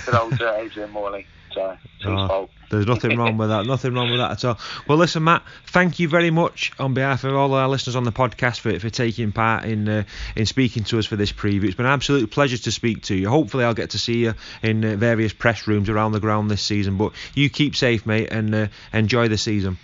good 0.06 0.14
old 0.14 0.40
uh, 0.40 0.54
Adrian 0.56 0.90
Morley. 0.90 1.26
So 1.54 1.70
it's 1.96 2.04
his 2.04 2.12
oh. 2.12 2.28
fault. 2.28 2.50
There's 2.70 2.86
nothing 2.86 3.16
wrong 3.16 3.36
with 3.36 3.50
that. 3.50 3.66
Nothing 3.66 3.94
wrong 3.94 4.10
with 4.10 4.18
that 4.18 4.32
at 4.32 4.44
all. 4.44 4.58
Well, 4.88 4.98
listen, 4.98 5.22
Matt. 5.22 5.42
Thank 5.66 6.00
you 6.00 6.08
very 6.08 6.30
much 6.30 6.72
on 6.78 6.92
behalf 6.92 7.22
of 7.22 7.34
all 7.34 7.54
our 7.54 7.68
listeners 7.68 7.94
on 7.94 8.02
the 8.02 8.12
podcast 8.12 8.60
for, 8.60 8.78
for 8.80 8.90
taking 8.90 9.30
part 9.30 9.64
in 9.64 9.88
uh, 9.88 10.04
in 10.34 10.46
speaking 10.46 10.82
to 10.84 10.98
us 10.98 11.06
for 11.06 11.16
this 11.16 11.32
preview. 11.32 11.64
It's 11.64 11.76
been 11.76 11.86
an 11.86 11.92
absolute 11.92 12.30
pleasure 12.30 12.58
to 12.58 12.72
speak 12.72 13.02
to 13.04 13.14
you. 13.14 13.28
Hopefully, 13.28 13.64
I'll 13.64 13.74
get 13.74 13.90
to 13.90 13.98
see 13.98 14.24
you 14.24 14.34
in 14.62 14.84
uh, 14.84 14.96
various 14.96 15.32
press 15.32 15.66
rooms 15.68 15.88
around 15.88 16.12
the 16.12 16.20
ground 16.20 16.50
this 16.50 16.62
season. 16.62 16.96
But 16.96 17.12
you 17.34 17.48
keep 17.48 17.76
safe, 17.76 18.06
mate, 18.06 18.30
and 18.32 18.54
uh, 18.54 18.66
enjoy 18.92 19.28
the 19.28 19.38
season. 19.38 19.78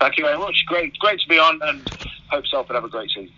Thank 0.00 0.18
you 0.18 0.24
very 0.24 0.38
much. 0.38 0.64
Great, 0.66 0.98
great 0.98 1.20
to 1.20 1.28
be 1.28 1.38
on, 1.38 1.60
and 1.62 1.88
hope 2.28 2.44
Salford 2.48 2.74
have 2.74 2.84
a 2.84 2.88
great 2.88 3.10
season. 3.10 3.32